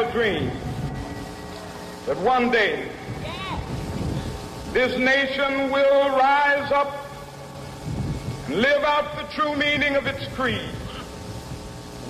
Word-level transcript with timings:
a 0.00 0.12
dream 0.12 0.50
that 2.06 2.16
one 2.18 2.50
day 2.50 2.88
this 4.72 4.96
nation 4.98 5.70
will 5.70 6.08
rise 6.16 6.72
up 6.72 7.06
and 8.46 8.62
live 8.62 8.82
out 8.82 9.14
the 9.16 9.24
true 9.34 9.54
meaning 9.56 9.96
of 9.96 10.06
its 10.06 10.26
creed. 10.34 10.70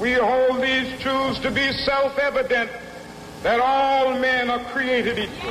We 0.00 0.12
hold 0.12 0.62
these 0.62 1.00
truths 1.00 1.40
to 1.40 1.50
be 1.50 1.72
self-evident 1.72 2.70
that 3.42 3.58
all 3.58 4.16
men 4.20 4.50
are 4.50 4.62
created 4.66 5.18
equal. 5.18 5.50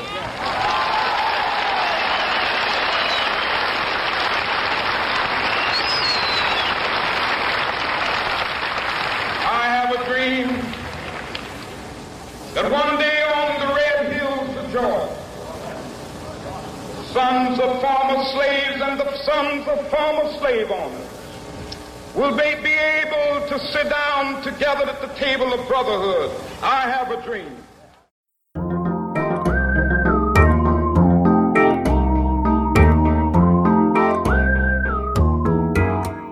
I 9.51 9.65
have 9.65 9.91
a 9.93 10.05
dream 10.05 10.69
that 12.61 12.71
one 12.71 12.99
day 12.99 13.21
on 13.23 13.67
the 13.67 13.73
red 13.73 14.11
hills 14.11 14.57
of 14.57 14.71
Georgia, 14.71 15.15
the 16.97 17.03
sons 17.13 17.59
of 17.59 17.79
former 17.79 18.23
slaves 18.35 18.81
and 18.81 18.99
the 18.99 19.17
sons 19.23 19.65
of 19.67 19.87
former 19.89 20.37
slave 20.39 20.69
owners 20.69 21.07
will 22.15 22.35
they 22.35 22.55
be 22.61 22.73
able 22.73 23.47
to 23.47 23.59
sit 23.67 23.89
down 23.89 24.41
together 24.43 24.85
at 24.89 24.99
the 24.99 25.07
table 25.15 25.53
of 25.53 25.65
brotherhood. 25.69 26.31
I 26.61 26.81
have 26.89 27.11
a 27.11 27.21
dream. 27.23 27.55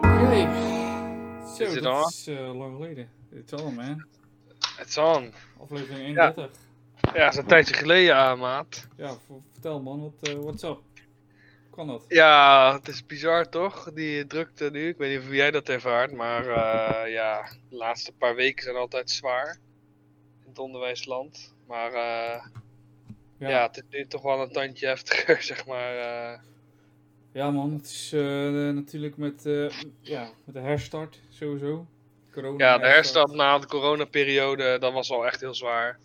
Oké. 0.04 0.48
Zo, 1.56 1.64
Is 1.64 1.76
it 1.76 1.84
dat 1.84 1.94
on? 1.94 2.08
is 2.10 2.28
eh, 2.28 2.58
lang. 2.58 3.08
It's 3.32 3.54
on, 3.54 3.76
man. 3.76 4.17
It's 4.80 4.98
on. 4.98 5.34
Aflevering 5.62 6.18
31. 6.18 6.50
Ja, 7.02 7.12
Ja, 7.14 7.24
dat 7.24 7.34
is 7.34 7.40
een 7.40 7.46
tijdje 7.46 7.74
geleden, 7.74 8.16
ah, 8.16 8.40
maat. 8.40 8.88
v- 8.98 9.32
vertel 9.52 9.82
man, 9.82 10.02
wat, 10.02 10.30
eh 10.30 10.34
what's 10.34 10.64
up? 10.64 10.80
Hoe 11.68 11.76
kan 11.76 11.88
dat? 11.88 12.06
Ja, 12.08 12.74
het 12.76 12.88
is 12.88 13.06
bizar 13.06 13.50
toch? 13.50 13.92
Die 13.94 14.28
drukte 14.28 14.70
nu. 14.72 14.88
Ik 14.88 14.98
weet 14.98 15.18
niet 15.20 15.28
of 15.28 15.34
jij 15.36 15.52
dat 15.52 15.70
ervaart, 15.70 16.12
maar 16.12 16.48
eh, 16.48 17.12
ja, 17.12 17.50
de 17.70 17.76
laatste 17.76 18.12
paar 18.12 18.36
weken 18.36 18.64
zijn 18.64 18.76
altijd 18.76 19.10
zwaar. 19.10 19.58
In 20.44 20.50
het 20.50 20.60
onderwijsland. 20.60 21.54
Maar 21.68 21.94
eh, 21.94 22.46
ja. 23.38 23.62
het 23.68 23.78
is 23.78 23.84
nu 23.90 24.08
toch 24.08 24.22
wel 24.22 24.42
een 24.42 24.52
tandje 24.52 24.88
heftiger, 24.88 25.42
zeg 25.52 25.66
maar. 25.66 25.94
Ja 27.32 27.52
man, 27.52 27.74
het 27.74 27.86
is 27.86 28.12
natuurlijk 28.76 29.18
met, 29.18 29.42
ja, 30.02 30.30
met 30.44 30.56
de 30.56 30.60
herstart 30.62 31.20
sowieso. 31.30 31.86
Corona 32.42 32.66
ja, 32.66 32.78
de 32.78 32.88
herstart 32.88 33.32
na 33.32 33.60
de 33.60 33.68
coronaperiode, 33.68 34.78
dat 34.80 34.94
was 34.94 35.12
al 35.12 35.26
echt 35.26 35.42
heel 35.42 35.56
zwaar. 35.56 36.00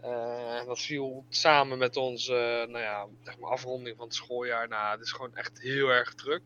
Eh, 0.00 0.66
dat 0.66 0.80
viel 0.80 1.24
samen 1.28 1.78
met 1.78 1.96
onze 1.96 2.34
eh, 2.34 2.72
nou 2.72 2.84
ja, 2.84 3.06
zeg 3.22 3.38
maar 3.38 3.50
afronding 3.50 3.96
van 3.96 4.06
het 4.06 4.14
schooljaar. 4.14 4.68
Nou, 4.68 4.90
het 4.90 5.00
is 5.00 5.12
gewoon 5.12 5.34
echt 5.34 5.60
heel 5.60 5.88
erg 5.88 6.14
druk. 6.14 6.42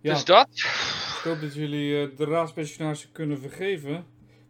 Ja, 0.00 0.12
Dus 0.12 0.24
dat. 0.24 0.48
ik 0.54 1.20
hoop 1.24 1.40
dat 1.40 1.54
jullie 1.54 2.02
eh, 2.02 2.16
de 2.16 2.24
raadspensionarissen 2.24 3.12
kunnen 3.12 3.38
vergeven. 3.38 3.92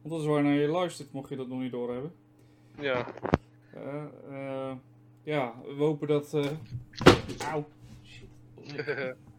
Want 0.03 0.15
dat 0.15 0.21
is 0.21 0.27
waarnaar 0.27 0.55
je 0.55 0.69
luistert, 0.69 1.13
mocht 1.13 1.29
je 1.29 1.37
dat 1.37 1.49
nog 1.49 1.61
niet 1.61 1.73
doorhebben. 1.73 2.15
Ja. 2.81 3.07
Eh, 3.75 4.05
eh, 4.31 4.73
ja, 5.23 5.55
we 5.65 5.83
hopen 5.83 6.09
dat... 6.09 6.35
eh 6.35 6.47
Auw. 7.51 7.69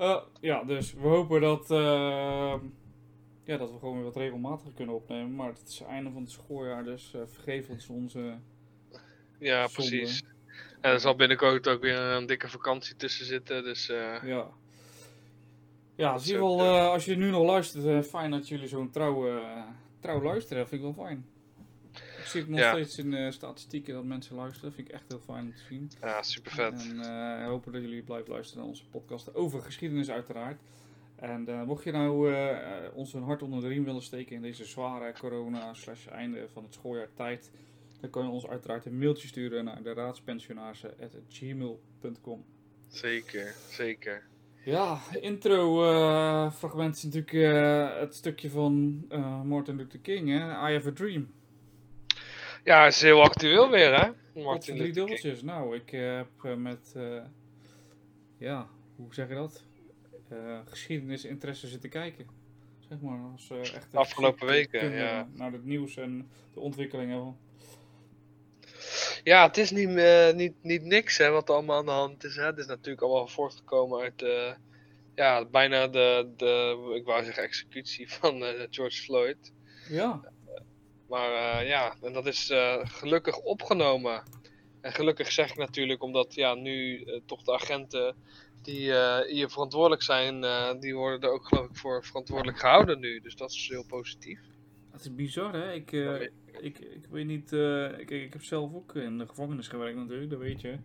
Eh, 0.00 0.20
ja, 0.40 0.64
dus 0.64 0.92
we 0.92 1.08
hopen 1.08 1.40
dat, 1.40 1.70
eh, 1.70 2.54
ja, 3.44 3.56
dat 3.56 3.72
we 3.72 3.78
gewoon 3.78 3.94
weer 3.94 4.04
wat 4.04 4.16
regelmatiger 4.16 4.72
kunnen 4.72 4.94
opnemen. 4.94 5.34
Maar 5.34 5.48
het 5.48 5.68
is 5.68 5.78
het 5.78 5.88
einde 5.88 6.10
van 6.10 6.22
het 6.22 6.30
schooljaar, 6.30 6.84
dus 6.84 7.14
eh, 7.14 7.20
vergeef 7.26 7.68
ons 7.68 7.88
onze... 7.88 8.38
Ja, 9.38 9.66
Zonde. 9.66 9.90
precies. 9.90 10.22
En 10.80 10.92
er 10.92 11.00
zal 11.00 11.14
binnenkort 11.14 11.68
ook 11.68 11.80
weer 11.80 11.98
een 11.98 12.26
dikke 12.26 12.48
vakantie 12.48 12.96
tussen 12.96 13.26
zitten. 13.26 13.62
Dus 13.64 13.86
Ja. 14.22 14.50
Ja, 16.00 16.18
zie 16.18 16.38
ook, 16.38 16.60
wel, 16.60 16.90
als 16.90 17.04
je 17.04 17.16
nu 17.16 17.30
nog 17.30 17.46
luistert, 17.46 18.06
fijn 18.06 18.30
dat 18.30 18.48
jullie 18.48 18.68
zo'n 18.68 18.90
trouw, 18.90 19.28
eh, 19.28 19.62
trouw 20.00 20.22
luisteren. 20.22 20.68
vind 20.68 20.84
ik 20.84 20.94
wel 20.94 21.06
fijn. 21.06 21.26
Ik 22.34 22.40
zie 22.40 22.50
nog 22.50 22.58
Ja. 22.60 22.70
steeds 22.72 22.98
in 22.98 23.10
de 23.10 23.30
statistieken 23.30 23.94
dat 23.94 24.04
mensen 24.04 24.36
luisteren. 24.36 24.64
Dat 24.68 24.74
vind 24.74 24.88
ik 24.88 24.94
echt 24.94 25.04
heel 25.08 25.20
fijn 25.20 25.44
om 25.44 25.54
te 25.54 25.62
zien. 25.68 25.90
ja, 26.00 26.22
super 26.22 26.52
vet. 26.52 26.88
En 26.90 27.00
eh, 27.00 27.44
hopen 27.46 27.72
dat 27.72 27.80
jullie 27.82 28.02
blijven 28.02 28.32
luisteren 28.32 28.60
naar 28.62 28.70
onze 28.72 28.86
podcast 28.90 29.34
over 29.34 29.60
geschiedenis 29.62 30.10
uiteraard. 30.10 30.60
En 31.16 31.48
eh, 31.48 31.62
mocht 31.62 31.84
je 31.84 31.92
nou 31.92 32.32
eh, 32.32 32.50
eh, 32.50 32.56
ons 32.96 33.14
een 33.14 33.22
hart 33.22 33.42
onder 33.42 33.60
de 33.60 33.68
riem 33.68 33.84
willen 33.84 34.02
steken 34.02 34.36
in 34.36 34.42
deze 34.42 34.64
zware 34.64 35.12
corona 35.18 35.74
slash 35.74 36.06
einde 36.06 36.48
van 36.52 36.62
het 36.64 36.74
schooljaar 36.74 37.08
tijd, 37.14 37.50
dan 38.00 38.10
kan 38.10 38.24
je 38.24 38.30
ons 38.30 38.46
uiteraard 38.46 38.86
een 38.86 38.98
mailtje 38.98 39.28
sturen 39.28 39.64
naar 39.64 39.82
de 39.82 39.92
raadspensionarissen.gmail.com. 39.92 42.44
Zeker, 42.88 43.54
zeker. 43.70 44.22
Ja, 44.64 44.98
intro 45.20 45.84
eh, 45.92 46.52
fragment 46.52 46.96
is 46.96 47.02
natuurlijk 47.02 47.32
eh, 47.32 47.98
het 48.00 48.14
stukje 48.14 48.50
van 48.50 49.04
eh, 49.08 49.42
Martin 49.42 49.76
Luther 49.76 49.98
King, 49.98 50.28
hè? 50.28 50.36
I 50.36 50.72
Have 50.74 50.88
a 50.88 50.92
Dream. 50.92 51.28
Ja, 52.64 52.86
is 52.86 53.02
heel 53.02 53.22
actueel 53.22 53.70
weer, 53.70 54.00
hè? 54.00 54.10
Martin 54.42 54.76
drie 54.76 54.92
dubbeltjes. 54.92 55.42
Nou, 55.42 55.76
ik 55.76 55.92
eh, 55.92 56.16
heb 56.16 56.44
eh, 56.44 56.54
met, 56.54 56.92
eh, 56.96 57.22
ja, 58.38 58.68
hoe 58.96 59.14
zeg 59.14 59.28
je 59.28 59.34
dat? 59.34 59.64
Eh 60.28 60.58
geschiedenisinteresse 60.64 61.66
zitten 61.66 61.90
kijken. 61.90 62.26
Zeg 62.88 63.00
maar, 63.00 63.18
als 63.32 63.50
eh 63.50 63.58
echt 63.58 63.94
Afgelopen 63.94 64.46
weken, 64.46 64.80
kunnen 64.80 64.98
ja. 64.98 65.28
Naar 65.34 65.52
het 65.52 65.64
nieuws 65.64 65.96
en 65.96 66.30
de 66.54 66.60
ontwikkelingen. 66.60 67.36
Ja, 69.24 69.46
het 69.46 69.56
is 69.56 69.70
niet, 69.70 69.88
niet, 70.34 70.54
niet 70.62 70.84
niks 70.84 71.18
hè, 71.18 71.30
wat 71.30 71.48
er 71.48 71.54
allemaal 71.54 71.78
aan 71.78 71.84
de 71.84 71.90
hand 71.90 72.24
is. 72.24 72.36
Hè. 72.36 72.44
Het 72.44 72.58
is 72.58 72.66
natuurlijk 72.66 73.02
allemaal 73.02 73.26
voortgekomen 73.26 74.00
uit 74.00 74.24
ja, 75.14 75.44
bijna 75.44 75.88
de, 75.88 76.32
de, 76.36 76.92
ik 76.94 77.04
wou 77.04 77.24
zeggen, 77.24 77.42
executie 77.42 78.12
van 78.12 78.42
George 78.70 79.02
Floyd. 79.02 79.52
Ja, 79.88 80.20
Maar 81.10 81.32
eh, 81.32 81.68
ja, 81.68 81.94
en 82.02 82.12
dat 82.12 82.26
is 82.26 82.50
eh, 82.50 82.78
gelukkig 82.82 83.38
opgenomen. 83.38 84.22
En 84.80 84.92
gelukkig 84.92 85.32
zeg 85.32 85.50
ik 85.50 85.56
natuurlijk, 85.56 86.02
omdat 86.02 86.34
ja, 86.34 86.54
nu 86.54 87.02
eh, 87.02 87.20
toch 87.26 87.42
de 87.42 87.52
agenten 87.52 88.14
die 88.62 88.94
hier 89.26 89.50
verantwoordelijk 89.50 90.02
zijn, 90.02 90.44
die 90.80 90.94
worden 90.94 91.20
er 91.20 91.34
ook 91.34 91.46
geloof 91.46 91.68
ik 91.68 91.76
voor 91.76 92.04
verantwoordelijk 92.04 92.58
gehouden 92.58 93.00
nu. 93.00 93.20
Dus 93.20 93.36
dat 93.36 93.50
is 93.50 93.68
heel 93.68 93.84
positief. 93.86 94.40
het 94.90 95.00
is 95.00 95.14
bizar 95.14 95.52
hè. 95.52 95.72
Ik, 95.72 95.92
ik, 96.60 96.78
ik 96.78 97.06
weet 97.10 97.26
niet, 97.26 97.52
ik, 97.98 98.10
ik 98.10 98.32
heb 98.32 98.42
zelf 98.42 98.74
ook 98.74 98.94
in 98.94 99.18
de 99.18 99.26
gevangenis 99.26 99.68
gewerkt 99.68 99.96
natuurlijk, 99.96 100.30
dat 100.30 100.38
weet 100.38 100.60
je. 100.60 100.78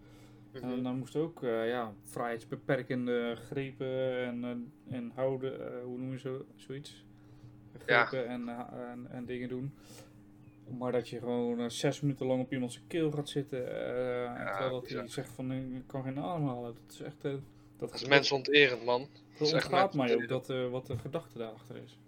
En 0.52 0.84
dan 0.84 0.98
moest 0.98 1.16
ook 1.16 1.40
ja, 1.42 1.94
vrijheidsbeperkende 2.04 3.38
grepen 3.50 4.26
en, 4.26 4.72
en 4.90 5.12
houden, 5.16 5.82
hoe 5.84 5.98
noem 5.98 6.12
je 6.12 6.20
zo, 6.20 6.46
zoiets? 6.56 7.06
Ja. 7.86 8.06
Grepen 8.06 8.28
en, 8.28 8.50
en, 8.90 9.08
en 9.10 9.26
dingen 9.26 9.50
doen. 9.50 9.74
Maar 10.70 10.92
dat 10.92 11.10
je 11.10 11.20
gewoon 11.20 11.60
eh, 11.60 11.70
zes 11.70 12.02
minuten 12.02 12.26
lang 12.26 12.42
op 12.42 12.52
iemand 12.54 12.72
zijn 12.74 12.88
keel 12.88 13.12
gaat 13.12 13.30
zitten. 13.30 13.68
en 14.38 14.46
terwijl 14.46 14.72
dat 14.82 14.90
hij 14.90 15.08
zegt 15.08 15.30
van 15.30 15.52
ik 15.52 15.88
kan 15.88 16.04
geen 16.04 16.20
adem 16.20 16.48
halen. 16.48 16.74
Dat 16.74 16.94
is 16.94 17.02
echt. 17.02 17.26
eh, 17.26 17.32
dat 17.32 17.42
Dat 17.78 17.94
is 17.94 18.08
mensonterend, 18.08 18.86
man. 18.86 19.10
Dat 19.38 19.52
echt 19.54 19.64
ontgaat 19.64 19.94
mij 19.94 20.16
ook 20.16 20.28
dat, 20.28 20.48
wat 20.70 20.86
de 20.88 20.98
gedachte 20.98 21.38
daarachter 21.38 21.76
is. 21.84 22.00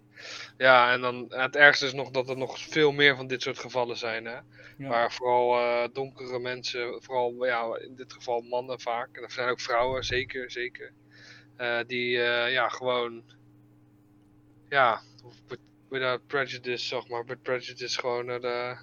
Ja, 0.56 0.92
en 0.92 1.00
dan 1.00 1.24
het 1.28 1.56
ergste 1.56 1.86
is 1.86 1.92
nog 1.92 2.10
dat 2.10 2.28
er 2.28 2.36
nog 2.36 2.58
veel 2.58 2.92
meer 2.92 3.16
van 3.16 3.26
dit 3.26 3.42
soort 3.42 3.58
gevallen 3.58 3.96
zijn. 3.96 4.24
Hè? 4.24 4.38
Ja. 4.78 4.88
Waar 4.88 5.12
vooral 5.12 5.88
donkere 5.92 6.38
mensen, 6.38 7.02
vooral 7.02 7.44
ja, 7.44 7.78
in 7.78 7.94
dit 7.94 8.12
geval 8.12 8.40
mannen 8.40 8.80
vaak, 8.80 9.16
en 9.16 9.22
er 9.22 9.30
zijn 9.30 9.48
ook 9.48 9.60
vrouwen, 9.60 10.04
zeker, 10.04 10.50
zeker. 10.50 10.92
die 11.86 12.10
ja, 12.50 12.68
gewoon, 12.68 13.22
ja, 14.68 15.00
without 15.88 16.26
prejudice, 16.26 16.86
zeg 16.86 17.08
maar, 17.08 17.24
with 17.24 17.42
prejudice 17.42 17.98
gewoon 17.98 18.26
de, 18.26 18.76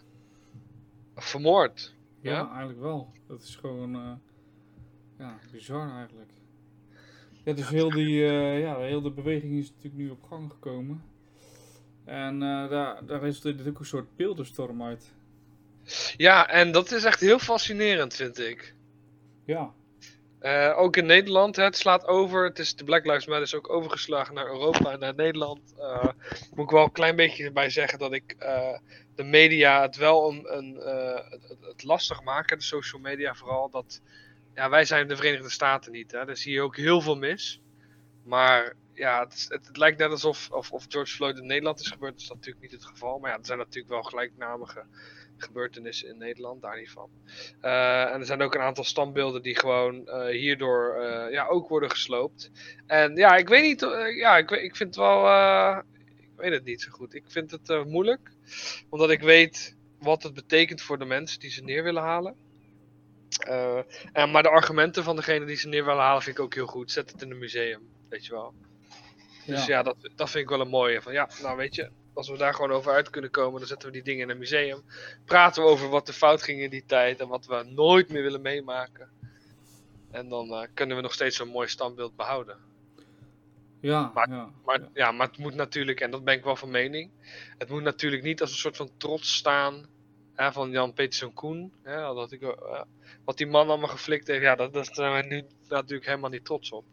vermoord. 1.16 1.96
Ja, 2.22 2.32
Ja? 2.32 2.50
eigenlijk 2.50 2.80
wel. 2.80 3.14
Dat 3.28 3.42
is 3.42 3.56
gewoon 3.56 3.96
eh, 3.96 4.14
ja, 5.18 5.40
bizar 5.52 5.96
eigenlijk. 5.98 6.32
Ja, 7.44 7.54
dus 7.54 7.70
heel, 7.70 7.90
die, 7.90 8.26
eh, 8.26 8.60
ja, 8.60 8.80
heel 8.80 9.02
de 9.02 9.12
beweging 9.12 9.58
is 9.58 9.70
natuurlijk 9.70 9.96
nu 9.96 10.10
op 10.10 10.24
gang 10.24 10.52
gekomen. 10.52 11.04
En 12.04 12.34
eh, 12.34 12.70
daar, 12.70 13.06
daar 13.06 13.20
resulteert 13.20 13.54
natuurlijk 13.54 13.80
een 13.80 13.86
soort 13.86 14.16
beeldenstorm 14.16 14.84
uit. 14.84 15.14
Ja, 16.18 16.48
en 16.50 16.72
dat 16.72 16.92
is 16.92 17.04
echt 17.04 17.20
heel 17.20 17.40
fascinerend, 17.40 18.16
vind 18.16 18.40
ik. 18.40 18.76
Ja, 19.46 19.74
Eh, 20.46 20.78
ook 20.78 20.98
in 20.98 21.06
Nederland, 21.06 21.56
hè, 21.56 21.64
het 21.64 21.78
slaat 21.78 22.08
over. 22.08 22.44
Het 22.44 22.60
is, 22.60 22.76
de 22.76 22.84
Black 22.84 23.06
Lives 23.06 23.26
Matter 23.26 23.44
is 23.44 23.56
ook 23.56 23.70
overgeslagen 23.70 24.34
naar 24.34 24.46
Europa 24.46 24.92
en 24.92 25.00
naar 25.00 25.16
Nederland. 25.16 25.74
Eh, 25.78 26.10
moet 26.54 26.66
ik 26.66 26.72
wel 26.72 26.84
een 26.84 26.92
klein 26.92 27.16
beetje 27.16 27.52
bij 27.52 27.70
zeggen 27.70 28.00
dat 28.00 28.14
ik 28.14 28.36
eh, 28.38 28.78
de 29.16 29.24
media 29.24 29.82
het 29.82 29.96
wel 29.96 30.30
een, 30.30 30.76
het, 31.62 31.84
lastig 31.84 32.24
maken, 32.24 32.58
de 32.58 32.64
social 32.64 33.02
media 33.02 33.34
vooral. 33.34 33.70
Dat, 33.70 34.02
ja, 34.56 34.70
wij 34.70 34.86
zijn 34.86 35.08
de 35.08 35.16
Verenigde 35.16 35.50
Staten 35.50 35.92
niet, 35.92 36.12
hè, 36.12 36.26
daar 36.26 36.38
zie 36.38 36.54
je 36.54 36.62
ook 36.62 36.78
heel 36.78 37.02
veel 37.02 37.18
mis. 37.18 37.62
Maar 38.24 38.76
ja, 38.94 39.20
het, 39.20 39.46
het 39.50 39.78
lijkt 39.78 40.00
net 40.00 40.12
alsof 40.12 40.52
of, 40.52 40.72
of 40.72 40.86
George 40.90 41.16
Floyd 41.16 41.38
in 41.38 41.46
Nederland 41.46 41.80
is 41.80 41.88
gebeurd. 41.88 42.14
Dat 42.14 42.22
is 42.22 42.30
natuurlijk 42.30 42.62
niet 42.62 42.72
het 42.72 42.86
geval. 42.86 43.20
Maar 43.20 43.32
ja, 43.32 43.38
er 43.38 43.46
zijn 43.46 43.58
natuurlijk 43.58 43.94
wel 43.94 44.04
gelijknamige 44.04 44.84
gebeurtenissen 45.38 46.10
in 46.10 46.18
Nederland, 46.18 46.62
daar 46.62 46.78
niet 46.78 46.90
van. 46.90 47.10
Eh, 47.62 48.14
en 48.14 48.20
er 48.20 48.26
zijn 48.26 48.42
ook 48.42 48.56
een 48.56 48.62
aantal 48.62 48.84
standbeelden 48.84 49.42
die 49.42 49.60
gewoon 49.60 50.08
eh, 50.08 50.26
hierdoor 50.26 50.96
eh, 50.96 51.32
ja, 51.32 51.46
ook 51.48 51.70
worden 51.70 51.90
gesloopt. 51.90 52.52
En 52.88 53.16
ja, 53.16 53.36
ik 53.36 53.48
weet 53.48 53.64
niet, 53.64 53.80
ja, 54.18 54.38
ik, 54.38 54.52
ik 54.52 54.76
vind 54.76 54.96
het 54.96 55.04
wel, 55.04 55.28
ik 56.08 56.36
weet 56.36 56.52
het 56.52 56.64
niet 56.64 56.82
zo 56.82 56.92
goed. 56.92 57.14
Ik 57.14 57.24
vind 57.28 57.52
het 57.52 57.86
moeilijk, 57.86 58.32
omdat 58.90 59.10
ik 59.10 59.22
weet 59.22 59.76
wat 60.00 60.24
het 60.24 60.34
betekent 60.34 60.82
voor 60.82 61.00
de 61.00 61.06
mensen 61.06 61.40
die 61.40 61.52
ze 61.52 61.64
neer 61.64 61.84
willen 61.84 62.04
halen. 62.04 62.36
En, 64.14 64.32
maar 64.32 64.44
de 64.44 64.50
argumenten 64.50 65.04
van 65.04 65.16
degene 65.16 65.46
die 65.46 65.58
ze 65.58 65.68
neer 65.68 65.86
willen 65.86 66.04
halen 66.04 66.22
vind 66.22 66.38
ik 66.38 66.44
ook 66.44 66.54
heel 66.54 66.66
goed. 66.66 66.92
Zet 66.92 67.12
het 67.12 67.22
in 67.22 67.32
een 67.32 67.38
museum, 67.38 67.82
weet 68.10 68.26
je 68.26 68.32
wel. 68.32 68.54
Dus 69.46 69.66
ja, 69.66 69.84
dat, 69.84 69.96
dat 70.16 70.30
vind 70.30 70.44
ik 70.44 70.50
wel 70.50 70.62
een 70.62 70.68
mooie. 70.68 71.02
Van 71.02 71.14
ja, 71.14 71.30
nou 71.42 71.58
weet 71.58 71.76
je, 71.76 71.90
als 72.16 72.30
we 72.30 72.38
daar 72.38 72.54
gewoon 72.54 72.72
over 72.72 72.92
uit 72.92 73.10
kunnen 73.10 73.32
komen, 73.32 73.60
dan 73.60 73.68
zetten 73.68 73.88
we 73.88 73.94
die 73.94 74.04
dingen 74.04 74.24
in 74.24 74.30
een 74.30 74.38
museum. 74.38 74.84
Praten 75.26 75.64
we 75.64 75.70
over 75.70 75.90
wat 75.90 76.08
er 76.08 76.14
fout 76.14 76.44
ging 76.44 76.60
in 76.62 76.70
die 76.70 76.86
tijd 76.86 77.20
en 77.20 77.28
wat 77.28 77.46
we 77.46 77.64
nooit 77.70 78.10
meer 78.10 78.22
willen 78.22 78.42
meemaken. 78.42 79.10
En 80.12 80.30
dan 80.30 80.50
eh, 80.54 80.68
kunnen 80.74 80.96
we 80.96 81.02
nog 81.02 81.14
steeds 81.14 81.36
zo'n 81.38 81.48
mooi 81.48 81.68
standbeeld 81.68 82.16
behouden. 82.16 82.58
Ja, 83.80 84.12
Maar- 84.14 84.30
ja, 84.30 84.50
Maar 84.66 84.80
ja. 84.80 84.90
ja. 84.94 85.12
maar 85.12 85.28
het 85.28 85.38
moet 85.38 85.56
natuurlijk, 85.56 86.00
en 86.00 86.12
dat 86.12 86.24
ben 86.24 86.34
ik 86.34 86.44
wel 86.44 86.56
van 86.56 86.72
mening, 86.72 87.12
het 87.58 87.70
moet 87.70 87.84
natuurlijk 87.84 88.24
niet 88.24 88.42
als 88.42 88.52
een 88.52 88.58
soort 88.58 88.78
van 88.78 88.90
trots 88.98 89.36
staan 89.36 89.86
hè, 90.34 90.52
van 90.52 90.70
Jan 90.70 90.94
Peterson 90.94 91.34
Koen. 91.34 91.74
Hè, 91.84 91.96
dat 92.14 92.32
ik, 92.32 92.42
eh, 92.42 92.82
wat 93.26 93.38
die 93.38 93.48
man 93.48 93.68
allemaal 93.70 93.90
geflikt 93.90 94.28
heeft, 94.28 94.42
ja, 94.42 94.56
dat, 94.56 94.74
dat 94.74 94.90
zijn 94.92 95.12
wij 95.12 95.22
nu 95.22 95.46
natuurlijk 95.68 96.06
helemaal 96.08 96.30
niet 96.30 96.46
trots 96.46 96.72
op. 96.72 96.86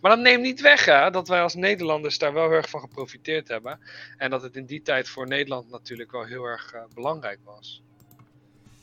Maar 0.00 0.10
dat 0.10 0.20
neemt 0.20 0.42
niet 0.42 0.60
weg 0.60 0.84
hè, 0.84 1.10
dat 1.10 1.28
wij 1.28 1.42
als 1.42 1.54
Nederlanders 1.54 2.18
daar 2.18 2.32
wel 2.32 2.48
heel 2.48 2.56
erg 2.56 2.70
van 2.70 2.80
geprofiteerd 2.80 3.48
hebben. 3.48 3.80
En 4.16 4.30
dat 4.30 4.42
het 4.42 4.56
in 4.56 4.66
die 4.66 4.82
tijd 4.82 5.08
voor 5.08 5.26
Nederland 5.26 5.70
natuurlijk 5.70 6.12
wel 6.12 6.24
heel 6.24 6.44
erg 6.44 6.72
eh, 6.72 6.82
belangrijk 6.94 7.38
was. 7.44 7.82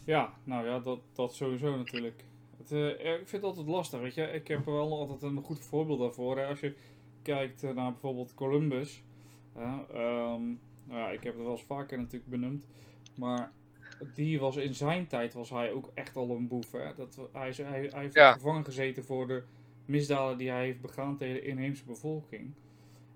Ja, 0.04 0.34
nou 0.44 0.68
ja, 0.68 0.80
dat, 0.80 1.00
dat 1.14 1.36
sowieso 1.36 1.78
natuurlijk. 1.78 2.24
Het, 2.58 2.72
eh, 2.72 2.88
ik 3.14 3.28
vind 3.28 3.32
het 3.32 3.44
altijd 3.44 3.68
lastig, 3.68 4.00
weet 4.00 4.14
je. 4.16 4.22
Ik 4.22 4.48
heb 4.48 4.66
er 4.66 4.74
wel 4.74 5.00
altijd 5.00 5.22
een 5.22 5.42
goed 5.44 5.60
voorbeeld 5.60 6.00
daarvoor. 6.00 6.38
Hè. 6.38 6.46
Als 6.46 6.60
je 6.60 6.74
kijkt 7.22 7.64
eh, 7.64 7.72
naar 7.72 7.92
bijvoorbeeld 7.92 8.34
Columbus. 8.34 9.02
hè, 9.54 9.64
ehm, 9.94 10.42
nou 10.84 11.00
ja, 11.00 11.10
ik 11.10 11.24
heb 11.24 11.34
het 11.34 11.44
wel 11.44 11.52
eens 11.52 11.64
vaker 11.68 11.98
natuurlijk 11.98 12.32
benoemd. 12.32 12.66
Maar 13.16 13.52
die 14.14 14.40
was 14.40 14.56
in 14.56 14.76
zijn 14.76 15.08
tijd 15.08 15.34
was 15.34 15.50
hij 15.50 15.72
ook 15.72 15.92
echt 15.94 16.16
al 16.16 16.30
een 16.30 16.48
boef. 16.48 16.72
Hè. 16.72 16.94
Dat, 16.96 17.20
hij, 17.32 17.54
hij, 17.56 17.88
hij 17.92 18.02
heeft 18.02 18.14
Ja. 18.14 18.32
gevangen 18.34 18.66
gezeten 18.66 19.04
voor 19.06 19.28
de 19.28 19.44
misdaden 19.88 20.38
die 20.38 20.50
hij 20.50 20.66
heeft 20.66 20.82
begaan 20.82 21.18
tegen 21.18 21.34
de 21.34 21.42
inheemse 21.42 21.86
bevolking. 21.86 22.54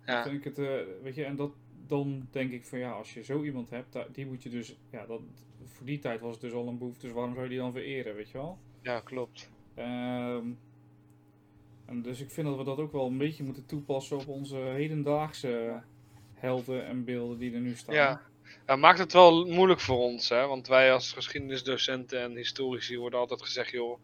Ja. 0.05 0.23
Vind 0.23 0.35
ik 0.35 0.43
het, 0.43 0.57
eh, 0.57 0.79
weet 1.03 1.15
je, 1.15 1.23
en 1.23 1.35
dat, 1.35 1.51
dan 1.87 2.27
denk 2.31 2.51
ik 2.51 2.65
van 2.65 2.79
ja, 2.79 2.91
als 2.91 3.13
je 3.13 3.23
zo 3.23 3.43
iemand 3.43 3.69
hebt, 3.69 3.97
die 4.11 4.25
moet 4.25 4.43
je 4.43 4.49
dus, 4.49 4.75
ja, 4.89 5.05
dat, 5.05 5.21
voor 5.65 5.85
die 5.85 5.99
tijd 5.99 6.21
was 6.21 6.31
het 6.31 6.41
dus 6.41 6.53
al 6.53 6.67
een 6.67 6.77
boef, 6.77 6.97
dus 6.97 7.11
waarom 7.11 7.33
zou 7.33 7.43
je 7.43 7.49
die 7.49 7.59
dan 7.59 7.71
vereren, 7.71 8.15
weet 8.15 8.29
je 8.29 8.37
wel? 8.37 8.57
Ja, 8.81 8.99
klopt. 8.99 9.49
Ehm, 9.75 10.45
en 11.85 12.01
dus 12.01 12.21
ik 12.21 12.31
vind 12.31 12.47
dat 12.47 12.57
we 12.57 12.63
dat 12.63 12.77
ook 12.77 12.91
wel 12.91 13.05
een 13.05 13.17
beetje 13.17 13.43
moeten 13.43 13.65
toepassen 13.65 14.17
op 14.17 14.27
onze 14.27 14.57
hedendaagse 14.57 15.81
helden 16.33 16.85
en 16.85 17.03
beelden 17.03 17.37
die 17.37 17.53
er 17.53 17.59
nu 17.59 17.75
staan. 17.75 17.95
Ja. 17.95 18.21
Ja, 18.67 18.75
maakt 18.75 18.99
het 18.99 19.13
wel 19.13 19.45
moeilijk 19.45 19.79
voor 19.79 19.97
ons, 19.97 20.29
hè? 20.29 20.47
want 20.47 20.67
wij 20.67 20.93
als 20.93 21.13
geschiedenisdocenten 21.13 22.21
en 22.21 22.35
historici 22.35 22.97
worden 22.97 23.19
altijd 23.19 23.41
gezegd, 23.41 23.71
joh, 23.71 23.99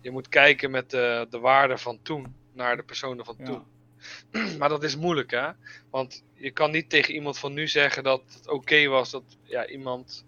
je 0.00 0.10
moet 0.10 0.28
kijken 0.28 0.70
met 0.70 0.90
de, 0.90 1.26
de 1.30 1.38
waarde 1.38 1.78
van 1.78 1.98
toen 2.02 2.34
naar 2.52 2.76
de 2.76 2.82
personen 2.82 3.24
van 3.24 3.34
Ja. 3.38 3.44
toen. 3.44 3.64
Maar 4.58 4.68
dat 4.68 4.82
is 4.82 4.96
moeilijk, 4.96 5.30
hè? 5.30 5.50
Want 5.90 6.24
je 6.34 6.50
kan 6.50 6.70
niet 6.70 6.90
tegen 6.90 7.14
iemand 7.14 7.38
van 7.38 7.52
nu 7.52 7.68
zeggen 7.68 8.02
dat 8.02 8.22
het 8.34 8.48
oké 8.48 8.86
was 8.86 9.10
dat 9.10 9.38
ja, 9.42 9.66
iemand 9.66 10.24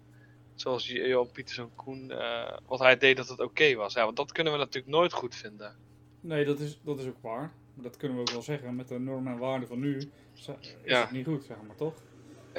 zoals 0.55 0.87
Johan 0.87 1.31
Pietersen 1.31 1.71
Koen, 1.75 2.11
eh, 2.11 2.57
wat 2.65 2.79
hij 2.79 2.97
deed, 2.97 3.17
dat 3.17 3.27
het 3.29 3.39
oké 3.39 3.75
was. 3.75 3.93
Ja, 3.93 4.03
want 4.03 4.17
dat 4.17 4.31
kunnen 4.31 4.53
we 4.53 4.59
natuurlijk 4.59 4.93
nooit 4.93 5.13
goed 5.13 5.35
vinden. 5.35 5.75
Nee, 6.19 6.45
dat 6.45 6.59
is, 6.59 6.79
dat 6.83 6.99
is 6.99 7.05
ook 7.07 7.21
waar. 7.21 7.51
Maar 7.73 7.83
dat 7.83 7.97
kunnen 7.97 8.17
we 8.17 8.23
ook 8.23 8.31
wel 8.31 8.41
zeggen. 8.41 8.75
Met 8.75 8.87
de 8.87 8.99
normen 8.99 9.33
en 9.33 9.39
waarden 9.39 9.67
van 9.67 9.79
nu 9.79 9.97
is 10.35 10.45
Ja. 10.83 11.01
het 11.01 11.11
niet 11.11 11.25
goed, 11.25 11.43
zeg 11.43 11.57
maar, 11.67 11.75
toch? 11.75 11.93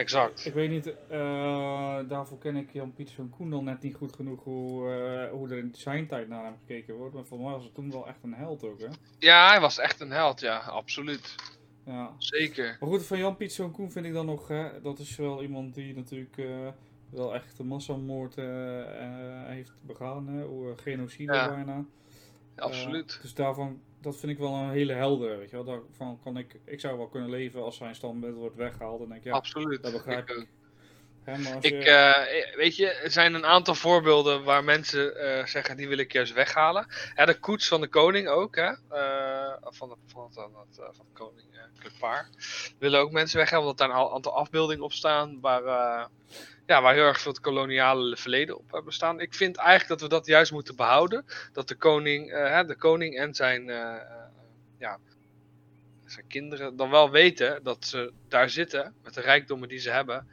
Exact. 0.00 0.47
Ik 0.47 0.55
weet 0.55 0.70
niet, 0.70 0.87
eh, 1.08 1.99
daarvoor 2.08 2.38
ken 2.38 2.56
ik 2.56 2.73
Jan 2.73 2.93
Pieterszoon 2.93 3.31
Koen 3.31 3.50
dan 3.50 3.64
net 3.64 3.82
niet 3.82 3.94
goed 3.94 4.14
genoeg 4.14 4.44
hoe, 4.44 4.91
eh, 4.93 5.31
hoe 5.31 5.49
er 5.49 5.58
in 5.58 5.75
zijn 5.75 6.06
tijd 6.06 6.29
naar 6.29 6.44
hem 6.44 6.56
gekeken 6.58 6.94
wordt. 6.94 7.14
Maar 7.14 7.25
voor 7.25 7.38
mij 7.41 7.50
was 7.50 7.64
het 7.64 7.75
toen 7.75 7.91
wel 7.91 8.08
echt 8.08 8.23
een 8.23 8.35
held 8.35 8.64
ook, 8.64 8.81
hè? 8.81 8.87
Ja, 9.19 9.49
hij 9.49 9.61
was 9.61 9.79
echt 9.79 10.00
een 10.00 10.11
held, 10.11 10.41
ja, 10.41 10.58
absoluut. 10.58 11.35
Ja. 11.85 12.14
Zeker. 12.19 12.76
Maar 12.81 12.88
goed, 12.88 13.06
van 13.06 13.19
Jan 13.19 13.37
Pieterszoon 13.37 13.70
Koen 13.70 13.93
vind 13.93 14.06
ik 14.06 14.12
dan 14.12 14.26
nog, 14.26 14.49
hè, 14.49 14.81
dat 14.82 14.99
is 14.99 15.17
wel 15.17 15.43
iemand 15.43 15.75
die 15.75 15.94
natuurlijk 15.94 16.37
eh, 16.38 16.69
wel 17.11 17.35
echt 17.35 17.58
een 17.58 17.67
massamoord 17.67 18.35
heeft 19.47 19.73
begaan, 19.87 20.29
hè? 20.29 20.47
Genocide 20.76 21.32
Ja. 21.32 21.49
bijna. 21.49 21.85
Absoluut. 22.56 23.19
Dus 23.23 23.35
daarvan, 23.35 23.81
dat 24.00 24.17
vind 24.17 24.32
ik 24.32 24.38
wel 24.38 24.55
een 24.55 24.70
hele 24.70 24.93
helder, 24.93 25.38
weet 25.38 25.50
je 25.50 25.56
wel. 25.56 25.64
Daarvan 25.64 26.19
kan 26.23 26.37
ik, 26.37 26.56
ik 26.64 26.81
zou 26.81 26.97
wel 26.97 27.08
kunnen 27.08 27.31
leven 27.31 27.62
als 27.62 27.76
zijn 27.76 27.94
standbeeld 27.94 28.35
wordt 28.37 28.56
weggehaald. 28.56 28.99
Dan 28.99 29.08
denk 29.08 29.20
ik, 29.20 29.26
ja, 29.26 29.32
absoluut. 29.32 29.82
dat 29.82 29.93
begrijp 29.93 30.29
Ik 30.29 30.37
ik. 30.37 30.41
ook. 30.41 30.47
Hè, 31.25 31.38
maar 31.38 31.56
Ik, 31.61 31.82
je- 31.82 31.91
eh, 31.91 32.56
weet 32.56 32.76
je, 32.76 32.87
er 32.91 33.11
zijn 33.11 33.35
een 33.35 33.47
aantal 33.47 33.75
voorbeelden 33.75 34.44
waar 34.44 34.64
mensen 34.64 35.17
eh, 35.17 35.47
zeggen 35.47 35.76
die 35.76 35.88
wil 35.88 35.99
ik 35.99 36.12
juist 36.12 36.32
weghalen. 36.32 36.87
Ja, 37.14 37.25
de 37.26 37.38
koets 37.38 37.69
van 37.69 37.81
de 37.81 37.88
koning 37.88 38.29
ook, 38.29 38.56
hè? 38.56 38.69
eh, 38.88 39.30
van, 39.62 39.88
de, 39.88 39.97
van, 40.06 40.25
het, 40.25 40.35
van, 40.35 40.55
het, 40.69 40.79
eh, 40.79 40.88
van 40.93 41.06
uh, 41.14 41.62
Club 41.79 42.26
Willen 42.79 43.00
ook 43.00 43.11
mensen 43.12 43.38
weghalen, 43.38 43.61
omdat 43.62 43.79
daar 43.79 43.88
een 43.88 44.02
al- 44.02 44.14
aantal 44.14 44.37
afbeeldingen 44.37 44.85
op 44.85 44.93
staan 44.93 45.41
waar, 45.41 45.64
eh, 45.64 46.06
ja, 46.67 46.82
waar 46.82 46.94
heel 46.94 47.05
erg 47.05 47.20
veel 47.20 47.32
het 47.32 47.41
koloniale 47.41 48.17
verleden 48.17 48.58
op 48.58 48.73
hebben 48.73 48.93
staan. 48.93 49.20
Ik 49.20 49.35
vind 49.35 49.56
eigenlijk 49.56 49.88
dat 49.88 50.00
we 50.00 50.17
dat 50.17 50.26
juist 50.26 50.52
moeten 50.52 50.76
behouden. 50.76 51.25
Dat 51.52 51.69
de 51.69 51.75
koning, 51.75 52.32
eh, 52.32 52.50
hè, 52.50 52.64
de 52.64 52.76
koning 52.76 53.17
en 53.19 53.35
zijn, 53.35 53.69
eh, 53.70 53.94
eh, 53.94 54.00
ja, 54.79 54.99
zijn 56.06 56.26
kinderen 56.26 56.76
dan 56.76 56.91
wel 56.91 57.11
weten 57.11 57.62
dat 57.62 57.85
ze 57.85 58.12
daar 58.29 58.50
zitten 58.50 58.94
met 59.02 59.14
de 59.14 59.20
rijkdommen 59.20 59.69
die 59.69 59.79
ze 59.79 59.91
hebben 59.91 60.29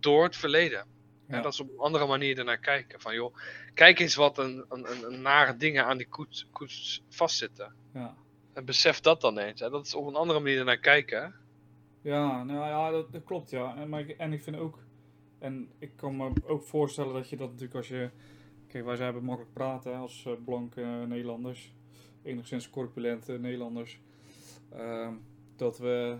door 0.00 0.24
het 0.24 0.36
verleden. 0.36 0.86
Ja. 1.28 1.34
En 1.34 1.42
dat 1.42 1.54
ze 1.54 1.62
op 1.62 1.70
een 1.70 1.78
andere 1.78 2.06
manier 2.06 2.38
ernaar 2.38 2.58
kijken. 2.58 3.00
Van 3.00 3.14
joh, 3.14 3.36
kijk 3.74 3.98
eens 3.98 4.14
wat 4.14 4.38
een, 4.38 4.64
een, 4.68 4.90
een, 4.90 5.12
een 5.12 5.22
nare 5.22 5.56
dingen 5.56 5.84
aan 5.84 5.96
die 5.96 6.08
koets, 6.08 6.46
koets 6.52 7.02
vastzitten. 7.08 7.74
ja. 7.94 8.14
En 8.58 8.64
besef 8.64 9.00
dat 9.00 9.20
dan 9.20 9.38
eens. 9.38 9.60
Hè. 9.60 9.70
Dat 9.70 9.86
is 9.86 9.94
op 9.94 10.06
een 10.06 10.14
andere 10.14 10.40
manier 10.40 10.58
ernaar 10.58 10.78
kijken. 10.78 11.34
Ja, 12.00 12.44
nou 12.44 12.58
ja, 12.58 12.90
dat, 12.90 13.24
klopt 13.24 13.50
ja. 13.50 13.76
En, 13.76 13.88
maar 13.88 14.00
ik, 14.00 14.08
en 14.08 14.32
ik 14.32 14.42
vind 14.42 14.56
ook, 14.56 14.78
en 15.38 15.68
ik 15.78 15.96
kan 15.96 16.16
me 16.16 16.32
ook 16.46 16.62
voorstellen 16.62 17.14
dat 17.14 17.28
je 17.28 17.36
dat 17.36 17.48
natuurlijk 17.48 17.76
als 17.76 17.88
je, 17.88 18.10
kijk 18.66 18.84
wij 18.84 18.96
zijn 18.96 19.24
makkelijk 19.24 19.52
praten 19.52 19.96
als 19.96 20.24
eh, 20.26 20.32
blanke 20.44 20.80
Nederlanders, 21.08 21.72
enigszins 22.22 22.70
corpulente 22.70 23.38
Nederlanders, 23.38 24.00
ehm, 24.70 25.12
dat 25.56 25.78
we 25.78 26.18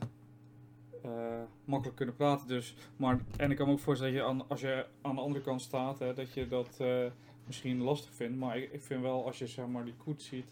eh, 1.02 1.42
makkelijk 1.64 1.97
kunnen 1.97 2.16
praten 2.16 2.49
dus. 2.49 2.75
Maar, 2.97 3.21
en 3.37 3.50
ik 3.50 3.57
kan 3.57 3.66
me 3.66 3.73
ook 3.73 3.80
voorstellen 3.80 4.14
dat 4.14 4.23
je 4.23 4.28
aan, 4.28 4.49
als 4.49 4.61
je 4.61 4.87
aan 5.02 5.14
de 5.14 5.21
andere 5.21 5.45
kant 5.45 5.62
staat, 5.62 5.99
hè, 5.99 6.14
dat 6.14 6.33
je 6.33 6.49
dat 6.49 6.76
eh, 6.80 7.07
misschien 7.47 7.83
lastig 7.83 8.14
vindt. 8.14 8.38
Maar 8.38 8.59
ik, 8.59 8.73
ik 8.73 8.83
vind 8.83 9.02
wel 9.02 9.26
als 9.26 9.38
je 9.38 9.47
zeg 9.47 9.66
maar 9.66 9.85
die 9.85 9.97
koets 9.97 10.26
ziet, 10.26 10.47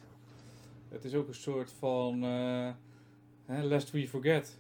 het 0.97 1.05
is 1.05 1.15
ook 1.15 1.29
een 1.29 1.35
soort 1.35 1.73
van, 1.79 2.23
hè, 3.47 3.63
lest 3.63 3.91
we 3.91 4.09
forget. 4.09 4.59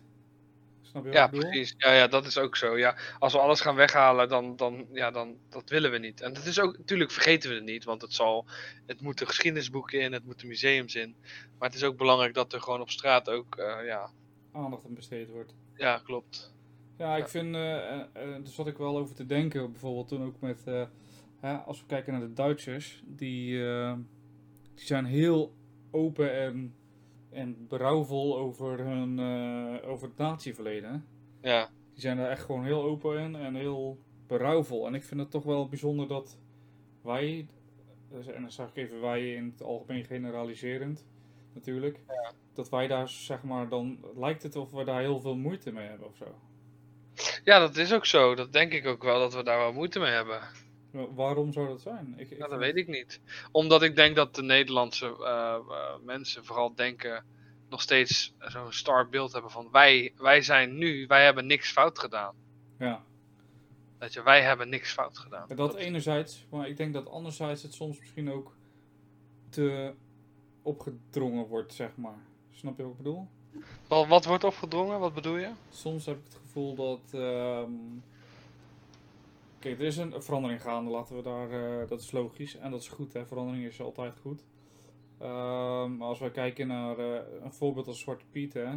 Snap 0.82 1.02
je 1.04 1.08
wat 1.08 1.18
Ja, 1.18 1.24
ik 1.24 1.30
bedoel? 1.30 1.48
precies. 1.50 1.74
Ja, 1.78 1.92
ja, 1.92 2.06
dat 2.06 2.26
is 2.26 2.38
ook 2.38 2.56
zo. 2.56 2.78
Ja, 2.78 2.96
als 3.18 3.32
we 3.32 3.38
alles 3.38 3.60
gaan 3.60 3.74
weghalen, 3.74 4.28
dan, 4.28 4.56
dan, 4.56 4.86
ja, 4.92 5.10
dan 5.10 5.36
dat 5.48 5.70
willen 5.70 5.90
we 5.90 5.98
niet. 5.98 6.20
En 6.20 6.32
dat 6.32 6.44
is 6.44 6.60
ook, 6.60 6.78
natuurlijk 6.78 7.10
vergeten 7.10 7.48
we 7.50 7.54
het 7.56 7.64
niet, 7.64 7.84
want 7.84 8.02
het 8.02 8.12
zal, 8.12 8.46
het 8.86 9.00
moet 9.00 9.18
de 9.18 9.26
geschiedenisboeken 9.26 10.00
in, 10.00 10.12
het 10.12 10.24
moet 10.24 10.40
de 10.40 10.46
museums 10.46 10.94
in. 10.94 11.16
Maar 11.58 11.68
het 11.68 11.78
is 11.78 11.84
ook 11.84 11.96
belangrijk 11.96 12.34
dat 12.34 12.52
er 12.52 12.60
gewoon 12.60 12.80
op 12.80 12.90
straat 12.90 13.30
ook, 13.30 13.56
eh, 13.56 13.86
ja, 13.86 14.10
aandacht 14.52 14.84
aan 14.84 14.94
besteed 14.94 15.30
wordt. 15.30 15.54
ja, 15.76 15.98
klopt. 16.04 16.54
Ja, 16.98 17.16
ik 17.16 17.22
Ja. 17.22 17.28
vind, 17.28 17.54
eh, 17.54 18.00
eh, 18.00 18.06
er 18.14 18.40
zat 18.44 18.66
ik 18.66 18.78
wel 18.78 18.96
over 18.98 19.14
te 19.14 19.26
denken, 19.26 19.70
bijvoorbeeld 19.72 20.08
toen 20.08 20.24
ook 20.24 20.40
met, 20.40 20.64
hè, 21.40 21.54
als 21.56 21.80
we 21.80 21.86
kijken 21.86 22.12
naar 22.12 22.22
de 22.22 22.32
Duitsers, 22.32 23.02
die, 23.06 23.58
die 24.74 24.84
zijn 24.86 25.04
heel 25.04 25.54
open 25.96 26.32
en, 26.34 26.74
en 27.30 27.66
berouwvol 27.68 28.38
over, 28.38 28.78
hun, 28.78 29.18
eh, 29.18 29.88
over 29.88 30.08
het 30.08 30.16
natieverleden. 30.16 31.06
Ja, 31.40 31.68
Die 31.92 32.00
zijn 32.00 32.16
daar 32.16 32.30
echt 32.30 32.44
gewoon 32.44 32.64
heel 32.64 32.82
open 32.82 33.18
in 33.18 33.34
en 33.34 33.54
heel 33.54 33.98
berouwvol. 34.26 34.86
En 34.86 34.94
ik 34.94 35.04
vind 35.04 35.20
het 35.20 35.30
toch 35.30 35.44
wel 35.44 35.68
bijzonder 35.68 36.08
dat 36.08 36.38
wij, 37.02 37.46
dus- 38.10 38.26
en 38.26 38.40
dan 38.40 38.50
zeg 38.50 38.68
ik 38.68 38.76
even 38.76 39.00
wij 39.00 39.34
in 39.34 39.44
het 39.44 39.62
algemeen 39.62 40.04
generaliserend 40.04 41.06
natuurlijk, 41.54 42.00
dat 42.54 42.68
wij 42.68 42.86
daar 42.86 43.08
zeg 43.08 43.42
maar 43.42 43.68
dan, 43.68 43.98
lijkt 44.16 44.42
het 44.42 44.56
of 44.56 44.70
we 44.70 44.84
daar 44.84 45.00
heel 45.00 45.20
veel 45.20 45.36
moeite 45.36 45.72
mee 45.72 45.88
hebben 45.88 46.06
of 46.08 46.16
zo. 46.16 46.34
ja, 47.44 47.58
dat 47.58 47.76
is 47.76 47.92
ook 47.92 48.06
zo. 48.06 48.34
Dat 48.34 48.52
denk 48.52 48.72
ik 48.72 48.86
ook 48.86 49.02
wel, 49.02 49.18
dat 49.18 49.34
we 49.34 49.42
daar 49.42 49.58
wel 49.58 49.72
moeite 49.72 49.98
mee 49.98 50.10
hebben. 50.12 50.40
Wa- 50.90 51.12
Waarom 51.14 51.52
zou 51.52 51.68
dat 51.68 51.80
zijn? 51.80 52.14
Ik, 52.16 52.30
ik 52.30 52.38
dat 52.38 52.48
vind- 52.48 52.60
weet 52.60 52.76
ik 52.76 52.86
niet. 52.88 53.20
Omdat 53.52 53.82
ik 53.82 53.96
denk 53.96 54.16
dat 54.16 54.34
de 54.34 54.42
Nederlandse 54.42 55.06
eh, 55.06 55.54
eh, 55.54 55.94
mensen 56.04 56.44
vooral 56.44 56.74
denken 56.74 57.24
nog 57.68 57.80
steeds 57.80 58.34
zo'n 58.38 58.72
star 58.72 59.08
beeld 59.08 59.32
hebben 59.32 59.50
van 59.50 59.68
wij, 59.72 60.12
wij 60.16 60.42
zijn 60.42 60.78
nu, 60.78 61.06
wij 61.06 61.24
hebben 61.24 61.46
niks 61.46 61.70
fout 61.72 61.98
gedaan. 61.98 62.34
Ja. 62.78 63.04
Dat 63.98 64.12
je, 64.12 64.22
wij 64.22 64.42
hebben 64.42 64.68
niks 64.68 64.92
fout 64.92 65.18
gedaan. 65.18 65.48
Dat 65.54 65.74
enerzijds, 65.74 66.46
maar 66.50 66.68
ik 66.68 66.76
denk 66.76 66.92
dat 66.92 67.08
anderzijds 67.08 67.62
het 67.62 67.74
soms 67.74 67.98
misschien 67.98 68.30
ook 68.32 68.54
te 69.48 69.94
opgedrongen 70.62 71.46
wordt, 71.46 71.74
zeg 71.74 71.96
maar. 71.96 72.18
Snap 72.50 72.76
je 72.76 72.82
wat 72.82 72.92
ik 72.92 72.96
bedoel? 72.98 73.28
Wat, 73.88 74.06
wat 74.06 74.24
wordt 74.24 74.44
opgedrongen? 74.44 75.00
Wat 75.00 75.14
bedoel 75.14 75.36
je? 75.36 75.50
Soms 75.70 76.06
heb 76.06 76.16
ik 76.18 76.24
het 76.24 76.34
gevoel 76.42 76.74
dat. 76.74 77.00
ehm, 77.12 77.70
Kijk, 79.66 79.78
er 79.78 79.84
is 79.86 79.96
een 79.96 80.22
verandering 80.22 80.62
gaande, 80.62 80.90
laten 80.90 81.16
we 81.16 81.22
daar. 81.22 81.50
eh, 81.50 81.88
dat 81.88 82.00
is 82.00 82.10
logisch 82.12 82.56
en 82.56 82.70
dat 82.70 82.80
is 82.80 82.88
goed, 82.88 83.12
hè? 83.12 83.26
Verandering 83.26 83.64
is 83.66 83.80
altijd 83.80 84.18
goed. 84.20 84.44
Ehm, 85.18 85.96
maar 85.96 86.08
als 86.08 86.18
we 86.18 86.30
kijken 86.30 86.66
naar 86.66 86.98
eh, 86.98 87.20
een 87.42 87.52
voorbeeld 87.52 87.86
als 87.86 88.00
Zwarte 88.00 88.24
Piet, 88.30 88.52
hè, 88.54 88.68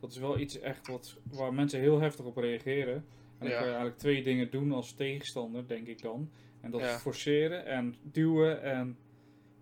dat 0.00 0.10
is 0.10 0.18
wel 0.18 0.38
iets 0.38 0.58
echt 0.60 0.86
wat, 0.86 1.16
waar 1.30 1.54
mensen 1.54 1.80
heel 1.80 2.00
heftig 2.00 2.24
op 2.24 2.36
reageren. 2.36 2.94
En 2.94 3.04
dan 3.38 3.48
Ja. 3.48 3.54
kan 3.54 3.62
je 3.64 3.70
eigenlijk 3.72 3.98
twee 3.98 4.22
dingen 4.22 4.50
doen 4.50 4.72
als 4.72 4.92
tegenstander, 4.92 5.66
denk 5.68 5.86
ik 5.86 6.02
dan. 6.02 6.30
En 6.60 6.70
dat 6.70 6.80
Ja. 6.80 6.94
is 6.94 7.00
forceren 7.00 7.66
en 7.66 7.94
duwen 8.02 8.62
en, 8.62 8.98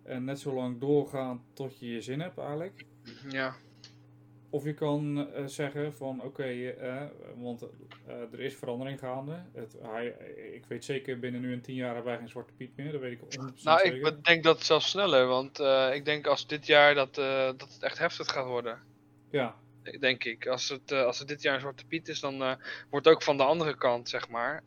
en 0.03 0.23
net 0.23 0.39
zo 0.39 0.53
lang 0.53 0.79
doorgaan 0.79 1.43
tot 1.53 1.79
je 1.79 1.87
je 1.87 2.01
zin 2.01 2.19
hebt 2.19 2.37
eigenlijk. 2.37 2.85
Ja. 3.29 3.55
Of 4.49 4.63
je 4.63 4.73
kan 4.73 5.27
eh, 5.33 5.45
zeggen 5.45 5.93
van 5.93 6.21
oké, 6.21 6.43
eh, 6.43 7.03
want 7.35 7.61
eh, 8.05 8.33
er 8.33 8.39
is 8.39 8.55
verandering 8.55 8.99
gaande. 8.99 9.43
Het, 9.53 9.75
hij, 9.81 10.07
ik 10.53 10.65
weet 10.67 10.85
zeker 10.85 11.19
binnen 11.19 11.41
nu 11.41 11.53
en 11.53 11.61
tien 11.61 11.75
jaar 11.75 11.93
hebben 11.93 12.11
wij 12.11 12.17
geen 12.17 12.29
Zwarte 12.29 12.53
Piet 12.53 12.75
meer, 12.75 12.91
dat 12.91 13.01
weet 13.01 13.11
ik 13.11 13.39
100% 13.59 13.63
Nou, 13.63 13.81
ik 13.81 14.23
denk 14.23 14.43
dat 14.43 14.63
zelfs 14.63 14.89
sneller, 14.89 15.27
want 15.27 15.59
ik 15.93 16.05
denk 16.05 16.27
als 16.27 16.47
dit 16.47 16.65
jaar 16.65 16.95
dat, 16.95 17.15
dat 17.57 17.73
het 17.73 17.83
echt 17.83 17.97
heftig 17.97 18.31
gaat 18.31 18.45
worden. 18.45 18.79
Ja, 19.29 19.55
Denk 19.99 20.23
ik. 20.23 20.47
Als 20.47 20.69
het, 20.69 20.91
als 20.91 21.19
het 21.19 21.27
dit 21.27 21.41
jaar 21.41 21.53
een 21.53 21.59
Zwarte 21.59 21.85
Piet 21.85 22.07
is, 22.07 22.19
dan 22.19 22.57
wordt 22.89 23.07
ook 23.07 23.23
van 23.23 23.37
de 23.37 23.43
andere 23.43 23.77
kant, 23.77 24.09
zeg 24.09 24.29
maar, 24.29 24.63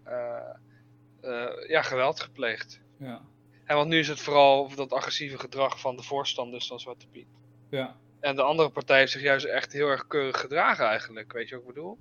ja, 1.68 1.82
geweld 1.82 2.20
gepleegd. 2.20 2.80
ja, 2.98 3.22
En 3.64 3.76
want 3.76 3.88
nu 3.88 3.98
is 3.98 4.08
het 4.08 4.20
vooral 4.20 4.74
dat 4.74 4.92
agressieve 4.92 5.38
gedrag 5.38 5.80
van 5.80 5.96
de 5.96 6.02
voorstanders 6.02 6.66
van 6.66 6.80
Zwarte 6.80 7.06
Piet. 7.06 7.28
ja. 7.70 7.96
En 8.20 8.36
de 8.36 8.42
andere 8.42 8.70
partij 8.70 8.98
heeft 8.98 9.12
zich 9.12 9.22
juist 9.22 9.46
echt 9.46 9.72
heel 9.72 9.88
erg 9.88 10.06
keurig 10.06 10.40
gedragen 10.40 10.86
eigenlijk, 10.86 11.32
weet 11.32 11.48
je 11.48 11.54
wat 11.54 11.64
ik 11.68 11.74
bedoel? 11.74 11.98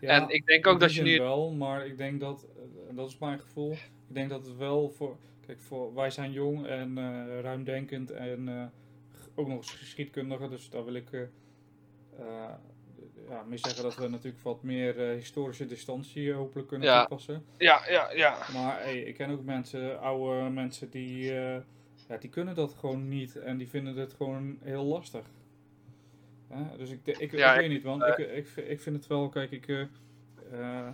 ja 0.00 0.08
en 0.08 0.28
ik 0.28 0.46
denk 0.46 0.66
ook 0.66 0.80
dat 0.80 0.94
je 0.94 1.02
nu... 1.02 1.18
wel, 1.18 1.50
maar 1.52 1.86
ik 1.86 1.98
denk 1.98 2.20
dat, 2.20 2.46
eh, 2.56 2.88
en 2.88 2.94
dat 2.96 3.08
is 3.08 3.18
mijn 3.18 3.40
gevoel, 3.40 3.72
ik 4.08 4.14
denk 4.14 4.30
dat 4.30 4.46
het 4.46 4.56
wel 4.56 4.90
voor, 4.90 5.16
kijk, 5.46 5.60
voor, 5.60 5.94
wij 5.94 6.10
zijn 6.10 6.32
jong 6.32 6.66
en 6.66 6.98
eh, 6.98 7.40
ruimdenkend 7.40 8.10
en 8.10 8.48
eh, 8.48 8.64
ook 9.34 9.46
nog 9.48 9.56
eens 9.56 9.70
geschiedkundigen, 9.72 10.50
dus 10.50 10.70
daar 10.70 10.84
wil 10.84 10.94
ik 10.94 11.12
eh, 11.12 11.20
eh, 12.18 12.50
ja, 13.28 13.42
mee 13.42 13.58
zeggen 13.58 13.82
dat 13.82 13.96
we 13.96 14.08
natuurlijk 14.08 14.42
wat 14.42 14.62
meer 14.62 15.08
eh, 15.10 15.14
historische 15.16 15.66
distantie 15.66 16.30
eh, 16.30 16.36
hopelijk 16.36 16.68
kunnen 16.68 16.88
Ja. 16.88 17.00
toepassen. 17.00 17.44
Ja, 17.58 17.82
ja, 17.88 18.12
ja. 18.12 18.38
Maar 18.52 18.82
hey, 18.82 18.98
ik 18.98 19.14
ken 19.14 19.30
ook 19.30 19.44
mensen, 19.44 20.00
oude 20.00 20.50
mensen, 20.50 20.90
die, 20.90 21.38
eh, 21.38 21.56
ja, 22.08 22.16
die 22.16 22.30
kunnen 22.30 22.54
dat 22.54 22.74
gewoon 22.74 23.08
niet 23.08 23.36
en 23.36 23.56
die 23.56 23.68
vinden 23.68 23.96
het 23.96 24.12
gewoon 24.12 24.58
heel 24.62 24.84
lastig. 24.84 25.26
Hè, 26.54 26.76
dus 26.76 26.90
ik, 26.90 27.06
ik, 27.06 27.32
Ja, 27.32 27.50
ik 27.52 27.56
weet 27.60 27.68
ik- 27.68 27.74
niet, 27.76 27.82
want 27.82 28.02
eh, 28.02 28.08
ik, 28.18 28.32
ik, 28.36 28.46
v- 28.46 28.56
ik 28.70 28.80
vind 28.80 28.96
het 28.96 29.06
wel, 29.06 29.28
kijk, 29.28 29.50
ik, 29.50 29.68
eh, 29.68 29.80
eh, 30.52 30.88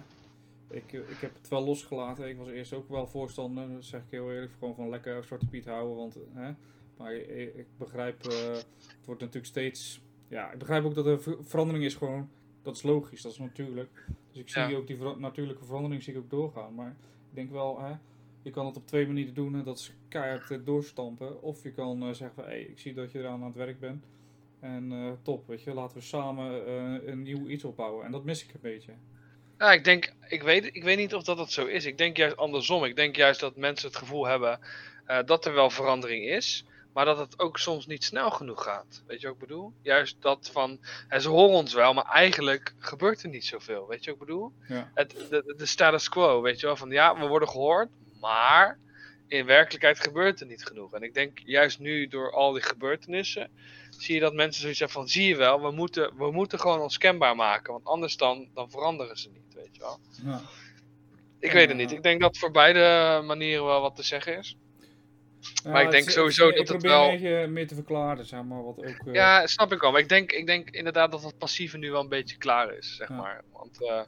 ik, 0.71 0.93
ik 0.93 1.17
heb 1.21 1.35
het 1.35 1.49
wel 1.49 1.65
losgelaten. 1.65 2.29
Ik 2.29 2.37
was 2.37 2.49
eerst 2.49 2.73
ook 2.73 2.89
wel 2.89 3.07
voorstander, 3.07 3.69
dat 3.73 3.85
zeg 3.85 4.01
ik 4.01 4.11
heel 4.11 4.33
eerlijk, 4.33 4.53
gewoon 4.59 4.75
van 4.75 4.89
lekker 4.89 5.25
Zwarte 5.25 5.47
Piet 5.47 5.65
houden. 5.67 5.97
Want, 5.97 6.19
hè, 6.33 6.53
maar 6.97 7.15
ik, 7.15 7.55
ik 7.55 7.67
begrijp, 7.77 8.23
eh, 8.27 8.53
het 8.53 9.05
wordt 9.07 9.21
natuurlijk 9.21 9.47
steeds, 9.47 10.01
ja, 10.29 10.51
ik 10.53 10.59
begrijp 10.59 10.85
ook 10.85 10.95
dat 10.95 11.07
er 11.07 11.23
ver- 11.23 11.45
verandering 11.45 11.85
is 11.85 11.95
gewoon, 11.95 12.29
dat 12.63 12.77
is 12.77 12.83
logisch, 12.83 13.23
dat 13.23 13.33
is 13.33 13.39
natuurlijk. 13.39 14.05
Dus 14.33 14.41
ik 14.41 14.49
zie 14.49 14.63
Ja. 14.63 14.77
ook 14.77 14.87
die 14.87 14.97
natuurlijke 15.19 15.65
verandering 15.65 16.03
zie 16.03 16.13
ik 16.15 16.19
ook 16.19 16.31
doorgaan. 16.31 16.75
Maar 16.75 16.97
ik 17.31 17.35
denk 17.35 17.51
wel, 17.51 17.81
hè, 17.81 17.93
je 18.43 18.51
kan 18.51 18.67
het 18.67 18.77
op 18.77 18.87
twee 18.87 19.07
manieren 19.07 19.35
doen 19.35 19.55
en 19.55 19.65
dat 19.65 19.79
is 19.79 19.93
keihard 20.09 20.51
eh, 20.51 20.59
doorstampen. 20.65 21.43
Of 21.43 21.63
je 21.63 21.73
kan 21.73 22.03
eh, 22.03 22.07
zeggen 22.13 22.35
van, 22.35 22.45
hé, 22.45 22.57
ik 22.57 22.79
zie 22.79 22.95
dat 22.95 23.13
je 23.13 23.19
eraan 23.19 23.41
aan 23.41 23.47
het 23.47 23.57
werk 23.57 23.81
bent. 23.81 24.05
En 24.61 24.93
eh, 24.93 25.13
top, 25.23 25.47
weet 25.47 25.63
je, 25.63 25.75
laten 25.75 25.97
we 25.97 26.03
samen 26.03 26.67
eh, 26.67 27.09
een 27.09 27.23
nieuw 27.23 27.49
iets 27.49 27.65
opbouwen. 27.65 28.05
En 28.05 28.13
dat 28.13 28.25
mis 28.25 28.45
ik 28.45 28.55
een 28.55 28.61
beetje. 28.61 28.93
Ja, 29.59 29.73
ik 29.73 29.85
denk, 29.85 30.13
ik 30.29 30.43
weet, 30.43 30.65
ik 30.73 30.83
weet 30.83 30.97
niet 30.97 31.15
of 31.15 31.23
dat 31.23 31.39
het 31.39 31.53
zo 31.53 31.67
is. 31.67 31.85
Ik 31.85 31.99
denk 31.99 32.17
juist 32.17 32.37
andersom. 32.37 32.85
Ik 32.85 32.97
denk 32.97 33.17
juist 33.17 33.41
dat 33.41 33.57
mensen 33.57 33.89
het 33.89 33.97
gevoel 33.97 34.27
hebben 34.27 34.61
eh, 35.07 35.19
dat 35.25 35.47
er 35.47 35.55
wel 35.55 35.71
verandering 35.71 36.25
is, 36.25 36.65
maar 36.93 37.05
dat 37.05 37.19
het 37.19 37.39
ook 37.39 37.59
soms 37.59 37.87
niet 37.87 38.05
snel 38.05 38.31
genoeg 38.31 38.63
gaat. 38.63 39.03
Weet 39.07 39.21
je 39.21 39.27
wat 39.27 39.35
ik 39.35 39.41
bedoel? 39.41 39.73
Juist 39.83 40.17
dat 40.21 40.51
van, 40.53 40.81
ze 41.19 41.29
horen 41.29 41.57
ons 41.57 41.75
wel, 41.75 41.93
maar 41.93 42.05
eigenlijk 42.05 42.75
gebeurt 42.79 43.23
er 43.23 43.29
niet 43.29 43.45
zoveel. 43.45 43.89
Weet 43.89 44.05
je 44.05 44.11
wat 44.11 44.21
ik 44.21 44.27
bedoel? 44.27 44.53
Ja. 44.69 44.91
Het, 44.95 45.27
de, 45.31 45.55
de 45.57 45.67
status 45.67 46.09
quo, 46.09 46.41
weet 46.41 46.61
je 46.61 46.67
wel? 46.67 46.77
Van 46.77 46.91
ja, 46.91 47.19
we 47.19 47.27
worden 47.27 47.49
gehoord, 47.49 47.89
maar 48.21 48.79
in 49.31 49.47
werkelijkheid 49.47 50.01
gebeurt 50.01 50.41
er 50.41 50.47
niet 50.47 50.65
genoeg. 50.65 50.93
En 50.95 51.03
ik 51.03 51.15
denk 51.15 51.39
juist 51.45 51.79
nu 51.79 52.09
door 52.09 52.33
al 52.33 52.53
die 52.53 52.63
gebeurtenissen, 52.63 53.51
zie 53.91 54.15
je 54.15 54.21
dat 54.21 54.35
mensen 54.35 54.61
zoiets 54.61 54.79
hebben 54.79 54.97
van, 54.99 55.09
zie 55.09 55.29
je 55.29 55.37
wel, 55.37 55.63
we 55.63 55.71
moeten, 55.71 56.17
we 56.17 56.31
moeten 56.31 56.61
gewoon 56.61 56.81
ons 56.81 56.99
kenbaar 56.99 57.37
maken, 57.37 57.73
want 57.73 57.85
anders 57.85 58.17
dan, 58.17 58.49
dan 58.55 58.71
veranderen 58.71 59.17
ze 59.19 59.29
niet, 59.31 59.55
weet 59.55 59.69
je 59.77 59.81
wel. 59.81 59.99
Ja. 60.25 60.41
Ik 61.39 61.53
weet 61.53 61.69
het 61.69 61.77
niet. 61.77 61.91
Ik 61.93 62.03
denk 62.03 62.21
dat 62.21 62.39
voor 62.39 62.51
beide 62.51 63.23
manieren 63.27 63.65
wel 63.65 63.81
wat 63.81 63.97
te 63.97 64.03
zeggen 64.03 64.39
is. 64.39 64.57
Maar 65.65 65.83
ik 65.83 65.91
denk 65.91 66.05
het- 66.05 66.13
sowieso 66.13 66.49
ik 66.49 66.57
dat 66.57 66.69
het 66.69 66.79
probeer 66.79 66.91
wel- 66.91 67.05
een 67.09 67.11
beetje 67.21 67.47
meer 67.47 67.67
te 67.67 67.75
verklaren, 67.75 68.27
zeg 68.27 68.43
maar, 68.43 68.65
wat 68.65 68.79
ook... 68.79 68.85
eh, 69.07 69.13
Ja, 69.15 69.47
snap 69.47 69.73
ik 69.73 69.81
wel. 69.81 69.91
Maar 69.93 70.01
ik 70.01 70.09
denk, 70.09 70.33
ik 70.33 70.47
denk 70.47 70.71
inderdaad 70.71 71.11
dat 71.11 71.23
dat 71.23 71.39
passieve 71.39 71.79
nu 71.79 71.91
wel 71.91 72.01
een 72.01 72.09
beetje 72.09 72.37
klaar 72.37 72.75
is, 72.77 72.97
zeg 72.97 73.09
Ja. 73.09 73.15
maar. 73.15 73.45
Want 73.53 73.83
eh, 73.89 74.03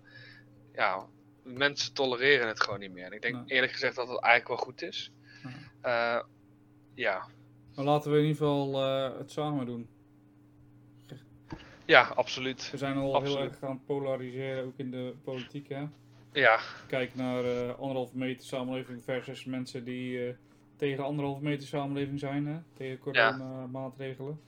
ja, 0.75 1.07
mensen 1.43 1.95
tolereren 1.95 2.49
het 2.49 2.63
gewoon 2.63 2.81
niet 2.81 2.93
meer. 2.93 3.05
En 3.05 3.13
ik 3.13 3.23
denk 3.23 3.35
Ja. 3.35 3.43
eerlijk 3.47 3.73
gezegd 3.73 3.97
dat 3.97 4.09
het 4.09 4.21
eigenlijk 4.21 4.49
wel 4.61 4.67
goed 4.69 4.83
is. 4.83 5.13
Eh, 5.81 6.21
ja, 6.95 7.27
Maar 7.75 7.85
laten 7.85 8.11
we 8.11 8.17
in 8.19 8.23
ieder 8.23 8.37
geval 8.37 8.83
eh, 8.83 9.19
het 9.19 9.31
samen 9.31 9.67
doen. 9.67 9.89
ja, 11.85 12.03
absoluut. 12.03 12.71
We 12.71 12.77
zijn 12.77 12.97
al 12.97 13.23
heel 13.23 13.39
erg 13.41 13.59
gaan 13.59 13.83
polariseren, 13.87 14.65
ook 14.65 14.77
in 14.79 14.91
de 14.91 15.15
politiek, 15.25 15.69
hè. 15.69 15.85
Ja, 16.33 16.61
Kijk 16.87 17.15
naar 17.15 17.45
eh 17.45 17.79
anderhalve 17.79 18.19
meter 18.19 18.47
samenleving 18.47 19.05
versus 19.05 19.45
mensen 19.45 19.85
die 19.85 20.37
tegen 20.77 21.05
anderhalve 21.05 21.43
meter 21.43 21.67
samenleving 21.69 22.19
zijn, 22.19 22.47
hè? 22.47 22.59
tegen 22.73 22.99
corona-maatregelen. 22.99 24.41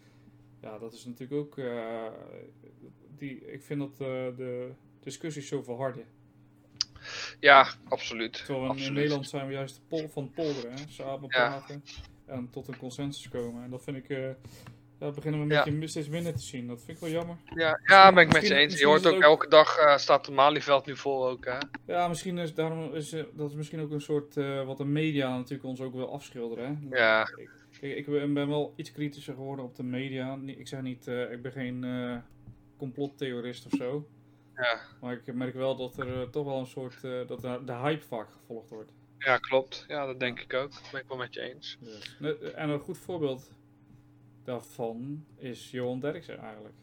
Ja. 0.61 0.79
dat 0.79 0.93
is 0.93 1.05
natuurlijk 1.05 1.41
ook. 1.41 1.65
die, 3.19 3.53
ik 3.53 3.63
vind 3.63 3.81
dat 3.81 3.97
de 4.37 4.71
discussies 5.01 5.49
zo 5.49 5.63
verharden. 5.63 6.05
Ja, 7.41 7.67
absoluut. 7.89 8.45
Terwijl 8.47 8.75
in. 8.75 8.93
Nederland 8.93 9.29
zijn 9.29 9.47
we 9.47 9.53
juist 9.53 9.81
pol 9.89 10.09
van 10.09 10.31
polderen, 10.31 10.71
hè? 10.71 10.77
samen 10.89 11.23
Ja. 11.23 11.49
praten 11.49 11.85
en 12.27 12.49
tot 12.51 12.69
een 12.69 12.77
consensus 12.77 13.29
komen. 13.29 13.65
En 13.65 13.71
dat 13.71 13.83
vind 13.85 13.97
ik. 13.97 14.09
eh 14.09 14.29
ja, 15.01 15.11
beginnen 15.11 15.41
we 15.41 15.47
een 15.47 15.53
Ja. 15.53 15.65
beetje 15.65 15.87
steeds 15.87 16.09
minder 16.09 16.33
te 16.35 16.43
zien. 16.43 16.67
Dat 16.67 16.83
vind 16.85 16.91
ik 16.97 17.03
wel 17.03 17.13
jammer. 17.13 17.37
Ja, 17.55 17.81
ja 17.85 18.13
ben 18.13 18.27
ik 18.27 18.33
met 18.33 18.47
je 18.49 18.55
eens. 18.55 18.79
Je 18.79 18.87
hoort 18.87 19.07
ook 19.07 19.15
ook- 19.15 19.23
elke 19.23 19.49
dag 19.49 19.77
eh, 19.77 19.97
staat 19.97 20.25
de 20.25 20.33
Malieveld 20.33 20.87
nu 20.87 20.97
vol 20.97 21.29
ook, 21.29 21.45
hè? 21.45 21.59
Ja, 21.87 22.09
misschien 22.09 22.39
is 22.39 22.55
daarom 22.55 22.95
is 22.95 23.13
eh, 23.13 23.23
dat 23.33 23.51
is 23.51 23.57
misschien 23.57 23.81
ook 23.81 23.91
een 23.91 24.01
soort 24.01 24.35
wat 24.67 24.77
de 24.77 24.85
media 24.85 25.37
natuurlijk 25.37 25.65
ons 25.65 25.81
ook 25.81 25.95
wil 25.95 26.13
afschilderen. 26.13 26.89
Hè? 26.91 26.97
Ja. 26.99 27.29
Ik, 27.81 27.97
ik 27.97 28.07
ben 28.35 28.49
wel 28.49 28.73
iets 28.77 28.93
kritischer 28.93 29.35
geworden 29.35 29.65
op 29.65 29.77
de 29.77 29.83
media. 29.83 30.39
Ik 30.47 30.69
zeg 30.69 30.81
niet, 30.83 31.07
ik 31.07 31.43
ben 31.43 31.53
geen 31.53 31.85
complottheorist 32.79 33.67
of 33.67 33.73
zo. 33.79 34.09
Ja. 34.57 34.81
Maar 35.01 35.13
ik 35.13 35.35
merk 35.35 35.55
wel 35.55 35.77
dat 35.77 35.97
er 35.99 36.21
eh, 36.23 36.29
toch 36.29 36.45
wel 36.45 36.59
een 36.59 36.67
soort 36.67 37.05
eh, 37.05 37.27
dat 37.27 37.41
de, 37.41 37.61
de 37.65 37.73
hype 37.73 38.05
vaak 38.07 38.29
gevolgd 38.33 38.69
wordt. 38.71 38.93
Ja, 39.19 39.39
klopt. 39.39 39.85
Ja, 39.89 40.07
dat 40.07 40.21
denk 40.21 40.41
ik 40.41 40.55
ook. 40.55 40.73
Dat 40.73 40.89
ben 40.93 41.01
ik 41.01 41.09
wel 41.09 41.17
met 41.17 41.35
je 41.35 41.41
eens. 41.41 41.77
Dus. 41.81 42.17
Net- 42.19 42.41
En 42.53 42.69
een 42.69 42.81
goed 42.81 42.99
voorbeeld 42.99 43.51
daarvan 44.45 45.25
is 45.37 45.71
Johan 45.71 46.01
Derksen 46.01 46.39
eigenlijk. 46.39 46.75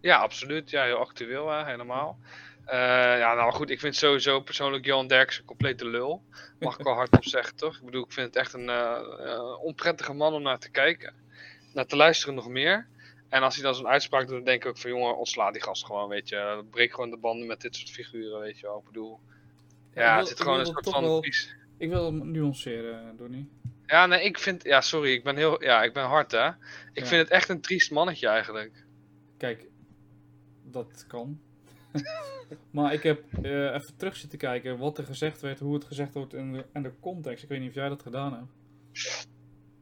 Ja, 0.00 0.16
absoluut. 0.18 0.70
Ja, 0.70 0.84
heel 0.84 0.96
actueel, 0.98 1.50
hè, 1.50 1.64
helemaal. 1.64 2.18
Eh, 2.64 2.78
ja, 3.18 3.34
nou 3.34 3.52
goed, 3.52 3.70
ik 3.70 3.80
vind 3.80 3.96
sowieso 3.96 4.40
persoonlijk 4.40 4.84
Johan 4.84 5.06
Derksen 5.06 5.40
een 5.40 5.46
complete 5.46 5.86
lul. 5.86 6.22
Mag 6.60 6.78
ik 6.78 6.84
wel 6.84 6.94
hardop 6.94 7.24
zeggen, 7.36 7.56
toch? 7.56 7.76
Ik 7.76 7.84
bedoel, 7.84 8.04
ik 8.04 8.12
vind 8.12 8.26
het 8.26 8.36
echt 8.36 8.52
een 8.52 8.68
eh, 8.68 9.00
eh, 9.32 9.62
onprettige 9.62 10.12
man 10.12 10.32
om 10.34 10.42
naar 10.42 10.58
te 10.58 10.70
kijken. 10.70 11.14
Naar 11.74 11.86
te 11.86 11.96
luisteren 11.96 12.34
nog 12.34 12.48
meer. 12.48 12.86
En 13.32 13.42
als 13.42 13.54
hij 13.54 13.64
dan 13.64 13.74
zo'n 13.74 13.88
uitspraak 13.88 14.26
doet, 14.26 14.36
dan 14.36 14.44
denk 14.44 14.62
ik 14.62 14.68
ook 14.68 14.78
van, 14.78 14.90
jongen, 14.90 15.16
ontsla 15.16 15.50
die 15.50 15.62
gast 15.62 15.86
gewoon, 15.86 16.08
weet 16.08 16.28
je. 16.28 16.64
Breek 16.70 16.90
gewoon 16.94 17.10
de 17.10 17.16
banden 17.16 17.46
met 17.46 17.60
dit 17.60 17.76
soort 17.76 17.90
figuren, 17.90 18.40
weet 18.40 18.58
je 18.58 18.66
wel. 18.66 18.78
Ik 18.78 18.84
bedoel, 18.84 19.20
Ja, 19.94 20.02
ja, 20.02 20.08
ik 20.08 20.10
wil- 20.12 20.18
het 20.18 20.28
zit 20.28 20.40
gewoon 20.40 20.58
een 20.58 20.66
soort 20.66 20.88
van... 20.88 21.02
wel- 21.02 21.24
Ik 21.78 21.88
wil 21.88 22.12
nuanceren, 22.12 23.16
Donnie. 23.16 23.48
Ja, 23.86 24.06
nee, 24.06 24.24
ik 24.24 24.38
vind... 24.38 24.62
Ja, 24.64 24.80
sorry, 24.80 25.12
ik 25.12 25.24
ben 25.24 25.36
heel... 25.36 25.62
Ja, 25.62 25.82
ik 25.82 25.92
ben 25.92 26.04
hard, 26.04 26.30
hè. 26.32 26.46
Ik 26.48 26.54
Ja. 26.92 27.06
vind 27.06 27.22
het 27.22 27.30
echt 27.30 27.48
een 27.48 27.60
triest 27.60 27.90
mannetje, 27.90 28.28
eigenlijk. 28.28 28.84
Kijk, 29.38 29.66
dat 30.64 31.04
kan. 31.08 31.40
maar 32.70 32.92
ik 32.92 33.02
heb 33.02 33.22
eh, 33.42 33.74
even 33.74 33.96
terug 33.96 34.16
zitten 34.16 34.38
kijken 34.38 34.78
wat 34.78 34.98
er 34.98 35.04
gezegd 35.04 35.40
werd, 35.40 35.58
hoe 35.58 35.74
het 35.74 35.84
gezegd 35.84 36.14
wordt 36.14 36.34
en 36.34 36.52
de, 36.52 36.64
en 36.72 36.82
de 36.82 36.92
context. 37.00 37.42
Ik 37.42 37.48
weet 37.48 37.60
niet 37.60 37.68
of 37.68 37.74
jij 37.74 37.88
dat 37.88 38.02
gedaan 38.02 38.32
hebt. 38.32 39.26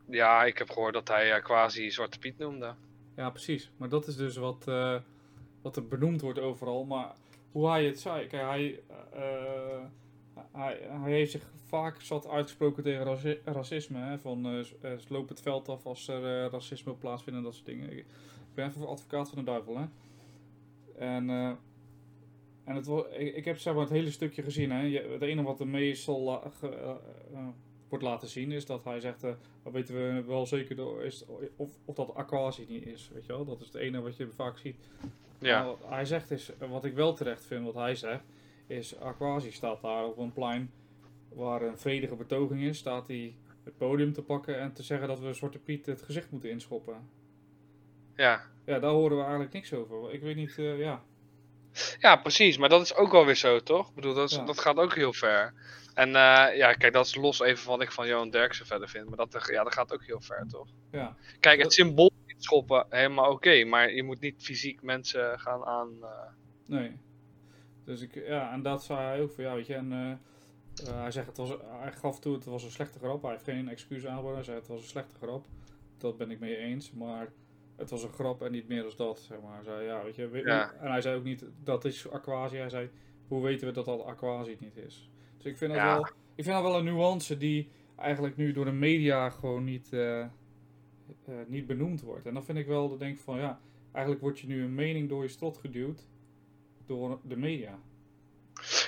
Ja, 0.09 0.45
ik 0.45 0.59
heb 0.59 0.71
gehoord 0.71 0.95
dat 0.95 1.09
hij 1.09 1.33
eh, 1.35 1.43
quasi 1.43 1.91
Zwarte 1.91 2.19
Piet 2.19 2.39
noemde. 2.39 2.75
Ja, 3.21 3.31
precies. 3.31 3.71
Maar 3.77 3.89
dat 3.89 4.07
is 4.07 4.17
dus 4.17 4.37
wat, 4.37 4.69
eh, 4.69 4.97
wat 5.63 5.77
er 5.77 5.89
benoemd 5.89 6.21
wordt 6.21 6.39
overal. 6.39 6.85
Maar 6.85 7.15
hoe 7.53 7.69
hij 7.69 7.85
het 7.85 8.01
zei, 8.01 8.27
kijk, 8.27 8.43
hij, 8.43 8.81
eh, 9.13 9.85
hij, 10.53 10.79
hij 10.89 11.13
heeft 11.13 11.31
zich 11.31 11.51
vaak 11.67 12.01
zat 12.03 12.29
uitgesproken 12.29 12.83
tegen 12.83 13.05
raci- 13.05 13.41
racisme. 13.45 13.99
Hè, 13.99 14.19
van 14.19 14.47
eh, 14.47 14.59
eh, 14.59 14.99
sloop 14.99 15.29
het 15.29 15.41
veld 15.41 15.69
af 15.69 15.87
als 15.87 16.09
er 16.09 16.45
eh, 16.45 16.51
racisme 16.51 16.93
plaatsvindt 16.93 17.39
en 17.39 17.45
dat 17.45 17.55
soort 17.55 17.67
dingen. 17.67 17.97
Ik, 17.97 18.05
ben 18.55 18.69
even 18.69 18.89
advocaat 18.89 19.29
van 19.29 19.39
de 19.39 19.45
duivel, 19.45 19.79
hè. 19.79 19.85
En, 20.99 21.31
eh, 21.31 21.53
en 22.65 22.75
het, 22.77 22.89
ik, 23.19 23.35
ik 23.35 23.45
heb 23.45 23.59
zeg 23.59 23.73
maar 23.75 23.83
het 23.83 23.93
hele 23.93 24.11
stukje 24.11 24.43
gezien. 24.43 24.71
Hè. 24.71 24.99
Het 24.99 25.23
ene 25.23 25.43
wat 25.43 25.61
er 25.61 25.69
meestal 25.69 26.43
eh, 26.63 26.71
eh, 26.73 27.49
wordt 27.91 28.05
laten 28.05 28.29
zien 28.29 28.53
is 28.53 28.67
dat 28.67 28.85
hij 28.85 29.01
zegt... 29.01 29.21
dan 29.21 29.73
weten 29.73 29.95
we 29.95 30.23
wel 30.27 30.47
zeker 30.47 31.05
is, 31.05 31.25
of, 31.57 31.71
of 31.85 31.95
dat 31.95 32.15
aquatie 32.15 32.67
niet 32.69 32.87
is. 32.87 33.11
Weet 33.15 33.27
je 33.27 33.33
wel? 33.33 33.45
Dat 33.45 33.61
is 33.61 33.67
het 33.67 33.75
ene 33.75 34.01
wat 34.01 34.17
je 34.17 34.29
vaak 34.29 34.59
ziet. 34.59 34.77
Ja, 35.39 35.59
Maar 35.59 35.67
wat 35.67 35.85
hij 35.89 36.05
zegt 36.05 36.31
is, 36.31 36.51
wat 36.69 36.85
ik 36.85 36.95
wel 36.95 37.15
terecht 37.15 37.45
vind, 37.45 37.65
wat 37.65 37.75
hij 37.75 37.95
zegt, 37.95 38.25
is 38.67 38.99
Aquasi 38.99 39.51
staat 39.51 39.83
daar 39.83 40.05
op 40.05 40.19
een 40.19 40.33
plein 40.33 40.71
waar 41.29 41.63
een 41.63 41.79
vredige 41.79 42.15
betoging 42.15 42.61
is, 42.63 42.79
staat 42.79 43.07
hij 43.07 43.35
het 43.65 43.77
podium 43.77 44.13
te 44.13 44.23
pakken 44.23 44.59
en 44.61 44.73
te 44.73 44.83
zeggen 44.83 45.09
dat 45.09 45.21
we 45.21 45.33
Zwarte 45.33 45.59
Piet 45.59 45.87
het 45.87 46.03
gezicht 46.03 46.31
moeten 46.31 46.51
inschoppen. 46.51 47.09
ja. 48.17 48.49
Ja, 48.65 48.79
daar 48.79 48.91
horen 48.91 49.17
we 49.17 49.23
eigenlijk 49.23 49.53
niks 49.53 49.73
over. 49.73 50.13
Ik 50.13 50.21
weet 50.21 50.37
niet, 50.37 50.59
eh, 50.59 50.79
ja. 50.79 51.03
Ja, 51.99 52.17
precies. 52.17 52.57
Maar 52.59 52.69
dat 52.69 52.83
is 52.83 52.95
ook 52.95 53.13
wel 53.13 53.27
weer 53.27 53.37
zo, 53.37 53.61
toch? 53.61 53.89
Ik 53.89 53.95
bedoel, 53.95 54.15
dat, 54.15 54.31
is- 54.31 54.37
Ja. 54.37 54.45
dat 54.45 54.61
gaat 54.61 54.77
ook 54.77 54.95
heel 54.95 55.13
ver. 55.13 55.55
En 55.95 56.09
eh, 56.09 56.57
ja, 56.57 56.73
kijk, 56.73 56.93
dat 56.93 57.07
is 57.07 57.15
los 57.15 57.41
even 57.41 57.59
van 57.63 57.73
wat 57.79 57.83
ik 57.87 57.93
van 57.93 58.07
Johan 58.07 58.31
Derksen 58.31 58.67
verder 58.67 58.89
vind. 58.89 59.09
Maar 59.09 59.17
dat, 59.27 59.49
ja, 59.51 59.65
dat 59.65 59.75
gaat 59.75 59.93
ook 59.93 60.05
heel 60.05 60.21
ver, 60.21 60.47
toch? 60.49 60.67
ja. 60.91 61.17
Kijk, 61.41 61.55
het 61.55 61.63
Dat- 61.65 61.73
symbool 61.73 62.11
schoppen, 62.39 62.87
helemaal 62.89 63.31
oké. 63.33 63.65
maar 63.65 63.93
je 63.93 64.03
moet 64.03 64.21
niet 64.21 64.43
fysiek 64.43 64.83
mensen 64.83 65.39
gaan 65.41 65.65
aan... 65.65 65.89
eh, 66.03 66.09
Nee. 66.67 67.01
Dus 67.85 68.01
ik, 68.01 68.15
ja, 68.15 68.53
en 68.53 68.63
dat 68.63 68.85
zei 68.85 68.99
hij 69.01 69.21
ook 69.21 69.33
van, 69.33 69.45
ja, 69.45 69.55
weet 69.55 69.67
je, 69.67 69.75
en 69.75 69.93
eh, 69.93 70.95
hij 70.95 71.11
zegt, 71.11 71.27
het 71.27 71.37
was, 71.37 71.49
hij 71.81 71.93
gaf 71.93 72.21
toe, 72.21 72.35
het 72.35 72.45
was 72.45 72.63
een 72.65 72.71
slechte 72.71 72.99
grap. 72.99 73.23
Hij 73.23 73.31
heeft 73.31 73.45
geen 73.45 73.69
excuus 73.69 74.07
aangeboden, 74.07 74.35
hij 74.35 74.45
zei, 74.45 74.57
het 74.59 74.67
was 74.69 74.81
een 74.81 74.89
slechte 74.89 75.15
grap. 75.23 75.47
Dat 75.99 76.17
ben 76.17 76.31
ik 76.31 76.41
mee 76.41 76.57
eens, 76.57 76.93
maar 76.93 77.33
het 77.81 77.91
was 77.91 78.03
een 78.03 78.13
grap 78.13 78.43
en 78.43 78.53
niet 78.53 78.69
meer 78.69 78.83
dan 78.83 78.93
dat, 78.97 79.19
zeg 79.19 79.41
maar. 79.41 79.55
Hij 79.55 79.65
zei, 79.65 79.85
ja, 79.85 80.05
weet 80.05 80.17
je, 80.17 80.29
we- 80.29 80.39
Ja. 80.45 80.73
en 80.73 80.91
hij 80.91 81.01
zei 81.01 81.17
ook 81.17 81.25
niet, 81.25 81.45
dat 81.65 81.85
is 81.85 82.11
aquatie. 82.11 82.59
Hij 82.59 82.69
zei, 82.69 82.91
hoe 83.29 83.43
weten 83.43 83.67
we 83.67 83.73
dat 83.73 83.85
dat 83.85 84.05
aquatie 84.05 84.57
niet 84.61 84.77
is? 84.77 85.11
Dus 85.37 85.47
ik 85.47 85.57
vind 85.57 85.73
dat, 85.73 85.81
Ja. 85.81 85.95
wel, 85.95 86.07
ik 86.35 86.45
vind 86.45 86.57
dat 86.57 86.63
wel 86.63 86.79
een 86.79 86.85
nuance 86.85 87.37
die 87.37 87.71
eigenlijk 87.97 88.37
nu 88.37 88.53
door 88.53 88.65
de 88.65 88.73
media 88.73 89.31
gewoon 89.31 89.65
niet, 89.65 89.93
eh, 89.93 90.21
eh, 90.21 90.29
niet 91.47 91.67
benoemd 91.67 92.01
wordt. 92.01 92.27
En 92.27 92.35
dan 92.35 92.45
vind 92.45 92.59
ik 92.59 92.67
wel, 92.67 92.89
dan 92.89 92.99
denk 92.99 93.15
ik 93.15 93.21
van, 93.21 93.39
ja, 93.39 93.61
eigenlijk 93.93 94.23
wordt 94.23 94.41
je 94.41 94.47
nu 94.47 94.63
een 94.63 94.75
mening 94.75 95.09
door 95.09 95.23
je 95.23 95.29
strot 95.29 95.57
geduwd 95.59 96.09
door 96.87 97.21
de 97.23 97.37
media. 97.37 97.79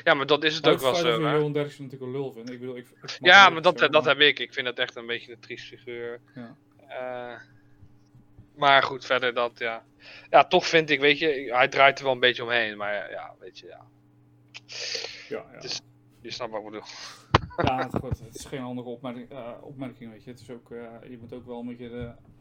Ja, 0.04 0.14
maar 0.14 0.26
dat 0.26 0.44
is 0.44 0.54
het 0.56 0.68
ook 0.68 0.78
wel 0.80 0.88
het 0.90 0.98
zo, 0.98 1.20
dat? 1.20 1.30
Johan 1.32 1.52
Derksen 1.52 1.84
natuurlijk 1.84 2.12
een 2.12 2.18
lul. 2.18 2.36
Ik 2.38 2.44
bedoel, 2.60 2.76
ik, 2.76 2.86
ik 3.02 3.18
Ja, 3.20 3.48
maar 3.50 3.62
dat, 3.62 3.78
dat 3.78 4.04
heb 4.04 4.18
ik. 4.18 4.38
Ik 4.38 4.52
vind 4.52 4.66
dat 4.66 4.78
echt 4.78 4.96
een 4.96 5.06
beetje 5.06 5.32
een 5.32 5.40
triest 5.40 5.66
figuur. 5.66 6.20
Ja. 6.34 6.56
Eh, 6.88 7.40
maar 8.56 8.82
goed, 8.82 9.04
verder 9.04 9.34
dat, 9.34 9.58
ja. 9.58 9.84
Ja, 10.30 10.44
toch 10.44 10.66
vind 10.66 10.90
ik, 10.90 11.00
weet 11.00 11.18
je, 11.18 11.48
hij 11.54 11.68
draait 11.68 11.98
er 11.98 12.04
wel 12.04 12.12
een 12.14 12.20
beetje 12.20 12.42
omheen. 12.42 12.76
Maar 12.76 13.10
ja, 13.10 13.34
weet 13.38 13.58
je, 13.58 13.66
ja. 13.66 13.86
Ja, 15.28 15.44
ja. 15.50 15.54
Het 15.54 15.64
is- 15.64 15.80
Je 16.20 16.30
snapt 16.30 16.50
wat 16.52 16.60
ik 16.60 16.66
bedoel. 16.70 16.86
ja 17.56 17.82
het, 17.82 17.94
goed, 18.00 18.18
het 18.18 18.34
is 18.34 18.44
geen 18.44 18.60
handige 18.60 18.88
opmerking, 18.88 19.30
eh, 19.30 19.52
opmerking, 19.60 20.10
weet 20.10 20.24
je. 20.24 20.30
Het 20.30 20.40
is 20.40 20.50
ook, 20.50 20.70
eh, 20.70 20.92
je 21.10 21.18
moet 21.18 21.32
ook 21.32 21.46
wel 21.46 21.60
een 21.60 21.66
beetje 21.66 21.90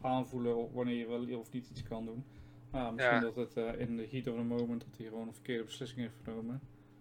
eh, 0.00 0.10
aanvoelen 0.10 0.72
wanneer 0.72 0.94
je 0.96 1.06
wel 1.06 1.38
of 1.38 1.52
niet 1.52 1.68
iets 1.70 1.82
kan 1.82 2.04
doen. 2.04 2.24
Misschien 2.72 3.14
Ja. 3.14 3.20
dat 3.20 3.36
het 3.36 3.56
in 3.78 3.96
de 3.96 4.08
heat 4.10 4.26
of 4.26 4.34
the 4.34 4.42
moment 4.42 4.80
dat 4.80 4.96
hij 4.98 5.06
gewoon 5.06 5.26
een 5.26 5.34
verkeerde 5.34 5.64
beslissing 5.64 6.00
heeft 6.00 6.14
genomen. 6.24 6.60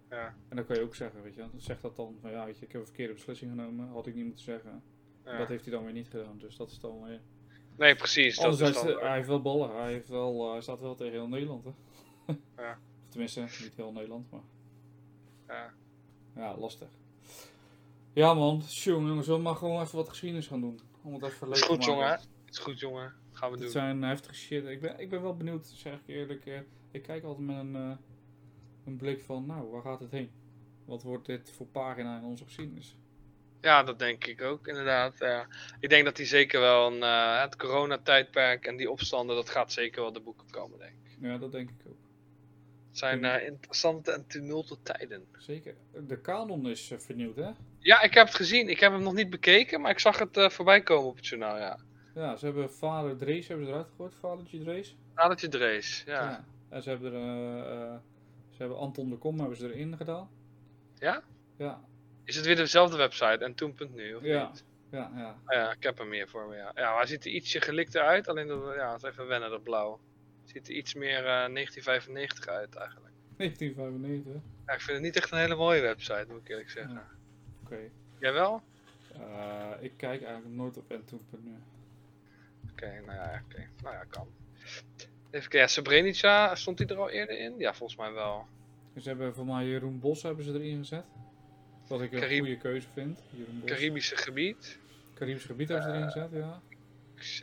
Ja, 0.09 0.35
En 0.49 0.55
dan 0.55 0.65
kan 0.65 0.75
je 0.75 0.81
ook 0.81 0.95
zeggen, 0.95 1.23
weet 1.23 1.35
je, 1.35 1.45
zeg 1.57 1.81
dat 1.81 1.95
dan 1.95 2.17
van 2.21 2.31
ja, 2.31 2.45
weet 2.45 2.59
je, 2.59 2.65
ik 2.65 2.71
heb 2.71 2.81
een 2.81 2.87
verkeerde 2.87 3.13
beslissing 3.13 3.51
genomen, 3.51 3.87
had 3.87 4.07
ik 4.07 4.15
niet 4.15 4.25
moeten 4.25 4.43
zeggen. 4.43 4.83
ja. 5.25 5.37
Dat 5.37 5.47
heeft 5.47 5.63
hij 5.65 5.73
dan 5.73 5.83
weer 5.83 5.93
niet 5.93 6.09
gedaan, 6.09 6.37
dus 6.37 6.55
dat 6.55 6.71
is 6.71 6.79
dan 6.79 7.03
weer... 7.03 7.21
Nee, 7.77 7.95
precies. 7.95 8.37
Dat 8.37 8.61
is 8.61 8.73
dan, 8.73 8.87
eh, 8.89 8.99
hij 9.01 9.15
heeft 9.15 9.27
wel 9.27 9.41
ballen, 9.41 9.75
hij, 9.75 9.91
heeft 9.91 10.09
wel, 10.09 10.45
eh, 10.45 10.51
hij 10.51 10.61
staat 10.61 10.79
wel 10.79 10.95
tegen 10.95 11.11
heel 11.13 11.27
Nederland, 11.27 11.63
hè. 11.63 11.71
Ja. 12.57 12.71
Of 12.71 13.09
tenminste, 13.09 13.39
niet 13.41 13.75
heel 13.75 13.91
Nederland, 13.91 14.31
maar... 14.31 14.41
ja. 15.47 15.73
Ja, 16.35 16.57
lastig. 16.57 16.87
Ja 18.13 18.33
man, 18.33 18.61
jongen, 18.67 19.07
jongens, 19.07 19.27
we 19.27 19.37
maar 19.37 19.55
gewoon 19.55 19.81
even 19.81 19.95
wat 19.95 20.09
geschiedenis 20.09 20.47
gaan 20.47 20.61
doen. 20.61 20.79
Om 21.03 21.13
het 21.13 21.23
even 21.23 21.47
leuk 21.47 21.55
Is 21.55 21.61
te 21.61 21.67
goed, 21.67 21.77
maken. 21.77 21.93
jongen. 21.93 22.19
Is 22.49 22.57
goed, 22.57 22.79
jongen. 22.79 23.13
Gaan 23.31 23.49
we 23.51 23.55
Dit 23.55 23.63
doen. 23.65 23.73
zijn 23.73 24.01
heftige 24.03 24.33
shit. 24.35 24.65
Ik 24.65 24.81
ben, 24.81 24.99
ik 24.99 25.09
ben 25.09 25.21
wel 25.21 25.35
benieuwd, 25.35 25.67
zeg 25.67 25.93
ik 25.93 26.01
eerlijk. 26.05 26.45
eh, 26.45 26.59
ik 26.91 27.01
kijk 27.01 27.23
altijd 27.23 27.47
met 27.47 27.55
een, 27.57 27.75
eh, 27.75 27.91
een 28.85 28.97
blik 28.97 29.21
van, 29.21 29.45
nou, 29.45 29.69
waar 29.71 29.81
gaat 29.81 29.99
het 29.99 30.11
heen? 30.11 30.31
Wat 30.85 31.03
wordt 31.03 31.25
dit 31.25 31.51
voor 31.51 31.67
pagina 31.67 32.17
in 32.17 32.23
onze 32.23 32.43
geschiedenis? 32.43 32.97
Ja, 33.61 33.83
dat 33.83 33.99
denk 33.99 34.25
ik 34.25 34.41
ook, 34.41 34.67
inderdaad. 34.67 35.17
Ja. 35.19 35.47
Ik 35.79 35.89
denk 35.89 36.05
dat 36.05 36.15
die 36.15 36.25
zeker 36.25 36.59
wel 36.59 36.91
een, 36.91 37.03
eh, 37.03 37.41
het 37.41 37.55
coronatijdperk 37.55 38.65
en 38.65 38.77
die 38.77 38.91
opstanden, 38.91 39.35
dat 39.35 39.49
gaat 39.49 39.71
zeker 39.71 40.01
wel 40.01 40.13
de 40.13 40.19
boeken 40.19 40.49
komen, 40.51 40.79
denk 40.79 40.93
ik. 41.03 41.17
Ja, 41.19 41.37
dat 41.37 41.51
denk 41.51 41.69
ik 41.69 41.87
ook. 41.87 41.97
Het 42.89 42.97
zijn 42.97 43.25
eh, 43.25 43.45
interessante 43.47 44.11
en 44.11 44.27
tumulte 44.27 44.77
tijden. 44.83 45.25
Zeker. 45.37 45.75
De 46.07 46.21
kanon 46.21 46.69
is 46.69 46.91
eh, 46.91 46.99
vernieuwd, 46.99 47.35
hè? 47.35 47.51
Ja, 47.79 48.01
ik 48.01 48.13
heb 48.13 48.27
het 48.27 48.35
gezien. 48.35 48.69
Ik 48.69 48.79
heb 48.79 48.91
hem 48.91 49.03
nog 49.03 49.13
niet 49.13 49.29
bekeken, 49.29 49.81
maar 49.81 49.91
ik 49.91 49.99
zag 49.99 50.19
het 50.19 50.53
voorbij 50.53 50.81
komen 50.81 51.09
op 51.09 51.15
het 51.15 51.27
journaal, 51.27 51.57
ja. 51.57 51.79
Ja, 52.15 52.35
ze 52.35 52.45
hebben 52.45 52.73
vader 52.73 53.17
Drees 53.17 53.47
hebben 53.47 53.65
ze 53.65 53.71
eruit 53.71 53.87
gegooid, 53.89 54.15
vadertje 54.19 54.59
Drees. 54.59 54.95
Nadertje 55.15 55.47
Drees, 55.47 56.03
ja. 56.05 56.45
En 56.69 56.83
ze 56.83 56.89
hebben 56.89 57.13
er, 57.13 58.01
ze 58.49 58.57
hebben 58.57 58.77
Anton 58.77 59.09
de 59.09 59.17
Kom 59.17 59.39
hebben 59.39 59.57
ze 59.57 59.73
erin 59.73 59.97
gedaan. 59.97 60.29
Ja? 60.95 61.23
Ja, 61.57 61.81
Is 62.23 62.35
het 62.35 62.45
weer 62.45 62.55
dezelfde 62.55 62.97
website 62.97 63.37
en 63.45 63.55
toen.nu, 63.55 64.13
of 64.15 64.23
Ja. 64.23 64.47
niet? 64.47 64.63
ja, 64.91 65.11
ja. 65.15 65.37
Ah 65.45 65.55
ja, 65.55 65.71
ik 65.71 65.83
heb 65.83 65.97
hem 65.97 66.09
meer 66.09 66.27
voor 66.29 66.47
me, 66.47 66.55
ja. 66.55 66.71
Ja, 66.75 66.89
maar 66.89 66.97
hij 66.97 67.05
ziet 67.05 67.25
er 67.25 67.31
ietsje 67.31 67.61
gelikter 67.61 68.01
uit, 68.01 68.27
alleen 68.27 68.47
dat, 68.47 68.73
ja, 68.75 68.91
het 68.93 69.03
is 69.03 69.09
even 69.09 69.27
wennen, 69.27 69.49
dat 69.49 69.63
blauw. 69.63 69.99
Ziet 70.45 70.67
er 70.67 70.73
iets 70.73 70.93
meer 70.93 71.17
eh 71.17 71.23
1995 71.23 72.47
uit, 72.47 72.75
eigenlijk. 72.75 73.13
1995. 73.37 74.41
Ja, 74.67 74.73
ik 74.73 74.81
vind 74.81 74.97
het 74.97 75.05
niet 75.05 75.15
echt 75.15 75.31
een 75.31 75.37
hele 75.37 75.55
mooie 75.55 75.81
website, 75.81 76.25
moet 76.29 76.41
ik 76.41 76.49
eerlijk 76.49 76.69
zeggen. 76.69 76.93
Ja. 76.93 77.07
Oké. 77.63 77.77
Jij 78.19 78.33
wel? 78.33 78.61
Eh, 79.13 79.71
ik 79.79 79.91
kijk 79.97 80.23
eigenlijk 80.23 80.55
nooit 80.55 80.77
op 80.77 80.83
n2.nu. 80.93 81.55
Oké, 82.71 83.01
nou 83.05 83.17
ja, 83.17 83.41
oké. 83.45 83.67
Nou 83.83 83.95
ja, 83.95 84.03
kan. 84.09 84.27
Even 85.29 85.49
kijken, 85.49 85.59
ja, 85.59 85.67
Srebrenica, 85.67 86.55
stond 86.55 86.77
die 86.77 86.87
er 86.87 86.97
al 86.97 87.09
eerder 87.09 87.39
in? 87.39 87.53
Ja, 87.57 87.73
volgens 87.73 87.99
mij 87.99 88.11
wel. 88.11 88.45
Ze 88.97 89.07
hebben 89.09 89.35
voor 89.35 89.45
mij 89.45 89.65
Jeroen 89.65 89.99
Bos 89.99 90.23
hebben 90.23 90.45
ze 90.45 90.53
erin 90.53 90.77
gezet. 90.77 91.05
Wat 91.91 92.01
ik 92.01 92.11
een 92.11 92.19
Carib- 92.19 92.39
goede 92.39 92.57
keuze 92.57 92.87
vind. 92.93 93.19
Caribische 93.65 94.17
gebied. 94.17 94.77
Caribisch 95.13 95.43
gebied 95.43 95.67
hebben 95.69 95.85
ze 95.87 95.91
erin 95.97 96.11
gezet, 96.11 96.29
ja. 96.31 96.61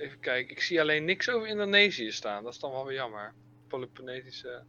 Even 0.05 0.21
kijken, 0.21 0.51
ik 0.51 0.61
zie 0.63 0.81
alleen 0.81 1.05
niks 1.05 1.29
over 1.31 1.49
Indonesië 1.49 2.11
staan. 2.13 2.43
Dat 2.45 2.53
is 2.53 2.59
dan 2.59 2.71
wel 2.71 2.85
weer 2.87 2.95
jammer. 2.95 3.33
Peloponnesische... 3.67 4.63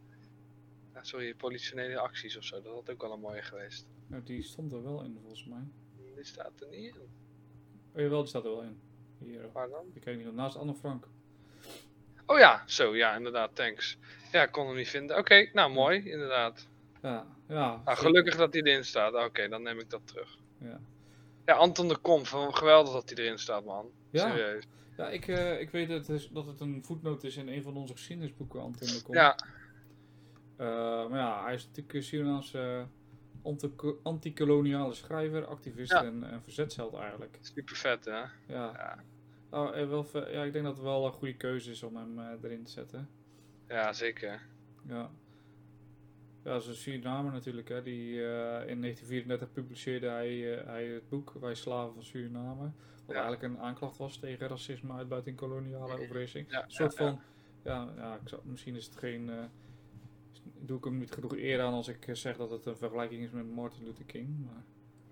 Ja, 0.94 1.02
sorry, 1.02 1.34
politionele 1.34 1.98
acties 1.98 2.36
of 2.36 2.44
zo. 2.44 2.62
Dat 2.62 2.72
had 2.74 2.90
ook 2.90 3.00
wel 3.02 3.12
een 3.12 3.20
mooie 3.20 3.42
geweest. 3.42 3.86
Nou, 4.06 4.22
die 4.22 4.42
stond 4.42 4.72
er 4.72 4.82
wel 4.82 5.02
in 5.04 5.18
volgens 5.20 5.44
mij. 5.46 5.62
Die 6.14 6.24
staat 6.24 6.60
er 6.60 6.68
niet 6.68 6.94
in. 6.94 7.00
Oh 7.94 8.00
jawel, 8.00 8.18
die 8.20 8.28
staat 8.28 8.44
er 8.44 8.50
wel 8.50 8.62
in. 8.62 8.80
Hier, 9.18 9.52
Waar 9.52 9.68
dan? 9.68 9.84
ik 9.94 10.00
kijk 10.00 10.16
niet. 10.16 10.34
Naast 10.34 10.56
Anne 10.56 10.74
Frank. 10.74 11.06
Oh 12.26 12.38
ja, 12.38 12.62
zo, 12.66 12.96
ja, 12.96 13.16
inderdaad, 13.16 13.54
thanks. 13.54 13.98
Ja, 14.32 14.42
ik 14.42 14.52
kon 14.52 14.66
hem 14.66 14.76
niet 14.76 14.88
vinden. 14.88 15.18
Oké, 15.18 15.50
nou 15.52 15.72
mooi, 15.72 16.10
inderdaad. 16.10 16.68
Ja, 17.02 17.26
ja. 17.50 17.80
Nou, 17.84 17.96
gelukkig 17.98 18.36
dat 18.36 18.52
hij 18.52 18.62
erin 18.62 18.84
staat. 18.84 19.14
Oké, 19.26 19.48
dan 19.48 19.62
neem 19.62 19.78
ik 19.78 19.90
dat 19.90 20.00
terug. 20.06 20.38
Ja. 20.58 20.80
Ja, 21.44 21.54
Anton 21.54 21.88
de 21.88 21.96
Kom, 21.96 22.24
van- 22.26 22.54
geweldig 22.54 22.92
dat 22.92 23.10
hij 23.10 23.24
erin 23.24 23.38
staat, 23.38 23.64
man. 23.64 23.90
Ja. 24.10 24.28
Serieus. 24.30 24.64
Ja, 24.96 25.08
ik, 25.08 25.28
eh, 25.28 25.60
ik 25.60 25.70
weet 25.70 25.88
dat 25.88 26.06
het, 26.06 26.08
is, 26.08 26.28
dat 26.28 26.46
het 26.46 26.60
een 26.60 26.84
voetnoot 26.84 27.24
is 27.24 27.36
in 27.36 27.48
een 27.48 27.62
van 27.62 27.76
onze 27.76 27.92
geschiedenisboeken, 27.92 28.60
Anton 28.60 28.86
de 28.88 29.02
Kom. 29.02 29.14
Ja, 29.14 29.36
Eh, 30.56 30.66
maar 31.08 31.18
ja, 31.18 31.44
hij 31.44 31.54
is 31.54 31.66
natuurlijk 31.66 31.94
een 31.94 32.02
Surinaamse 32.02 32.58
eh, 32.58 32.82
anti- 33.42 33.72
anti-koloniale 34.02 34.94
schrijver, 34.94 35.46
activist 35.46 35.90
Ja. 35.92 36.04
en, 36.04 36.24
en 36.30 36.42
verzetsheld 36.42 36.94
eigenlijk. 36.94 37.38
super 37.40 37.76
vet, 37.76 38.04
hè? 38.04 38.12
Ja. 38.12 38.28
Ja. 38.46 38.98
Nou, 39.50 39.74
eh, 39.74 39.88
wel, 39.88 40.06
ja, 40.30 40.42
ik 40.44 40.52
denk 40.52 40.64
dat 40.64 40.74
het 40.74 40.84
wel 40.84 41.06
een 41.06 41.12
goede 41.12 41.36
keuze 41.36 41.70
is 41.70 41.82
om 41.82 41.96
hem 41.96 42.18
eh, 42.18 42.26
erin 42.42 42.64
te 42.64 42.70
zetten. 42.70 43.08
Ja, 43.68 43.92
zeker. 43.92 44.40
Ja. 44.88 45.10
Ja, 46.42 46.52
dat 46.52 46.62
is 46.62 46.68
een 46.68 46.74
Surinamer 46.74 47.32
natuurlijk. 47.32 47.68
Hè. 47.68 47.82
Die, 47.82 48.24
eh, 48.26 48.68
in 48.68 48.80
1934 48.80 49.52
publiceerde 49.52 50.08
hij, 50.08 50.58
eh, 50.58 50.66
hij 50.66 50.86
het 50.86 51.08
boek 51.08 51.32
Wij 51.40 51.54
Slaven 51.54 51.94
van 51.94 52.02
Suriname. 52.02 52.62
Wat 53.06 53.16
Ja. 53.16 53.22
eigenlijk 53.22 53.42
een 53.42 53.58
aanklacht 53.60 53.96
was 53.96 54.16
tegen 54.16 54.48
racisme, 54.48 54.92
uitbuiting, 54.92 55.36
koloniale 55.36 55.92
overheersing. 56.00 56.50
Ja, 56.50 56.64
Een 56.64 56.70
soort 56.70 56.94
van, 56.94 57.20
ja, 57.64 57.92
ja, 57.96 58.14
ik 58.14 58.28
zou, 58.28 58.42
misschien 58.44 58.74
is 58.76 58.84
het 58.84 58.96
geen, 58.96 59.30
eh, 59.30 59.44
doe 60.58 60.78
ik 60.78 60.84
hem 60.84 60.98
niet 60.98 61.10
genoeg 61.12 61.36
eer 61.36 61.60
aan 61.60 61.72
als 61.72 61.88
ik 61.88 62.08
zeg 62.12 62.36
dat 62.36 62.50
het 62.50 62.66
een 62.66 62.76
vergelijking 62.76 63.22
is 63.22 63.30
met 63.30 63.50
Martin 63.50 63.84
Luther 63.84 64.04
King. 64.04 64.44
Maar 64.44 64.64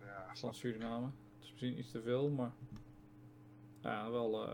Ja, 0.07 0.35
van 0.35 0.55
Suriname. 0.55 1.07
Het 1.07 1.45
is 1.45 1.51
misschien 1.51 1.79
iets 1.79 1.91
te 1.91 2.03
veel, 2.03 2.29
maar 2.31 2.53
ja, 3.83 4.11
wel, 4.11 4.49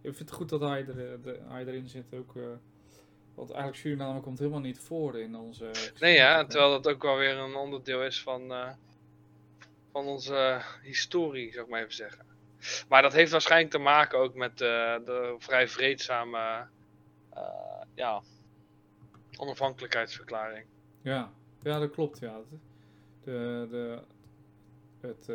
ik 0.00 0.14
vind 0.14 0.18
het 0.18 0.32
goed 0.32 0.48
dat 0.48 0.60
hij, 0.60 0.86
er, 0.86 1.22
de, 1.22 1.40
hij 1.48 1.66
erin 1.66 1.88
zit 1.88 2.14
ook. 2.14 2.34
Want 3.34 3.50
eigenlijk 3.50 3.80
Suriname 3.80 4.20
komt 4.20 4.38
helemaal 4.38 4.60
niet 4.60 4.78
voor 4.78 5.18
in 5.18 5.36
onze... 5.36 5.70
Nee 5.98 6.14
ja, 6.14 6.44
terwijl 6.44 6.70
dat 6.70 6.88
ook 6.88 7.02
wel 7.02 7.16
weer 7.16 7.36
een 7.36 7.54
onderdeel 7.54 8.02
is 8.02 8.22
van, 8.22 8.52
eh, 8.52 8.70
van 9.92 10.06
onze 10.06 10.60
historie, 10.82 11.52
zou 11.52 11.64
ik 11.64 11.70
maar 11.70 11.80
even 11.80 11.94
zeggen. 11.94 12.24
Maar 12.88 13.02
dat 13.02 13.12
heeft 13.12 13.30
waarschijnlijk 13.32 13.70
te 13.70 13.78
maken 13.78 14.18
ook 14.18 14.34
met 14.34 14.60
eh, 14.60 14.96
de 15.04 15.34
vrij 15.38 15.68
vreedzame 15.68 16.66
eh, 17.30 17.82
ja, 17.94 18.22
onafhankelijkheidsverklaring. 19.36 20.66
Ja, 21.02 21.32
ja 21.62 21.78
dat 21.78 21.90
klopt. 21.90 22.18
Ja. 22.18 22.40
De, 23.24 23.66
de, 23.70 23.98
het, 25.00 25.30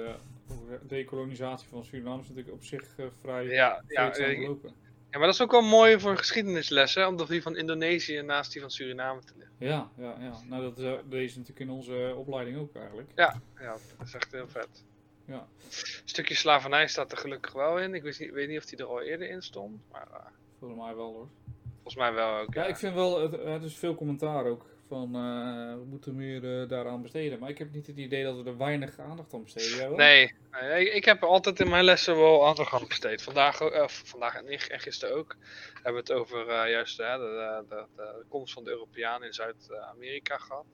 dekolonisatie 0.81 1.67
van 1.67 1.83
Suriname 1.83 2.21
is 2.21 2.27
natuurlijk 2.27 2.55
op 2.55 2.63
zich 2.63 2.95
vrij 3.21 3.45
Ja, 3.45 3.83
ja, 3.87 4.13
vreedzaam 4.13 4.35
gelopen. 4.35 4.73
Ja, 5.11 5.17
maar 5.17 5.25
dat 5.27 5.33
is 5.35 5.41
ook 5.41 5.51
wel 5.51 5.61
mooi 5.61 5.99
voor 5.99 6.11
een 6.11 6.17
geschiedenisles, 6.17 6.95
hè, 6.95 7.07
om 7.07 7.25
die 7.27 7.41
van 7.41 7.55
Indonesië 7.55 8.21
naast 8.21 8.51
die 8.51 8.61
van 8.61 8.71
Suriname 8.71 9.21
te 9.23 9.33
leggen. 9.37 9.55
Ja, 9.59 9.89
ja, 9.97 10.15
ja. 10.19 10.33
Nou, 10.47 10.61
dat 10.63 10.77
is, 10.77 10.83
deze 11.09 11.23
is 11.23 11.35
natuurlijk 11.35 11.69
in 11.69 11.69
onze 11.69 12.13
opleiding 12.17 12.57
ook 12.57 12.75
eigenlijk. 12.75 13.09
Ja, 13.15 13.41
ja, 13.59 13.71
dat 13.97 14.07
is 14.07 14.13
echt 14.13 14.31
heel 14.31 14.47
vet. 14.47 14.83
Ja. 15.25 15.47
Een 15.69 16.01
stukje 16.05 16.35
slavernij 16.35 16.87
staat 16.87 17.11
er 17.11 17.17
gelukkig 17.17 17.53
wel 17.53 17.79
in. 17.79 17.93
Ik 17.93 18.03
weet 18.03 18.19
niet, 18.19 18.31
weet 18.31 18.47
niet 18.47 18.57
of 18.57 18.65
die 18.65 18.77
er 18.77 18.85
al 18.85 19.01
eerder 19.01 19.29
in 19.29 19.41
stond, 19.41 19.81
maar 19.91 20.07
eh, 20.13 20.25
Volgens 20.59 20.79
mij 20.81 20.95
wel 20.95 21.13
hoor. 21.13 21.27
volgens 21.73 21.95
mij 21.95 22.13
wel 22.13 22.37
ook. 22.37 22.53
Ja, 22.53 22.65
ik 22.65 22.77
vind 22.77 22.93
wel, 22.93 23.21
het, 23.21 23.43
het 23.43 23.63
is 23.63 23.75
veel 23.77 23.95
commentaar 23.95 24.45
ook. 24.45 24.65
Van 24.89 25.15
eh, 25.15 25.73
we 25.73 25.83
moeten 25.85 26.15
meer 26.15 26.61
eh, 26.61 26.69
daaraan 26.69 27.01
besteden. 27.01 27.39
Maar 27.39 27.49
ik 27.49 27.57
heb 27.57 27.71
niet 27.73 27.87
het 27.87 27.97
idee 27.97 28.23
dat 28.23 28.35
we 28.43 28.49
er 28.49 28.57
weinig 28.57 28.99
aandacht 28.99 29.33
aan 29.33 29.43
besteden. 29.43 29.95
Nee, 29.95 30.33
nee, 30.51 30.89
ik- 30.91 31.05
heb 31.05 31.23
altijd 31.23 31.59
in 31.59 31.69
mijn 31.69 31.83
lessen 31.83 32.15
wel 32.17 32.47
aandacht 32.47 32.73
aan 32.73 32.87
besteed. 32.87 33.21
Vandaag, 33.21 33.61
eh, 33.61 33.87
vandaag 33.87 34.35
en 34.35 34.47
en 34.67 34.79
gisteren 34.79 35.15
ook 35.15 35.35
hebben 35.73 35.93
we 36.05 36.13
het 36.13 36.19
over 36.21 36.69
juist 36.69 36.97
de, 36.97 37.85
de 37.95 38.25
komst 38.27 38.53
van 38.53 38.63
de 38.63 38.69
Europeanen 38.69 39.27
in 39.27 39.33
Zuid-Amerika 39.33 40.37
gehad. 40.37 40.65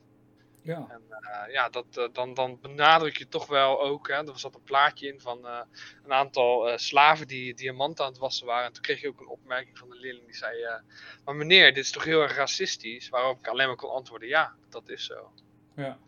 Ja, 0.65 0.85
En 0.89 1.01
eh, 1.09 1.53
ja, 1.53 1.69
dat, 1.69 1.85
eh, 1.97 2.07
dan, 2.11 2.33
dan 2.33 2.59
benadruk 2.61 3.17
je 3.17 3.27
toch 3.27 3.47
wel 3.47 3.81
ook, 3.81 4.07
hè, 4.07 4.13
er 4.13 4.39
zat 4.39 4.55
een 4.55 4.63
plaatje 4.63 5.07
in 5.07 5.19
van 5.19 5.47
eh, 5.47 5.61
een 6.03 6.13
aantal 6.13 6.77
slaven 6.77 7.27
die 7.27 7.53
diamanten 7.53 8.05
aan 8.05 8.11
het 8.11 8.19
wassen 8.19 8.45
waren. 8.45 8.65
En 8.65 8.73
toen 8.73 8.81
kreeg 8.81 9.01
je 9.01 9.07
ook 9.07 9.19
een 9.19 9.27
opmerking 9.27 9.77
van 9.77 9.89
de 9.89 9.95
leerling 9.95 10.25
die 10.25 10.35
zei, 10.35 10.81
maar 11.25 11.35
meneer, 11.35 11.73
dit 11.73 11.83
is 11.83 11.91
toch 11.91 12.03
heel 12.03 12.21
erg 12.21 12.35
racistisch? 12.35 13.09
Waarop 13.09 13.37
ik 13.37 13.47
alleen 13.47 13.67
maar 13.67 13.75
kon 13.75 13.89
antwoorden, 13.89 14.27
ja, 14.27 14.55
dat 14.69 14.89
is 14.89 15.05
zo. 15.05 15.31
ja, 15.75 15.99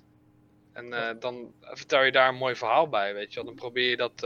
En 0.73 1.17
dan 1.19 1.53
vertel 1.59 2.03
je 2.03 2.11
daar 2.11 2.29
een 2.29 2.35
mooi 2.35 2.55
verhaal 2.55 2.89
bij, 2.89 3.13
weet 3.13 3.29
je 3.29 3.35
wel. 3.35 3.45
Dan 3.45 3.55
probeer 3.55 3.89
je 3.89 3.97
dat, 3.97 4.19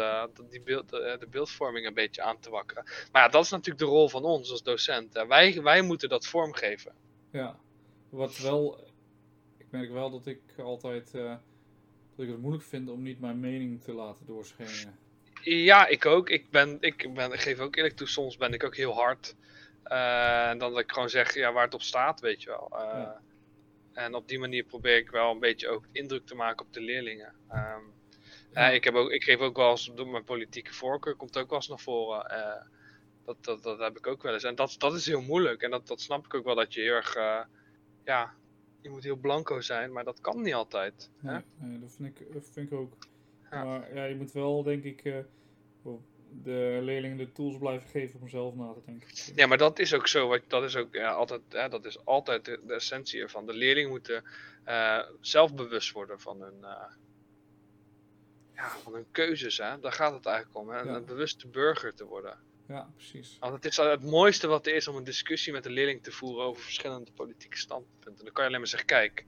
die 0.50 0.62
beeld, 0.62 0.90
de 0.90 1.28
beeldvorming 1.30 1.88
een 1.88 1.94
beetje 1.94 2.22
aan 2.22 2.40
te 2.40 2.50
wakkeren. 2.50 2.84
Maar 3.12 3.22
ja, 3.22 3.28
dat 3.28 3.44
is 3.44 3.52
natuurlijk 3.52 3.80
de 3.80 3.86
rol 3.86 4.10
van 4.10 4.24
ons 4.24 4.52
als 4.52 4.64
docent. 4.64 5.26
Wij, 5.28 5.62
wij 5.62 5.82
moeten 5.82 6.10
dat 6.10 6.26
vormgeven. 6.26 6.94
ja. 7.32 7.60
Wat 8.10 8.38
wel, 8.38 8.91
merk 9.72 9.92
wel 9.92 10.10
dat 10.12 10.26
ik 10.26 10.42
altijd, 10.58 11.14
eh, 11.14 11.36
dat 12.16 12.26
ik 12.26 12.28
het 12.32 12.42
moeilijk 12.42 12.64
vind 12.66 12.90
om 12.90 13.02
niet 13.02 13.20
mijn 13.20 13.40
mening 13.40 13.82
te 13.82 13.94
laten 13.94 14.26
doorschemeren. 14.26 15.00
Ja, 15.44 15.88
ik 15.88 16.06
ook. 16.06 16.30
Ik, 16.30 16.50
ben, 16.50 16.78
ik, 16.80 17.14
ben, 17.14 17.32
ik 17.32 17.40
geef 17.40 17.60
ook 17.60 17.76
eerlijk 17.76 17.96
toe, 17.96 18.08
soms 18.08 18.38
ben 18.38 18.54
ik 18.54 18.64
ook 18.64 18.76
heel 18.76 18.94
hard. 18.94 19.36
En 19.84 20.58
dan 20.58 20.72
dat 20.72 20.80
ik 20.80 20.92
gewoon 20.92 21.10
zeg 21.10 21.34
ja, 21.34 21.52
waar 21.54 21.64
het 21.64 21.74
op 21.74 21.82
staat, 21.82 22.20
weet 22.20 22.44
je 22.44 22.50
wel. 22.50 22.68
Eh, 22.72 22.80
Ja. 23.00 23.22
En 23.94 24.14
op 24.16 24.28
die 24.28 24.40
manier 24.40 24.64
probeer 24.64 24.98
ik 24.98 25.10
wel 25.10 25.32
een 25.32 25.40
beetje 25.40 25.68
ook 25.70 25.86
indruk 25.92 26.26
te 26.26 26.36
maken 26.36 26.66
op 26.66 26.74
de 26.74 26.82
leerlingen. 26.82 27.34
Ehm, 27.50 27.82
Ja. 28.54 28.70
ik, 28.70 28.84
heb 28.84 28.94
ook, 28.94 29.10
ik 29.12 29.24
geef 29.24 29.40
ook 29.40 29.56
wel 29.58 29.70
eens, 29.70 29.92
door 29.96 30.08
mijn 30.08 30.24
politieke 30.24 30.74
voorkeur 30.74 31.16
komt 31.16 31.38
ook 31.38 31.50
wel 31.50 31.58
eens 31.58 31.68
naar 31.68 31.80
voren. 31.80 32.68
Dat, 33.26 33.44
dat, 33.44 33.64
dat 33.64 33.80
heb 33.80 33.98
ik 33.98 34.08
ook 34.08 34.24
wel 34.24 34.34
eens. 34.34 34.44
En 34.44 34.56
dat, 34.56 34.76
dat 34.78 34.94
is 34.94 35.06
heel 35.06 35.22
moeilijk. 35.22 35.62
En 35.62 35.72
dat, 35.72 35.88
dat 35.88 36.02
snap 36.02 36.26
ik 36.26 36.34
ook 36.34 36.46
wel, 36.46 36.56
dat 36.56 36.74
je 36.74 36.82
heel 36.82 36.94
erg, 36.94 37.16
ja, 38.06 38.34
je 38.82 38.90
moet 38.90 39.04
heel 39.04 39.16
blanco 39.16 39.62
zijn, 39.62 39.92
maar 39.92 40.04
dat 40.04 40.22
kan 40.22 40.42
niet 40.42 40.54
altijd. 40.54 41.10
hè? 41.18 41.32
Nee, 41.32 41.42
nee, 41.58 41.80
dat, 41.80 41.96
vind 41.96 42.20
ik, 42.20 42.34
dat 42.34 42.50
vind 42.54 42.72
ik 42.72 42.78
ook. 42.78 42.94
Ja. 43.52 43.64
Maar 43.64 43.96
ja, 43.96 44.04
je 44.04 44.16
moet 44.16 44.32
wel, 44.32 44.64
denk 44.64 44.84
ik, 44.84 45.04
eh, 45.06 45.18
de 46.44 46.80
leerlingen 46.82 47.18
de 47.18 47.32
tools 47.32 47.58
blijven 47.58 47.90
geven 47.90 48.22
om 48.22 48.30
zelf 48.30 48.56
na 48.56 48.74
te 48.74 48.82
denken. 48.86 49.08
Ja, 49.36 49.48
maar 49.48 49.58
dat 49.58 49.80
is 49.80 49.94
ook 49.94 50.08
zo. 50.08 50.28
Wat, 50.28 50.42
dat 50.48 50.64
is 50.64 50.76
ook 50.76 50.94
ja, 50.94 51.12
altijd, 51.12 51.42
hè, 51.50 51.70
dat 51.70 51.86
is 51.86 52.06
altijd 52.06 52.46
de, 52.46 52.60
de 52.66 52.74
essentie 52.74 53.22
ervan. 53.22 53.46
De 53.46 53.54
leerlingen 53.54 53.90
moeten 53.90 54.24
eh, 54.64 55.00
zelfbewust 55.20 55.92
worden 55.92 56.20
van 56.20 56.42
hun, 56.42 56.64
eh, 56.64 56.92
ja, 58.56 58.70
van 58.70 58.94
hun 58.94 59.06
keuzes. 59.12 59.58
Hè? 59.58 59.80
Daar 59.80 59.92
gaat 59.92 60.14
het 60.14 60.26
eigenlijk 60.26 60.58
om. 60.58 60.70
Hè? 60.70 60.82
Ja. 60.82 60.96
Een 60.96 61.06
bewuste 61.06 61.48
burger 61.48 61.94
te 61.94 62.06
worden. 62.06 62.38
Ja, 62.72 62.90
precies. 62.96 63.38
Want 63.40 63.54
het 63.54 63.66
is 63.66 63.80
al 63.80 63.90
het 63.90 64.04
mooiste 64.04 64.48
wat 64.48 64.68
er 64.68 64.76
is 64.76 64.88
om 64.88 64.96
een 64.96 65.04
discussie 65.04 65.54
met 65.54 65.66
een 65.66 65.72
leerling 65.72 66.04
te 66.04 66.12
voeren 66.12 66.46
over 66.46 66.64
verschillende 66.64 67.12
politieke 67.12 67.58
standpunten. 67.58 68.24
Dan 68.26 68.34
kan 68.34 68.44
je 68.44 68.50
alleen 68.50 68.60
maar 68.60 68.70
zeggen, 68.70 68.88
kijk, 68.90 69.26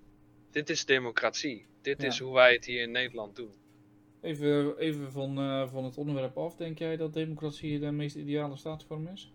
dit 0.51 0.69
is 0.69 0.86
democratie. 0.86 1.65
Dit 1.82 2.01
Ja. 2.01 2.08
is 2.08 2.19
hoe 2.19 2.34
wij 2.34 2.53
het 2.53 2.65
hier 2.65 2.82
in 2.82 2.91
Nederland 2.91 3.36
doen. 3.36 3.53
Even, 4.21 4.77
even 4.77 5.12
van, 5.12 5.38
eh, 5.38 5.69
van 5.71 5.84
het 5.84 5.97
onderwerp 5.97 6.38
af. 6.38 6.56
Denk 6.56 6.79
jij 6.79 6.97
dat 6.97 7.13
democratie 7.13 7.79
de 7.79 7.91
meest 7.91 8.15
ideale 8.15 8.58
staatsvorm 8.58 9.08
is? 9.08 9.32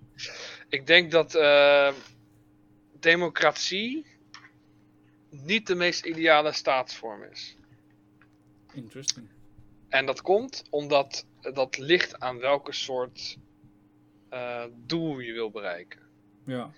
Ik 0.69 0.87
denk 0.87 1.11
dat 1.11 1.35
eh, 1.35 1.95
democratie 3.01 4.07
niet 5.31 5.67
de 5.67 5.75
meest 5.75 6.05
ideale 6.05 6.53
staatsvorm 6.53 7.23
is. 7.23 7.57
Interesting. 8.75 9.29
En 9.89 10.07
dat 10.07 10.21
komt 10.23 10.63
omdat 10.71 11.27
dat 11.41 11.79
ligt 11.79 12.19
aan 12.21 12.39
welke 12.39 12.73
soort 12.73 13.37
eh, 14.29 14.65
doel 14.87 15.19
je 15.19 15.33
wil 15.33 15.51
bereiken. 15.51 16.01
Ja. 16.45 16.71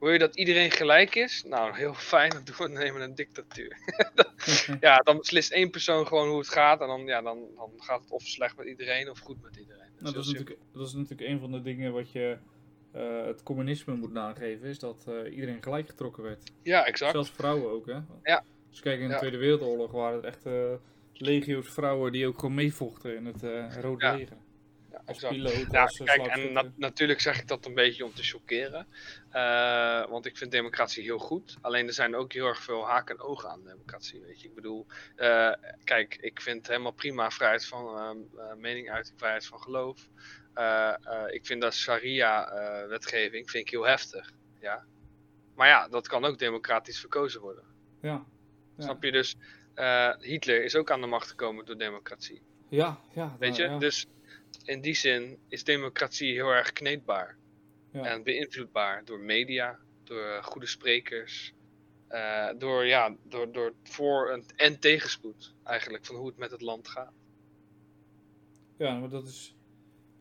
Wil 0.00 0.10
je 0.10 0.18
dat 0.18 0.36
iedereen 0.36 0.70
gelijk 0.70 1.14
is? 1.14 1.44
Nou, 1.44 1.76
heel 1.76 1.94
fijn, 2.14 2.30
dan 2.30 2.44
doen 2.44 2.56
we 2.56 2.68
nemen 2.68 3.00
een 3.00 3.14
dictatuur. 3.14 3.78
ja, 4.80 4.96
dan 4.98 5.16
beslist 5.16 5.52
één 5.52 5.70
persoon 5.70 6.06
gewoon 6.06 6.28
hoe 6.28 6.38
het 6.38 6.48
gaat. 6.48 6.80
En 6.80 6.86
dan, 6.86 7.06
ja, 7.06 7.22
dan, 7.22 7.38
dan 7.56 7.70
gaat 7.76 8.00
het 8.00 8.10
of 8.10 8.22
slecht 8.22 8.56
met 8.56 8.66
iedereen 8.66 9.10
of 9.10 9.18
goed 9.18 9.42
met 9.42 9.56
iedereen. 9.56 9.90
Nou, 9.98 10.14
dat, 10.14 10.24
is 10.24 10.32
natuurlijk, 10.32 10.58
dat 10.72 10.86
is 10.86 10.92
natuurlijk 10.92 11.30
een 11.30 11.40
van 11.40 11.52
de 11.52 11.62
dingen 11.62 11.92
wat 11.92 12.12
je 12.12 12.38
eh, 12.96 13.24
het 13.24 13.42
communisme 13.42 13.94
moet 13.94 14.12
nageven, 14.12 14.68
is 14.68 14.78
dat 14.78 15.04
eh, 15.08 15.34
iedereen 15.34 15.62
gelijk 15.62 15.88
getrokken 15.88 16.22
werd. 16.22 16.52
Ja, 16.62 16.86
exact. 16.86 17.12
Zelfs 17.12 17.30
vrouwen 17.30 17.70
ook, 17.70 17.86
hè? 17.86 17.98
Ja. 18.22 18.44
Als 18.68 18.76
je 18.76 18.82
kijkt 18.82 19.00
in 19.00 19.06
de 19.06 19.12
Ja. 19.12 19.18
Tweede 19.18 19.36
Wereldoorlog 19.36 19.90
waren 19.90 20.16
het 20.16 20.24
echt 20.24 20.46
eh, 20.46 20.72
legio's 21.12 21.68
vrouwen 21.68 22.12
die 22.12 22.26
ook 22.26 22.38
gewoon 22.38 22.54
meevochten 22.54 23.16
in 23.16 23.26
het 23.26 23.42
Rode 23.80 24.04
Ja. 24.04 24.16
Leger. 24.16 24.36
Ja, 25.06 25.12
Als 25.12 25.22
exact. 25.22 25.34
piloot, 25.34 25.72
Ja, 25.72 25.82
als 25.82 25.98
eh, 25.98 26.06
kijk, 26.06 26.26
en 26.26 26.52
na- 26.52 26.72
natuurlijk 26.76 27.20
zeg 27.20 27.40
ik 27.40 27.48
dat 27.48 27.66
een 27.66 27.74
beetje 27.74 28.04
om 28.04 28.14
te 28.14 28.22
chockeren. 28.22 28.86
Eh, 29.30 30.06
want 30.08 30.26
ik 30.26 30.36
vind 30.36 30.50
democratie 30.50 31.02
heel 31.02 31.18
goed. 31.18 31.56
Alleen 31.60 31.86
er 31.86 31.92
zijn 31.92 32.14
ook 32.16 32.32
heel 32.32 32.46
erg 32.46 32.62
veel 32.62 32.86
haken 32.86 33.16
en 33.16 33.22
ogen 33.22 33.50
aan 33.50 33.64
democratie. 33.64 34.20
Weet 34.20 34.40
je. 34.40 34.48
Ik 34.48 34.54
bedoel, 34.54 34.86
eh, 35.16 35.52
kijk, 35.84 36.16
ik 36.20 36.40
vind 36.40 36.66
helemaal 36.66 36.92
prima 36.92 37.30
vrijheid 37.30 37.66
van 37.66 37.96
ehm, 37.98 38.16
eh, 38.40 38.54
meninguiting, 38.56 39.18
vrijheid 39.18 39.46
van 39.46 39.60
geloof. 39.60 40.08
Ik 41.30 41.46
vind 41.46 41.60
dat 41.62 41.74
sharia-wetgeving 41.74 43.50
vind 43.50 43.64
ik 43.64 43.70
heel 43.70 43.86
heftig. 43.86 44.32
Ja. 44.60 44.84
Maar 45.54 45.68
ja, 45.68 45.88
dat 45.88 46.08
kan 46.08 46.24
ook 46.24 46.38
democratisch 46.38 47.00
verkozen 47.00 47.40
worden. 47.40 47.64
Ja. 48.02 48.24
Ja. 48.76 48.82
Snap 48.84 49.02
je? 49.02 49.12
Dus 49.12 49.36
Hitler 50.18 50.64
is 50.64 50.76
ook 50.76 50.90
aan 50.90 51.00
de 51.00 51.06
macht 51.06 51.28
gekomen 51.28 51.64
door 51.64 51.78
democratie. 51.78 52.42
Ja, 52.68 52.98
ja. 53.14 53.36
Weet 53.38 53.56
je? 53.56 53.62
ja. 53.62 53.78
Dus 53.78 54.06
in 54.64 54.80
die 54.80 54.94
zin 54.94 55.38
is 55.48 55.64
democratie 55.64 56.32
heel 56.32 56.50
erg 56.50 56.72
kneedbaar. 56.72 57.36
Ja. 57.92 58.04
En 58.04 58.22
beïnvloedbaar 58.22 59.04
door 59.04 59.20
media, 59.20 59.78
door 60.04 60.24
eh, 60.24 60.44
goede 60.44 60.66
sprekers, 60.66 61.52
eh, 62.08 62.48
door, 62.58 62.86
ja, 62.86 63.16
door, 63.22 63.52
door 63.52 63.74
voor- 63.82 64.30
en, 64.30 64.44
en 64.56 64.78
tegenspoed 64.80 65.54
eigenlijk 65.64 66.04
van 66.04 66.16
hoe 66.16 66.26
het 66.26 66.36
met 66.36 66.50
het 66.50 66.60
land 66.60 66.88
gaat. 66.88 67.12
Ja, 68.76 68.98
maar 68.98 69.08
dat 69.08 69.26
is, 69.26 69.54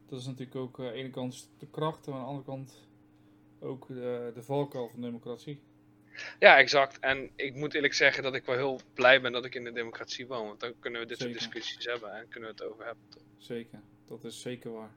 dat 0.10 0.20
is 0.20 0.26
natuurlijk 0.26 0.56
ook 0.56 0.80
eh, 0.80 0.86
aan 0.86 0.92
de 0.92 0.98
ene 0.98 1.10
kant 1.10 1.50
de 1.58 1.68
kracht 1.68 2.08
en 2.08 2.14
aan 2.14 2.20
de 2.20 2.26
andere 2.26 2.46
kant 2.46 2.88
ook 3.60 3.88
de, 3.88 4.32
de 4.34 4.44
valkuil 4.44 4.90
van 4.90 5.02
democratie. 5.02 5.62
Ja, 6.40 6.58
exact. 6.58 7.00
En 7.00 7.30
ik 7.36 7.56
moet 7.56 7.74
eerlijk 7.74 7.94
zeggen 7.94 8.24
dat 8.24 8.36
ik 8.36 8.46
wel 8.46 8.56
heel 8.56 8.80
blij 8.94 9.22
ben 9.22 9.32
dat 9.32 9.46
ik 9.46 9.56
in 9.56 9.64
de 9.64 9.72
democratie 9.72 10.28
woon. 10.28 10.48
Want 10.48 10.60
dan 10.60 10.74
kunnen 10.80 11.02
we 11.02 11.08
dit 11.08 11.20
soort 11.20 11.34
discussies 11.34 11.86
hebben 11.86 12.14
en 12.14 12.28
kunnen 12.28 12.50
we 12.50 12.56
het 12.62 12.72
over 12.72 12.86
hebben. 12.86 13.04
toch? 13.10 13.22
Zeker, 13.38 13.82
dat 14.08 14.24
is 14.24 14.41
zeker 14.41 14.72
waar. 14.72 14.91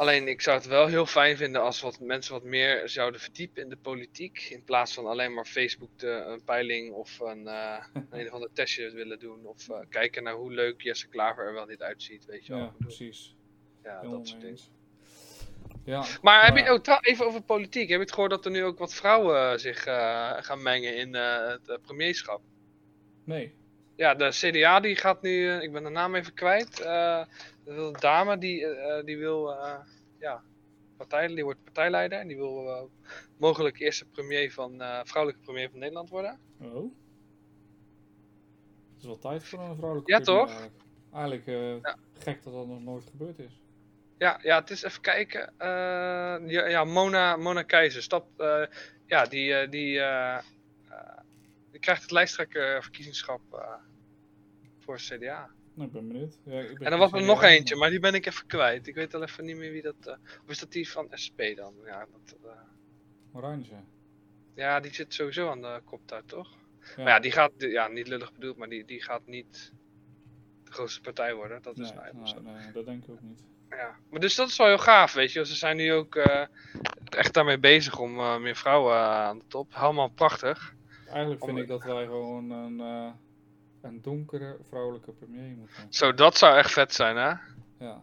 Alleen 0.00 0.28
ik 0.28 0.40
zou 0.40 0.56
het 0.56 0.66
wel 0.66 0.86
heel 0.86 1.06
fijn 1.06 1.36
vinden 1.36 1.62
als 1.62 1.80
wat 1.80 2.00
mensen 2.00 2.32
wat 2.32 2.44
meer 2.44 2.88
zouden 2.88 3.20
verdiepen 3.20 3.62
in 3.62 3.68
de 3.68 3.76
politiek. 3.76 4.48
In 4.50 4.64
plaats 4.64 4.94
van 4.94 5.06
alleen 5.06 5.34
maar 5.34 5.44
Facebook 5.44 5.98
de, 5.98 6.08
een 6.08 6.44
peiling 6.44 6.92
of 6.92 7.20
een, 7.20 7.46
eh, 7.46 7.84
een 8.10 8.26
of 8.28 8.32
ander 8.32 8.52
testje 8.52 8.90
willen 8.90 9.18
doen. 9.18 9.46
Of 9.46 9.68
eh, 9.68 9.78
kijken 9.88 10.22
naar 10.22 10.34
hoe 10.34 10.52
leuk 10.52 10.82
Jesse 10.82 11.08
Klaver 11.08 11.46
er 11.46 11.52
wel 11.52 11.66
niet 11.66 11.82
uitziet. 11.82 12.24
Weet 12.24 12.46
je 12.46 12.52
wel. 12.52 12.62
Ja, 12.62 12.74
precies. 12.78 13.36
ja 13.82 14.02
dat 14.02 14.28
soort 14.28 14.40
dingen. 14.40 14.58
Ja, 15.84 16.04
Maar 16.22 16.44
heb 16.44 16.56
je, 16.56 16.72
oh, 16.72 16.98
even 17.00 17.26
over 17.26 17.42
politiek. 17.42 17.88
Heb 17.88 17.98
je 17.98 18.04
het 18.04 18.12
gehoord 18.12 18.30
dat 18.30 18.44
er 18.44 18.50
nu 18.50 18.64
ook 18.64 18.78
wat 18.78 18.94
vrouwen 18.94 19.52
eh, 19.52 19.58
zich 19.58 19.82
gaan 20.44 20.62
mengen 20.62 20.96
in 20.96 21.14
het 21.14 21.78
premierschap? 21.82 22.40
nee. 23.24 23.58
Ja, 23.96 24.14
de 24.14 24.28
CDA 24.28 24.80
die 24.80 24.96
gaat 24.96 25.22
nu, 25.22 25.50
ik 25.50 25.72
ben 25.72 25.82
de 25.82 25.88
naam 25.88 26.14
even 26.14 26.34
kwijt. 26.34 26.80
Eh, 27.70 27.76
de 27.92 27.98
dame 28.00 28.38
die, 28.38 28.66
eh, 28.66 29.04
die 29.04 29.18
wil, 29.18 29.52
eh, 29.52 29.78
ja, 30.18 30.42
partij, 30.96 31.26
die 31.26 31.44
wordt 31.44 31.62
partijleider. 31.64 32.18
En 32.18 32.28
die 32.28 32.36
wil 32.36 32.68
eh, 32.70 32.82
mogelijk 33.38 33.78
eerste 33.78 34.04
premier 34.04 34.52
van, 34.52 34.80
eh, 34.80 35.00
vrouwelijke 35.04 35.44
premier 35.44 35.70
van 35.70 35.78
Nederland 35.78 36.10
worden. 36.10 36.40
Oh. 36.60 36.92
Het 38.92 38.98
is 38.98 39.04
wel 39.06 39.18
tijd 39.18 39.44
voor 39.44 39.58
een 39.60 39.76
vrouwelijke 39.76 40.12
Ja, 40.12 40.20
premier 40.20 40.40
toch? 40.40 40.50
Eigenlijk, 40.50 40.82
eigenlijk 41.12 41.46
eh, 41.46 41.80
Ja. 41.80 41.96
gek 42.18 42.42
dat 42.42 42.52
dat 42.52 42.66
nog 42.66 42.80
nooit 42.82 43.04
gebeurd 43.10 43.38
is. 43.38 43.62
Ja, 44.18 44.38
ja, 44.42 44.58
het 44.60 44.70
is 44.70 44.82
even 44.82 45.00
kijken. 45.00 45.52
Eh, 45.58 45.68
ja, 46.48 46.66
ja, 46.66 46.84
Mona, 46.84 47.36
Mona 47.36 47.62
Keizer, 47.62 48.02
stap, 48.02 48.40
eh, 48.40 48.62
ja, 49.06 49.24
die, 49.24 49.54
eh, 49.54 49.70
die, 49.70 49.98
eh, 50.00 50.36
eh, 50.88 51.18
die 51.70 51.80
krijgt 51.80 52.02
het 52.02 52.10
lijsttrekkerverkiezingschap 52.10 53.40
eh 53.52 53.74
voor 54.78 54.94
het 54.94 55.04
CDA. 55.04 55.50
Nou, 55.80 55.92
ik 55.92 55.98
ben 55.98 56.08
benieuwd. 56.08 56.38
Ja, 56.44 56.60
ik 56.60 56.74
ben 56.78 56.84
En 56.84 56.90
dan 56.90 56.98
was 56.98 57.12
er 57.12 57.22
nog 57.22 57.42
eentje, 57.42 57.76
maar 57.76 57.90
die 57.90 58.00
ben 58.00 58.14
ik 58.14 58.26
even 58.26 58.46
kwijt. 58.46 58.86
Ik 58.86 58.94
weet 58.94 59.14
al 59.14 59.22
even 59.22 59.44
niet 59.44 59.56
meer 59.56 59.72
wie 59.72 59.82
dat... 59.82 59.94
eh, 60.06 60.12
of 60.44 60.50
is 60.50 60.58
dat 60.58 60.72
die 60.72 60.90
van 60.90 61.08
SP 61.24 61.40
dan? 61.56 61.74
Ja, 61.84 62.06
dat, 62.12 62.36
eh, 62.44 62.50
Marijnissen. 63.32 63.84
ja, 64.54 64.80
die 64.80 64.94
zit 64.94 65.14
sowieso 65.14 65.48
aan 65.50 65.60
de 65.62 65.80
kop 65.84 66.00
daar, 66.08 66.24
toch? 66.24 66.48
Ja. 66.80 67.02
Maar 67.02 67.12
ja, 67.12 67.20
die 67.20 67.30
gaat, 67.32 67.52
ja, 67.56 67.88
niet 67.88 68.08
lullig 68.08 68.32
bedoeld, 68.32 68.56
maar 68.56 68.68
die, 68.68 68.84
die 68.84 69.02
gaat 69.02 69.26
niet 69.26 69.72
de 70.64 70.72
grootste 70.72 71.00
partij 71.00 71.34
worden. 71.34 71.62
Dat 71.62 71.78
is 71.78 71.92
nou 71.92 72.26
zo. 72.26 72.40
nee, 72.40 72.72
dat 72.72 72.84
denk 72.84 73.04
ik 73.04 73.10
ook 73.10 73.22
niet. 73.22 73.42
Ja, 73.70 73.96
maar 74.10 74.20
dus 74.20 74.34
dat 74.34 74.48
is 74.48 74.56
wel 74.56 74.66
heel 74.66 74.78
gaaf, 74.78 75.12
weet 75.12 75.32
je. 75.32 75.46
Ze 75.46 75.54
zijn 75.54 75.76
nu 75.76 75.92
ook 75.92 76.16
eh, 76.16 76.46
echt 77.08 77.34
daarmee 77.34 77.58
bezig 77.58 77.98
om 77.98 78.42
meer 78.42 78.56
vrouwen 78.56 78.94
aan 78.96 79.38
de 79.38 79.44
top. 79.48 79.74
Helemaal 79.74 80.08
prachtig. 80.08 80.74
Eigenlijk 81.06 81.44
vind 81.44 81.56
Om- 81.56 81.62
ik 81.62 81.68
dat 81.68 81.82
wij 81.84 82.04
gewoon 82.04 82.50
een, 82.50 82.78
een 83.82 84.02
donkere 84.02 84.56
vrouwelijke 84.68 85.10
premier 85.12 85.56
moeten. 85.56 85.86
Zo, 85.88 86.14
dat 86.14 86.38
zou 86.38 86.56
echt 86.56 86.72
vet 86.72 86.94
zijn, 86.94 87.16
hè? 87.16 87.32
Ja, 87.84 88.00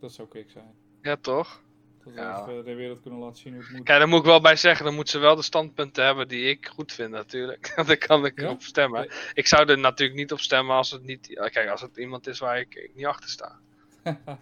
dat 0.00 0.12
zou 0.12 0.28
ik 0.32 0.50
zijn. 0.50 0.74
Ja, 1.02 1.16
toch? 1.16 1.62
Dat 2.04 2.12
we 2.14 2.20
Ja. 2.20 2.40
even 2.42 2.64
de 2.64 2.74
wereld 2.74 3.00
kunnen 3.02 3.20
laten 3.20 3.36
zien 3.36 3.52
hoe 3.54 3.62
het 3.62 3.72
moet. 3.72 3.82
Kijk, 3.84 3.98
daar 3.98 4.08
moet 4.08 4.18
ik 4.18 4.24
wel 4.24 4.40
bij 4.40 4.56
zeggen, 4.56 4.84
dan 4.84 4.94
moet 4.94 5.08
ze 5.08 5.18
wel 5.18 5.36
de 5.36 5.42
standpunten 5.42 6.04
hebben 6.04 6.28
die 6.28 6.48
ik 6.48 6.66
goed 6.66 6.92
vind, 6.92 7.10
natuurlijk. 7.10 7.72
Dan 7.86 7.98
kan 7.98 8.24
ik 8.26 8.40
Ja? 8.40 8.44
erop 8.46 8.62
stemmen. 8.62 9.00
Nee. 9.00 9.18
Ik 9.34 9.46
zou 9.46 9.68
er 9.68 9.78
natuurlijk 9.78 10.18
niet 10.18 10.32
op 10.32 10.40
stemmen 10.40 10.76
als 10.76 10.90
het 10.90 11.02
niet... 11.02 11.26
Kijk, 11.52 11.68
als 11.68 11.80
het 11.80 11.96
iemand 11.96 12.26
is 12.26 12.38
waar 12.38 12.58
ik, 12.60 12.74
ik 12.74 12.94
niet 12.94 13.06
achter 13.06 13.28
sta. 13.30 13.58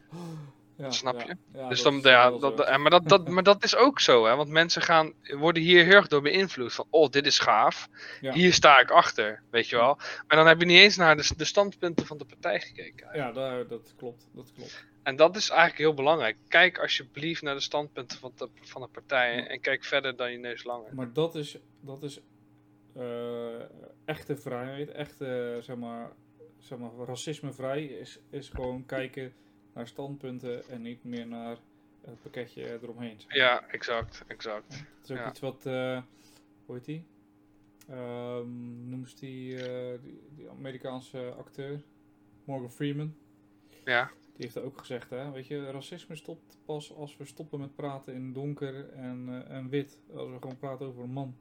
ja, 0.82 0.90
Snap 0.90 1.20
je? 1.22 1.36
ja, 1.52 1.68
dus 1.68 1.82
dan, 1.82 2.00
ja, 2.02 2.30
dat, 2.30 2.60
eh, 2.60 2.76
maar, 2.76 2.90
dat, 2.90 3.08
dat, 3.08 3.28
maar 3.28 3.42
dat 3.42 3.64
is 3.64 3.76
ook 3.76 4.00
zo, 4.00 4.26
hè? 4.26 4.36
Want 4.36 4.48
mensen 4.48 4.82
gaan, 4.82 5.12
worden 5.22 5.62
hier 5.62 5.84
heel 5.84 5.94
erg 5.94 6.08
door 6.08 6.22
beïnvloed. 6.22 6.72
Van, 6.72 6.86
oh, 6.90 7.10
dit 7.10 7.26
is 7.26 7.38
gaaf. 7.38 7.88
Hier 8.20 8.52
sta 8.52 8.80
ik 8.80 8.90
achter, 8.90 9.42
weet 9.50 9.68
je 9.68 9.76
wel. 9.76 9.94
Maar 9.96 10.36
dan 10.36 10.46
heb 10.46 10.60
je 10.60 10.66
niet 10.66 10.78
eens 10.78 10.96
naar 10.96 11.16
de, 11.16 11.34
de 11.36 11.44
standpunten 11.44 12.06
van 12.06 12.18
de 12.18 12.24
partij 12.24 12.60
gekeken. 12.60 13.08
Ja, 13.12 13.32
daar, 13.32 13.66
dat 13.66 13.94
klopt. 13.96 14.28
Dat 14.32 14.52
klopt. 14.54 14.86
En 15.02 15.16
dat 15.16 15.36
is 15.36 15.48
eigenlijk 15.48 15.78
heel 15.78 15.94
belangrijk. 15.94 16.36
Kijk 16.48 16.78
alsjeblieft 16.78 17.42
naar 17.42 17.54
de 17.54 17.60
standpunten 17.60 18.18
van 18.18 18.32
de, 18.36 18.48
van 18.60 18.80
de 18.80 18.88
partij. 18.88 19.46
En 19.46 19.60
kijk 19.60 19.84
verder 19.84 20.16
dan 20.16 20.32
je 20.32 20.38
neus 20.38 20.64
langer. 20.64 20.94
Maar 20.94 21.12
dat 21.12 21.34
is, 21.34 21.58
dat 21.80 22.02
is 22.02 22.20
eh, 22.94 23.60
echte 24.04 24.36
vrijheid, 24.36 24.90
echte, 24.90 25.58
zeg 25.60 25.76
maar, 25.76 26.12
zeg 26.58 26.78
maar 26.78 26.90
racismevrij 27.06 27.84
is, 27.84 28.18
is 28.30 28.48
gewoon 28.48 28.86
kijken 28.86 29.32
naar 29.72 29.86
standpunten 29.86 30.68
en 30.68 30.82
niet 30.82 31.04
meer 31.04 31.26
naar 31.26 31.56
het 32.00 32.22
pakketje 32.22 32.80
eromheen. 32.82 33.20
zeg. 33.20 33.34
Ja, 33.34 33.66
exact, 33.68 34.24
exact. 34.26 34.74
Het 34.74 35.04
is 35.04 35.10
ook 35.10 35.16
ja. 35.16 35.28
iets 35.28 35.40
wat, 35.40 35.66
eh 35.66 36.02
hoe 36.66 36.74
heet 36.74 36.84
die? 36.84 37.04
Ehm 37.88 38.88
noem 38.88 39.00
eens 39.00 39.14
die, 39.14 39.66
eh, 39.66 39.98
die, 40.02 40.22
die 40.34 40.50
Amerikaanse 40.50 41.34
acteur, 41.38 41.82
Morgan 42.44 42.70
Freeman. 42.70 43.14
Ja, 43.84 44.10
Die 44.36 44.44
heeft 44.44 44.58
ook 44.58 44.78
gezegd, 44.78 45.10
hè, 45.10 45.30
weet 45.30 45.46
je, 45.46 45.70
racisme 45.70 46.16
stopt 46.16 46.58
pas 46.64 46.94
als 46.94 47.16
we 47.16 47.24
stoppen 47.24 47.60
met 47.60 47.74
praten 47.74 48.14
in 48.14 48.32
donker 48.32 48.90
en, 48.90 49.28
eh, 49.28 49.56
en 49.56 49.68
wit. 49.68 50.00
Als 50.14 50.28
we 50.30 50.36
gewoon 50.40 50.58
praten 50.58 50.86
over 50.86 51.02
een 51.02 51.12
man 51.12 51.36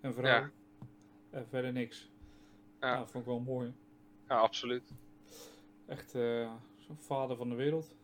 en 0.00 0.14
vrouw. 0.14 0.24
Ja. 0.40 0.50
En 1.30 1.46
verder 1.48 1.72
niks. 1.72 2.10
Ja. 2.80 2.88
Ja. 2.92 2.98
dat 2.98 3.10
vond 3.10 3.24
ik 3.24 3.30
wel 3.30 3.40
mooi. 3.40 3.74
ja, 4.28 4.36
absoluut. 4.36 4.92
Echt 5.86 6.14
eh, 6.14 6.52
zo'n 6.86 6.98
vader 7.00 7.36
van 7.36 7.48
de 7.48 7.54
wereld. 7.54 7.94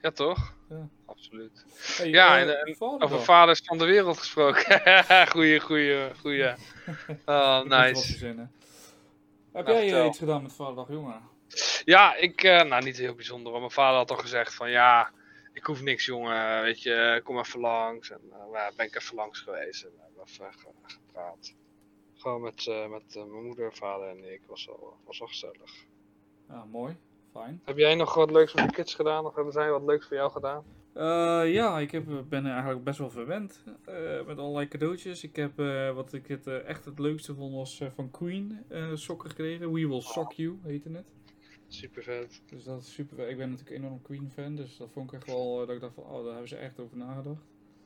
Ja, 0.00 0.10
toch? 0.10 0.54
Ja. 0.68 0.88
Absoluut. 1.06 1.64
Hey, 1.96 2.08
Ja, 2.08 2.36
eh, 2.36 2.42
en, 2.42 2.66
en 2.66 2.76
vaderdag. 2.76 3.10
Over 3.12 3.24
vaders 3.24 3.60
van 3.64 3.78
de 3.78 3.84
wereld 3.84 4.18
gesproken. 4.18 4.82
goeie, 5.34 5.60
goeie, 5.60 6.14
goeie. 6.20 6.52
Oh, 7.26 7.62
nice. 7.62 8.26
Heb 8.26 8.36
Nou, 9.66 9.76
jij 9.76 9.82
eh, 9.82 9.88
vertel. 9.88 10.06
iets 10.06 10.18
gedaan 10.18 10.42
met 10.42 10.52
vaderdag, 10.52 10.88
jongen? 10.88 11.22
Ja, 11.84 12.14
ik, 12.16 12.42
eh, 12.42 12.62
nou 12.62 12.84
niet 12.84 12.96
heel 12.96 13.14
bijzonder. 13.14 13.50
hoor. 13.50 13.60
Mijn 13.60 13.72
vader 13.72 13.96
had 13.96 14.10
al 14.10 14.16
gezegd 14.16 14.54
van 14.54 14.70
ja, 14.70 15.10
ik 15.52 15.64
hoef 15.64 15.82
niks 15.82 16.04
jongen, 16.04 16.62
weet 16.62 16.82
je, 16.82 17.20
kom 17.24 17.38
even 17.38 17.60
langs. 17.60 18.10
En 18.10 18.20
eh, 18.32 18.38
ja, 18.52 18.70
ben 18.76 18.86
ik 18.86 18.96
even 18.96 19.14
langs 19.14 19.40
geweest 19.40 19.82
en 19.84 19.90
we 19.90 20.00
hebben 20.02 20.22
even 20.26 20.52
ge- 20.52 20.68
gepraat. 20.82 21.54
Gewoon 22.16 22.40
met, 22.40 22.66
eh, 22.66 22.88
met 22.88 23.16
eh, 23.16 23.24
mijn 23.24 23.44
moeder, 23.44 23.72
vader 23.74 24.08
en 24.08 24.32
ik, 24.32 24.40
was 24.46 24.66
wel, 24.66 24.96
was 25.04 25.18
wel 25.18 25.28
gezellig. 25.28 25.72
Ja, 26.48 26.64
mooi. 26.64 26.96
Fijn. 27.32 27.60
Heb 27.64 27.76
jij 27.76 27.94
nog 27.94 28.14
wat 28.14 28.30
leuks 28.30 28.54
met 28.54 28.68
de 28.68 28.74
kids 28.74 28.94
gedaan 28.94 29.24
of 29.26 29.34
hebben 29.34 29.52
zij 29.52 29.70
wat 29.70 29.82
leuks 29.82 30.06
voor 30.06 30.16
jou 30.16 30.30
gedaan? 30.30 30.64
Eh, 30.92 31.52
ja, 31.52 31.78
ik 31.78 31.90
heb, 31.90 32.04
ben 32.28 32.46
eigenlijk 32.46 32.84
best 32.84 32.98
wel 32.98 33.10
verwend 33.10 33.62
eh, 33.84 33.94
met 34.26 34.38
allerlei 34.38 34.68
cadeautjes. 34.68 35.22
Ik 35.24 35.36
heb, 35.36 35.58
eh, 35.58 35.94
wat 35.94 36.12
ik 36.12 36.26
het, 36.26 36.46
eh, 36.46 36.64
echt 36.68 36.84
het 36.84 36.98
leukste 36.98 37.34
vond, 37.34 37.54
was 37.54 37.80
eh, 37.80 37.88
van 37.90 38.10
Queen 38.10 38.64
eh, 38.68 38.90
sokken 38.94 39.28
gekregen. 39.30 39.72
We 39.72 39.88
Will 39.88 40.00
Sock 40.00 40.32
You 40.32 40.58
heette 40.62 40.88
het. 40.90 41.06
Super 41.68 42.02
vet. 42.02 42.42
Dus 42.46 42.64
dat 42.64 42.80
is 42.82 42.92
super. 42.94 43.28
Ik 43.28 43.36
ben 43.36 43.50
natuurlijk 43.50 43.76
een 43.76 43.82
enorm 43.84 44.02
Queen 44.02 44.30
fan, 44.34 44.54
dus 44.56 44.76
dat 44.76 44.90
vond 44.92 45.12
ik 45.12 45.18
echt 45.18 45.26
wel, 45.26 45.60
eh, 45.60 45.66
dat 45.66 45.74
ik 45.74 45.80
dacht 45.80 45.94
van, 45.94 46.04
oh, 46.04 46.22
daar 46.22 46.30
hebben 46.30 46.48
ze 46.48 46.56
echt 46.56 46.80
over 46.80 46.96
nagedacht. 46.96 47.42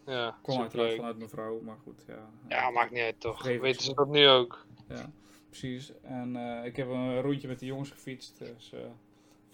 Ja, 0.06 0.38
Kwam 0.42 0.60
uiteraard 0.60 0.88
leuk. 0.88 0.96
vanuit 0.98 1.16
mijn 1.16 1.30
vrouw, 1.30 1.60
maar 1.60 1.76
goed, 1.82 2.04
ja. 2.06 2.30
Ja, 2.48 2.70
maakt 2.70 2.90
niet 2.90 3.02
uit 3.02 3.20
toch. 3.20 3.42
Weten 3.42 3.82
ze. 3.82 3.88
ze 3.88 3.94
dat 3.94 4.08
nu 4.08 4.28
ook? 4.28 4.66
Ja, 4.88 5.10
precies. 5.48 5.92
En 6.02 6.36
eh, 6.36 6.64
ik 6.64 6.76
heb 6.76 6.88
een 6.88 7.20
rondje 7.20 7.48
met 7.48 7.58
de 7.58 7.66
jongens 7.66 7.90
gefietst, 7.90 8.38
dus 8.38 8.72
eh, 8.72 8.80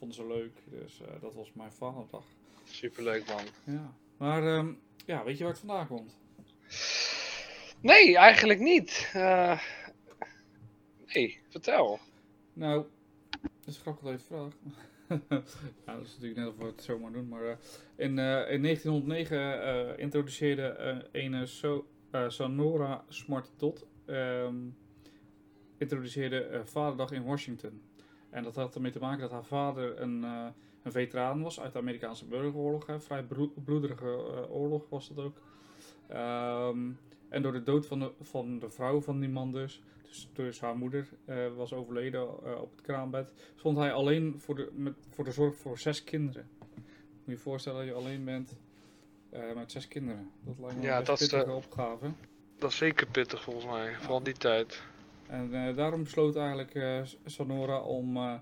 vonden 0.02 0.16
ze 0.16 0.26
leuk. 0.26 0.80
Dus 0.82 1.00
eh, 1.00 1.20
dat 1.20 1.34
was 1.34 1.52
mijn 1.52 1.72
vaderdag. 1.72 2.24
Super 2.64 3.02
leuk 3.02 3.26
man. 3.26 3.74
Ja. 3.74 3.94
Maar 4.16 4.42
ehm, 4.46 4.72
ja, 5.06 5.24
weet 5.24 5.38
je 5.38 5.44
waar 5.44 5.52
het 5.52 5.62
vandaan 5.62 5.86
komt? 5.86 6.18
Nee, 7.80 8.16
eigenlijk 8.16 8.60
niet. 8.60 9.10
Eh, 9.12 9.60
nee, 11.06 11.40
vertel. 11.48 11.98
Nou, 12.52 12.86
dat 13.40 13.74
is 13.74 13.78
grappig 13.78 14.02
dat 14.04 14.12
je 14.12 14.18
het 14.18 14.26
vraagt. 14.26 14.56
ja, 15.86 15.94
dat 15.94 16.06
is 16.06 16.12
natuurlijk 16.12 16.36
net 16.40 16.48
of 16.48 16.56
we 16.56 16.64
het 16.64 16.82
zomaar 16.82 17.12
doen. 17.12 17.28
Maar 17.28 17.44
eh, 17.44 17.56
in, 17.96 18.18
eh, 18.18 18.52
in 18.52 18.62
1909 18.62 19.62
eh, 19.62 19.98
introduceerde 19.98 20.62
eh 20.62 21.22
een 21.24 21.48
so 21.48 21.86
eh, 22.10 22.28
Sonora 22.28 23.04
Smart 23.08 23.50
Dot 23.56 23.86
ehm, 24.06 24.56
introduceerde 25.78 26.42
eh, 26.42 26.60
Vaderdag 26.64 27.12
in 27.12 27.24
Washington. 27.24 27.82
En 28.32 28.42
dat 28.42 28.56
had 28.56 28.74
ermee 28.74 28.90
te 28.90 28.98
maken 28.98 29.20
dat 29.20 29.30
haar 29.30 29.44
vader 29.44 30.00
een, 30.00 30.24
eh, 30.24 30.46
een 30.82 30.92
veteraan 30.92 31.42
was 31.42 31.60
uit 31.60 31.72
de 31.72 31.78
Amerikaanse 31.78 32.24
burgeroorlog. 32.24 32.86
Hè. 32.86 33.00
Vrij 33.00 33.26
bloederige 33.64 34.06
eh, 34.06 34.54
oorlog 34.54 34.88
was 34.88 35.08
dat 35.08 35.24
ook. 35.24 35.36
Ehm, 36.08 36.90
en 37.28 37.42
door 37.42 37.52
de 37.52 37.62
dood 37.62 37.86
van 37.86 37.98
de, 37.98 38.12
van 38.20 38.58
de 38.58 38.70
vrouw 38.70 39.00
van 39.00 39.20
die 39.20 39.28
man 39.28 39.52
dus, 39.52 39.82
dus, 40.02 40.28
dus 40.32 40.60
haar 40.60 40.76
moeder 40.76 41.08
eh, 41.24 41.36
was 41.56 41.72
overleden 41.72 42.28
op 42.60 42.70
het 42.70 42.80
kraambed, 42.80 43.32
stond 43.56 43.76
hij 43.76 43.92
alleen 43.92 44.40
voor 44.40 44.54
de, 44.54 44.70
met, 44.74 44.94
voor 45.10 45.24
de 45.24 45.32
zorg 45.32 45.56
voor 45.56 45.78
zes 45.78 46.04
kinderen. 46.04 46.48
Moet 46.58 47.24
je 47.24 47.30
je 47.30 47.38
voorstellen 47.38 47.78
dat 47.78 47.88
je 47.88 48.00
alleen 48.00 48.24
bent 48.24 48.56
met 49.54 49.72
zes 49.72 49.88
kinderen. 49.88 50.30
Dat 50.44 50.58
lijkt 50.58 50.76
me 50.76 50.82
Ja, 50.82 50.98
een 50.98 51.04
dat 51.04 51.18
best 51.18 51.22
is, 51.22 51.38
pittige 51.38 51.56
opgave. 51.56 52.12
Dat 52.58 52.70
is 52.70 52.76
zeker 52.76 53.06
pittig 53.06 53.42
volgens 53.42 53.66
mij, 53.66 53.94
vooral 53.94 54.18
in 54.18 54.24
die 54.24 54.36
tijd. 54.36 54.82
En 55.32 55.54
eh, 55.68 55.76
daarom 55.76 56.02
besloot 56.02 56.36
eigenlijk 56.36 56.74
eh, 56.74 57.00
Sonora 57.24 57.80
om 57.80 58.16
eh, 58.16 58.34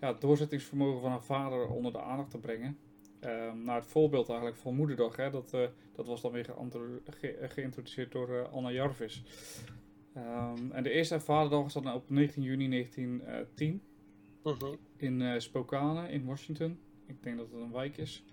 ja, 0.00 0.08
het 0.12 0.20
doorzettingsvermogen 0.20 1.00
van 1.00 1.10
haar 1.10 1.22
vader 1.24 1.68
onder 1.68 1.92
de 1.92 2.00
aandacht 2.00 2.30
te 2.30 2.38
brengen. 2.38 2.78
Ehm, 3.20 3.62
naar 3.62 3.76
het 3.76 3.86
voorbeeld 3.86 4.28
eigenlijk 4.28 4.58
van 4.58 4.74
Moederdag. 4.74 5.16
Hè. 5.16 5.30
Dat, 5.30 5.50
dat 5.94 6.06
was 6.06 6.20
dan 6.22 6.32
weer 6.32 6.44
ge- 7.04 7.38
geïntroduceerd 7.48 8.12
door 8.12 8.34
eh, 8.38 8.52
Anna 8.52 8.70
Jarvis. 8.70 9.22
Ehm, 10.14 10.70
en 10.72 10.82
de 10.82 10.90
eerste 10.90 11.20
vaderdag 11.20 11.62
was 11.62 11.72
dan 11.72 11.92
op 11.92 12.10
19 12.10 12.42
juni 12.42 12.68
1910 12.68 13.82
Mhm. 14.44 14.74
in 14.96 15.40
Spokane 15.42 16.08
in 16.10 16.24
Washington. 16.24 16.78
Ik 17.06 17.22
denk 17.22 17.36
dat 17.38 17.50
het 17.50 17.60
een 17.60 17.72
wijk 17.72 17.96
is. 17.96 18.24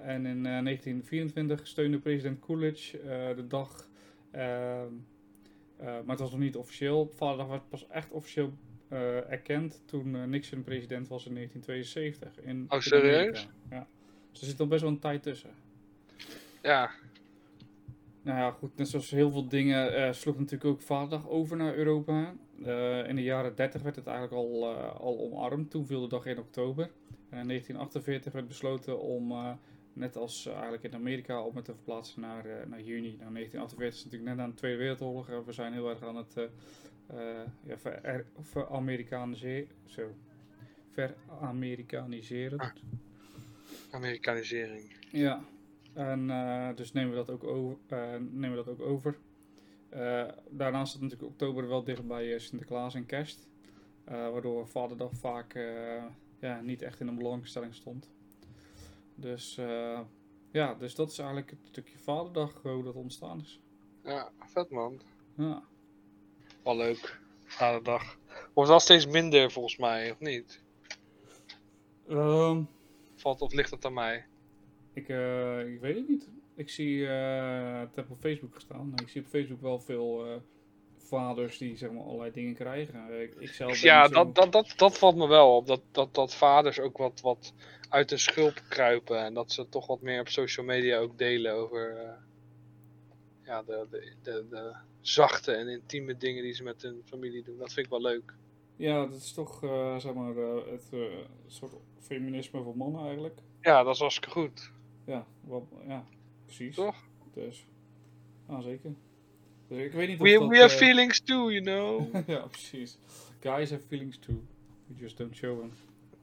En 0.00 0.26
in 0.26 0.46
eh, 0.46 0.62
1924 0.62 1.66
steunde 1.66 1.98
president 1.98 2.40
Coolidge 2.40 2.98
de 3.36 3.46
dag. 3.46 3.88
Eh, 5.84 5.90
maar 5.90 6.10
het 6.10 6.18
was 6.18 6.30
nog 6.30 6.40
niet 6.40 6.56
officieel. 6.56 7.10
Vaderdag 7.14 7.46
werd 7.46 7.68
pas 7.68 7.86
echt 7.88 8.10
officieel 8.10 8.52
eh, 8.88 9.30
erkend 9.30 9.82
toen 9.86 10.16
eh, 10.16 10.24
Nixon 10.24 10.62
president 10.62 11.08
was 11.08 11.26
in 11.26 11.34
1972. 11.34 12.44
In, 12.44 12.64
Oh, 12.68 12.80
serieus? 12.80 13.48
Ja. 13.70 13.86
Dus 14.30 14.40
er 14.40 14.46
zit 14.46 14.60
al 14.60 14.66
best 14.66 14.82
wel 14.82 14.90
een 14.90 14.98
tijd 14.98 15.22
tussen. 15.22 15.50
Ja, 16.62 16.90
Nou 18.22 18.38
ja, 18.38 18.50
goed, 18.50 18.76
net 18.76 18.88
zoals 18.88 19.10
heel 19.10 19.30
veel 19.30 19.48
dingen 19.48 20.14
sloeg 20.14 20.38
natuurlijk 20.38 20.64
ook 20.64 20.82
Vaderdag 20.82 21.28
over 21.28 21.56
naar 21.56 21.74
Europa. 21.74 22.34
In 23.06 23.16
de 23.16 23.22
jaren 23.22 23.54
30 23.54 23.82
werd 23.82 23.96
het 23.96 24.06
eigenlijk 24.06 24.36
al, 24.36 24.76
al 24.76 25.18
omarmd. 25.18 25.70
Toen 25.70 25.86
viel 25.86 26.00
de 26.00 26.08
dag 26.08 26.26
in 26.26 26.38
oktober. 26.38 26.84
En 27.30 27.38
in 27.40 27.46
1948 27.46 28.32
werd 28.32 28.48
besloten 28.48 29.00
om 29.00 29.32
net 29.94 30.16
als 30.16 30.46
eigenlijk 30.46 30.82
in 30.82 30.94
Amerika 30.94 31.42
op 31.42 31.54
met 31.54 31.64
te 31.64 31.74
verplaatsen 31.74 32.20
naar, 32.20 32.44
naar 32.44 32.80
juni. 32.80 33.16
Nou, 33.18 33.32
1948 33.32 33.98
is 33.98 34.04
natuurlijk 34.04 34.30
net 34.30 34.44
aan 34.44 34.50
de 34.50 34.56
Tweede 34.56 34.78
Wereldoorlog. 34.78 35.44
we 35.44 35.52
zijn 35.52 35.72
heel 35.72 35.90
erg 35.90 36.02
aan 36.02 36.16
het 36.16 36.34
ja, 37.66 37.78
ver, 37.78 38.26
ver-Amerikaniseren. 38.40 39.68
Zo. 39.84 40.14
Ver-Amerikaniseren. 40.90 42.58
Ah. 42.58 42.70
Amerikanisering. 43.90 44.96
Ja, 45.10 45.44
en 45.92 46.26
dus 46.76 46.92
nemen 46.92 47.10
we 47.10 47.16
dat 47.16 47.30
ook 47.30 47.44
over. 47.44 47.78
nemen 48.20 48.50
we 48.50 48.64
dat 48.64 48.68
ook 48.68 48.80
over. 48.80 49.16
daarnaast 50.50 50.92
zit 50.92 51.00
natuurlijk 51.00 51.30
oktober 51.30 51.68
wel 51.68 51.84
dicht 51.84 52.06
bij 52.06 52.38
Sinterklaas 52.38 52.94
en 52.94 53.06
kerst. 53.06 53.48
waardoor 54.04 54.68
Vaderdag 54.68 55.14
vaak 55.14 55.58
ja, 56.38 56.60
niet 56.60 56.82
echt 56.82 57.00
in 57.00 57.08
een 57.08 57.18
belangstelling 57.18 57.74
stond. 57.74 58.13
Dus 59.14 59.58
uh, 59.58 60.00
ja, 60.50 60.74
dus 60.74 60.94
dat 60.94 61.10
is 61.10 61.18
eigenlijk 61.18 61.50
het 61.50 61.58
stukje 61.62 61.98
Vaderdag 61.98 62.62
hoe 62.62 62.82
dat 62.82 62.94
ontstaan 62.94 63.40
is. 63.40 63.60
Ja, 64.04 64.30
vet 64.38 64.70
man. 64.70 65.00
Ja. 65.36 65.62
Wel 66.62 66.76
leuk. 66.76 67.20
Vaderdag. 67.44 68.18
Wordt 68.54 68.70
wel 68.70 68.80
steeds 68.80 69.06
minder 69.06 69.50
volgens 69.50 69.76
mij, 69.76 70.10
of 70.10 70.20
niet? 70.20 70.62
Um, 72.08 72.68
Valt 73.14 73.40
of 73.40 73.52
ligt 73.52 73.70
het 73.70 73.84
aan 73.84 73.92
mij? 73.92 74.24
Ik, 74.92 75.08
uh, 75.08 75.72
ik 75.72 75.80
weet 75.80 75.96
het 75.96 76.08
niet. 76.08 76.28
Ik 76.54 76.70
zie, 76.70 76.96
uh, 76.96 77.78
het 77.78 77.96
heb 77.96 78.10
op 78.10 78.18
Facebook 78.20 78.54
gestaan. 78.54 78.92
Ik 78.96 79.08
zie 79.08 79.20
op 79.20 79.26
Facebook 79.26 79.60
wel 79.60 79.80
veel 79.80 80.26
uh, 80.26 80.36
vaders 80.96 81.58
die 81.58 81.76
zeg 81.76 81.90
maar 81.90 82.02
allerlei 82.02 82.30
dingen 82.30 82.54
krijgen. 82.54 83.22
Ik, 83.22 83.34
ik 83.34 83.48
zelf 83.48 83.78
ja, 83.78 84.08
dat, 84.08 84.34
dat, 84.34 84.52
dat, 84.52 84.72
dat 84.76 84.98
valt 84.98 85.16
me 85.16 85.26
wel 85.26 85.56
op. 85.56 85.66
Dat, 85.66 85.80
dat, 85.90 86.14
dat 86.14 86.34
vaders 86.34 86.80
ook 86.80 86.96
wat, 86.96 87.20
wat 87.20 87.52
uit 87.94 88.10
hun 88.10 88.18
schulp 88.18 88.62
kruipen. 88.68 89.24
En 89.24 89.34
dat 89.34 89.52
ze 89.52 89.68
toch 89.68 89.86
wat 89.86 90.00
meer 90.00 90.20
op 90.20 90.28
social 90.28 90.66
media 90.66 90.98
ook 90.98 91.18
delen 91.18 91.52
over 91.52 92.02
uh, 92.02 92.10
ja, 93.44 93.62
de, 93.62 93.86
de, 93.90 94.12
de, 94.22 94.46
de, 94.50 94.74
zachte 95.00 95.52
en 95.52 95.68
intieme 95.68 96.16
dingen 96.16 96.42
die 96.42 96.52
ze 96.52 96.62
met 96.62 96.82
hun 96.82 97.02
familie 97.04 97.42
doen. 97.42 97.58
Dat 97.58 97.72
vind 97.72 97.86
ik 97.86 97.92
wel 97.92 98.00
leuk. 98.00 98.34
Ja, 98.76 99.06
dat 99.06 99.20
is 99.20 99.32
toch 99.32 99.62
uh, 99.62 99.98
zeg 99.98 100.14
maar 100.14 100.36
uh, 100.36 100.54
het 100.70 100.90
soort 101.46 101.72
feminisme 102.00 102.62
voor 102.62 102.76
mannen 102.76 103.04
eigenlijk. 103.04 103.38
Ja, 103.60 103.82
dat 103.82 103.94
is 103.94 104.00
hartstikke 104.00 104.30
goed. 104.30 104.70
Ja, 105.06 105.26
wat, 105.40 105.62
ja 105.86 106.04
precies. 106.44 106.74
Toch? 106.74 106.96
Dus, 107.34 107.66
ah, 108.46 108.62
zeker. 108.62 108.94
Dus 109.68 109.84
ik 109.84 109.92
weet 109.92 110.08
niet 110.08 110.18
we, 110.18 110.34
of 110.34 110.40
dat, 110.40 110.48
we 110.48 110.58
have 110.58 110.76
feelings 110.76 111.20
too, 111.20 111.50
you 111.50 111.62
know. 111.62 112.14
ja, 112.36 112.46
precies. 112.46 112.98
Guys 113.40 113.70
have 113.70 113.82
feelings 113.88 114.18
too. 114.18 114.42
We 114.86 114.94
just 115.00 115.16
don't 115.16 115.36
show 115.36 115.60
them. 115.60 115.72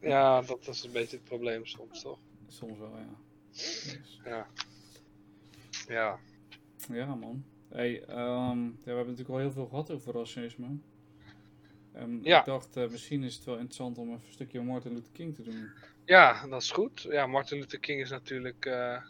Ja, 0.02 0.42
dat 0.42 0.68
is 0.68 0.84
een 0.84 0.92
beetje 0.92 1.16
het 1.16 1.26
probleem 1.26 1.66
soms, 1.66 2.02
toch? 2.02 2.20
Soms 2.48 2.78
wel, 2.78 2.98
ja. 2.98 3.16
Dus. 3.52 4.22
Ja. 4.26 4.48
Ja. 5.88 6.20
Ja, 6.92 7.16
man. 7.16 7.46
Hey, 7.70 8.02
um, 8.10 8.66
ja, 8.66 8.84
we 8.84 8.92
hebben 8.92 9.06
natuurlijk 9.06 9.30
al 9.30 9.38
heel 9.38 9.52
veel 9.52 9.66
gehad 9.66 9.92
over 9.92 10.14
racisme. 10.14 10.68
Um, 11.96 12.20
ja. 12.24 12.40
Ik 12.40 12.46
dacht, 12.46 12.78
uh, 12.78 12.90
misschien 12.90 13.24
is 13.24 13.36
het 13.36 13.44
wel 13.44 13.56
interessant 13.56 13.98
om 13.98 14.08
even 14.08 14.26
een 14.26 14.34
stukje 14.34 14.62
Martin 14.62 14.94
Luther 14.94 15.12
King 15.12 15.36
te 15.36 15.44
doen. 15.44 15.70
Ja, 16.06 16.48
dat 16.48 16.62
is 16.62 16.72
goed. 16.72 17.02
Ja, 17.02 17.28
Martin 17.28 17.58
Luther 17.58 17.80
King 17.80 18.02
is 18.02 18.10
natuurlijk 18.10 18.66
uh, 18.66 19.02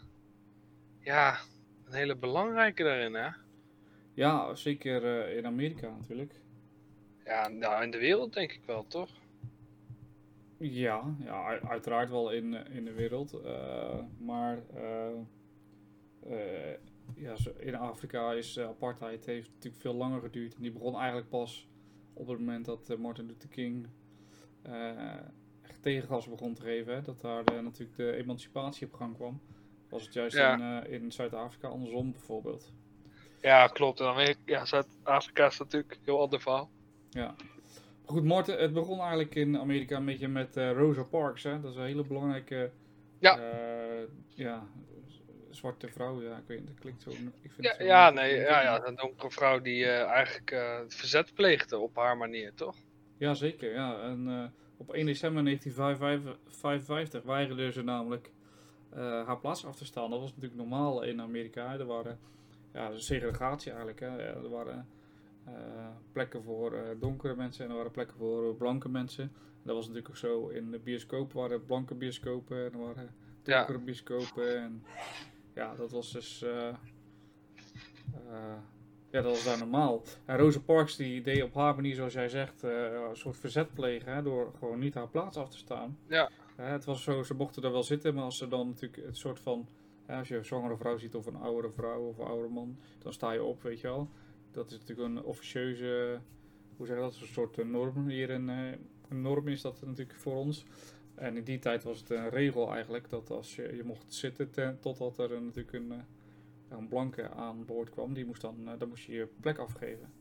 ja, 0.98 1.38
een 1.84 1.92
hele 1.92 2.16
belangrijke 2.16 2.82
daarin, 2.82 3.14
hè? 3.14 3.28
Ja, 4.14 4.54
zeker 4.54 5.28
uh, 5.28 5.36
in 5.36 5.46
Amerika 5.46 5.88
natuurlijk. 5.88 6.32
Ja, 7.24 7.48
nou, 7.48 7.82
in 7.82 7.90
de 7.90 7.98
wereld 7.98 8.32
denk 8.32 8.52
ik 8.52 8.60
wel, 8.66 8.86
toch? 8.86 9.10
Ja, 10.70 11.14
ja 11.18 11.60
uiteraard 11.60 12.10
wel 12.10 12.30
in, 12.30 12.54
eh, 12.54 12.76
in 12.76 12.84
de 12.84 12.92
wereld. 12.92 13.40
Uh, 13.44 13.98
maar 14.18 14.62
uh, 14.74 15.18
ja, 17.14 17.34
in 17.58 17.74
Afrika 17.74 18.32
is 18.32 18.60
apartheid 18.60 19.26
heeft 19.26 19.50
natuurlijk 19.54 19.82
veel 19.82 19.94
langer 19.94 20.20
geduurd. 20.20 20.54
En 20.54 20.62
die 20.62 20.72
begon 20.72 20.96
eigenlijk 20.96 21.28
pas 21.28 21.68
op 22.12 22.26
het 22.26 22.38
moment 22.38 22.64
dat 22.64 22.96
Martin 22.98 23.26
Luther 23.26 23.48
King 23.48 23.86
echt 25.62 25.82
tegengas 25.82 26.28
begon 26.28 26.54
te 26.54 26.62
geven. 26.62 26.94
Hè, 26.94 27.02
dat 27.02 27.20
daar 27.20 27.62
natuurlijk 27.62 27.96
de 27.96 28.12
emancipatie 28.12 28.86
op 28.86 28.92
gang 28.92 29.14
kwam. 29.14 29.40
Was 29.88 30.04
het 30.04 30.14
juist 30.14 30.36
in, 30.36 30.86
in 30.86 31.12
Zuid-Afrika 31.12 31.68
andersom 31.68 32.12
bijvoorbeeld. 32.12 32.72
Ja, 33.40 33.66
klopt. 33.66 34.00
En 34.00 34.14
dan 34.14 34.34
ja, 34.44 34.64
Zuid-Afrika 34.64 35.46
is 35.46 35.58
natuurlijk 35.58 35.92
een 35.92 35.98
heel 36.04 36.20
ander 36.20 36.40
verhaal. 36.40 36.70
Ja. 37.10 37.34
Goed, 38.04 38.24
Morten, 38.24 38.58
het 38.58 38.72
begon 38.72 38.98
eigenlijk 38.98 39.34
in 39.34 39.58
Amerika 39.58 39.96
een 39.96 40.04
beetje 40.04 40.28
met 40.28 40.56
uh, 40.56 40.72
Rosa 40.72 41.02
Parks. 41.02 41.42
Hè? 41.42 41.60
Dat 41.60 41.70
is 41.70 41.76
een 41.76 41.84
hele 41.84 42.04
belangrijke 42.04 42.70
ja. 43.18 43.38
Uh, 43.38 44.08
ja, 44.28 44.66
zwarte 45.50 45.88
vrouw. 45.88 46.22
Ja, 46.22 46.36
ik 46.36 46.46
weet 46.46 46.66
dat 46.66 46.78
klinkt 46.78 47.02
zo. 47.02 47.10
Ik 47.10 47.52
vind 47.52 47.66
ja, 47.66 47.74
zo 47.74 47.84
ja, 47.84 48.10
nee, 48.10 48.36
ja, 48.36 48.62
ja, 48.62 48.86
een 48.86 48.94
donkere 48.94 49.30
vrouw 49.30 49.60
die 49.60 49.84
uh, 49.84 50.02
eigenlijk 50.02 50.64
verzet 50.88 51.34
pleegde 51.34 51.78
op 51.78 51.96
haar 51.96 52.16
manier, 52.16 52.54
toch? 52.54 52.76
Ja, 53.16 53.34
zeker. 53.34 53.72
Ja. 53.72 54.00
En, 54.02 54.52
op 54.76 54.92
1 54.92 55.06
december 55.06 55.44
1955 55.44 57.22
weigerde 57.22 57.72
ze 57.72 57.82
namelijk 57.82 58.30
haar 58.94 59.38
plaats 59.38 59.66
af 59.66 59.76
te 59.76 59.84
staan. 59.84 60.10
Dat 60.10 60.20
was 60.20 60.34
natuurlijk 60.34 60.60
normaal 60.60 61.02
in 61.02 61.20
Amerika. 61.20 61.78
Er 61.78 61.86
waren 61.86 62.18
ja, 62.72 62.90
segregatie 62.96 63.70
eigenlijk. 63.70 64.00
Hè. 64.00 64.18
Er 64.18 64.50
waren 64.50 64.88
plekken 66.12 66.42
voor 66.42 66.72
uh, 66.72 66.80
donkere 67.00 67.34
mensen 67.34 67.64
en 67.64 67.70
er 67.70 67.76
waren 67.76 67.90
plekken 67.90 68.16
voor 68.16 68.54
blanke 68.56 68.88
mensen. 68.88 69.32
Dat 69.62 69.74
was 69.74 69.86
natuurlijk 69.86 70.08
ook 70.08 70.16
zo. 70.16 70.48
In 70.48 70.70
de 70.70 70.78
bioscoop 70.78 71.32
waren 71.32 71.66
blanke 71.66 71.94
bioscopen 71.94 72.56
en 72.56 72.72
er 72.72 72.78
waren 72.78 73.10
donkere 73.42 73.78
ja. 73.78 73.84
bioscopen. 73.84 74.62
En 74.62 74.84
ja, 75.54 75.74
dat 75.74 75.90
was 75.90 76.12
dus. 76.12 76.44
ja, 79.10 79.20
dat 79.20 79.24
was 79.24 79.44
daar 79.44 79.58
normaal. 79.58 80.02
En 80.24 80.36
Rosa 80.36 80.60
Parks 80.60 80.96
die 80.96 81.22
deed 81.22 81.42
op 81.42 81.54
haar 81.54 81.74
manier, 81.74 81.94
zoals 81.94 82.12
jij 82.12 82.28
zegt, 82.28 82.62
een 82.62 83.16
soort 83.16 83.36
verzet 83.36 83.74
plegen. 83.74 84.14
Hè, 84.14 84.22
door 84.22 84.52
gewoon 84.58 84.78
niet 84.78 84.94
haar 84.94 85.08
plaats 85.08 85.36
af 85.36 85.50
te 85.50 85.58
staan. 85.58 85.98
Ja. 86.06 86.30
het 86.56 86.84
was 86.84 87.02
zo, 87.02 87.22
ze 87.22 87.34
mochten 87.34 87.62
er 87.62 87.72
wel 87.72 87.82
zitten, 87.82 88.14
maar 88.14 88.24
als 88.24 88.38
ze 88.38 88.48
dan 88.48 88.66
natuurlijk 88.66 89.06
het 89.06 89.16
soort 89.16 89.40
van. 89.40 89.68
als 90.06 90.28
je 90.28 90.36
een 90.36 90.44
zwangere 90.44 90.76
vrouw 90.76 90.96
ziet 90.96 91.14
of 91.14 91.26
een 91.26 91.36
oudere 91.36 91.72
vrouw 91.72 92.08
of 92.08 92.18
een 92.18 92.26
oude 92.26 92.48
man, 92.48 92.78
dan 92.98 93.12
sta 93.12 93.32
je 93.32 93.42
op, 93.42 93.62
weet 93.62 93.80
je 93.80 93.86
wel. 93.86 94.08
Dat 94.52 94.70
is 94.70 94.78
natuurlijk 94.78 95.08
een 95.08 95.22
officieuze, 95.24 96.20
hoe 96.76 96.86
zeg 96.86 96.96
je 96.96 97.02
dat, 97.02 97.18
een 97.20 97.26
soort 97.26 97.64
norm 97.64 98.08
hier 98.08 98.30
in, 98.30 98.48
een 99.08 99.22
norm 99.22 99.48
is 99.48 99.60
dat 99.60 99.82
natuurlijk 99.86 100.18
voor 100.18 100.36
ons. 100.36 100.64
En 101.14 101.36
in 101.36 101.44
die 101.44 101.58
tijd 101.58 101.82
was 101.82 101.98
het 101.98 102.10
een 102.10 102.28
regel 102.28 102.72
eigenlijk 102.72 103.08
dat 103.10 103.30
als 103.30 103.56
je, 103.56 103.76
je 103.76 103.84
mocht 103.84 104.14
zitten 104.14 104.50
ten, 104.50 104.78
totdat 104.80 105.18
er 105.18 105.32
een, 105.32 105.44
natuurlijk 105.44 105.72
een, 105.72 105.92
een 106.68 106.88
blanke 106.88 107.30
aan 107.30 107.64
boord 107.64 107.90
kwam, 107.90 108.14
die 108.14 108.24
moest 108.24 108.40
dan, 108.40 108.56
dan 108.78 108.88
moest 108.88 109.04
je 109.04 109.12
je 109.12 109.28
plek 109.40 109.58
afgeven. 109.58 110.12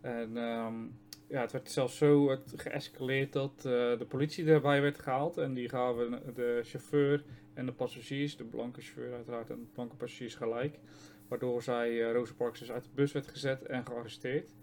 En 0.00 0.36
um, 0.36 0.98
ja, 1.28 1.40
het 1.40 1.52
werd 1.52 1.70
zelfs 1.70 1.96
zo 1.96 2.38
geëscaleerd 2.56 3.32
dat 3.32 3.62
de 3.62 4.06
politie 4.08 4.46
erbij 4.46 4.80
werd 4.80 4.98
gehaald. 4.98 5.36
En 5.36 5.54
die 5.54 5.68
gaven 5.68 6.22
de 6.34 6.60
chauffeur 6.64 7.24
en 7.54 7.66
de 7.66 7.72
passagiers, 7.72 8.36
de 8.36 8.44
blanke 8.44 8.80
chauffeur 8.80 9.14
uiteraard 9.14 9.50
en 9.50 9.60
de 9.60 9.66
blanke 9.72 9.96
passagiers 9.96 10.34
gelijk. 10.34 10.78
Waardoor 11.28 11.62
zij, 11.62 11.92
uh, 11.92 12.12
Rosa 12.12 12.34
Parks, 12.36 12.58
dus 12.58 12.72
uit 12.72 12.82
de 12.82 12.90
bus 12.94 13.12
werd 13.12 13.26
gezet 13.26 13.62
en 13.62 13.86
gearresteerd. 13.86 14.54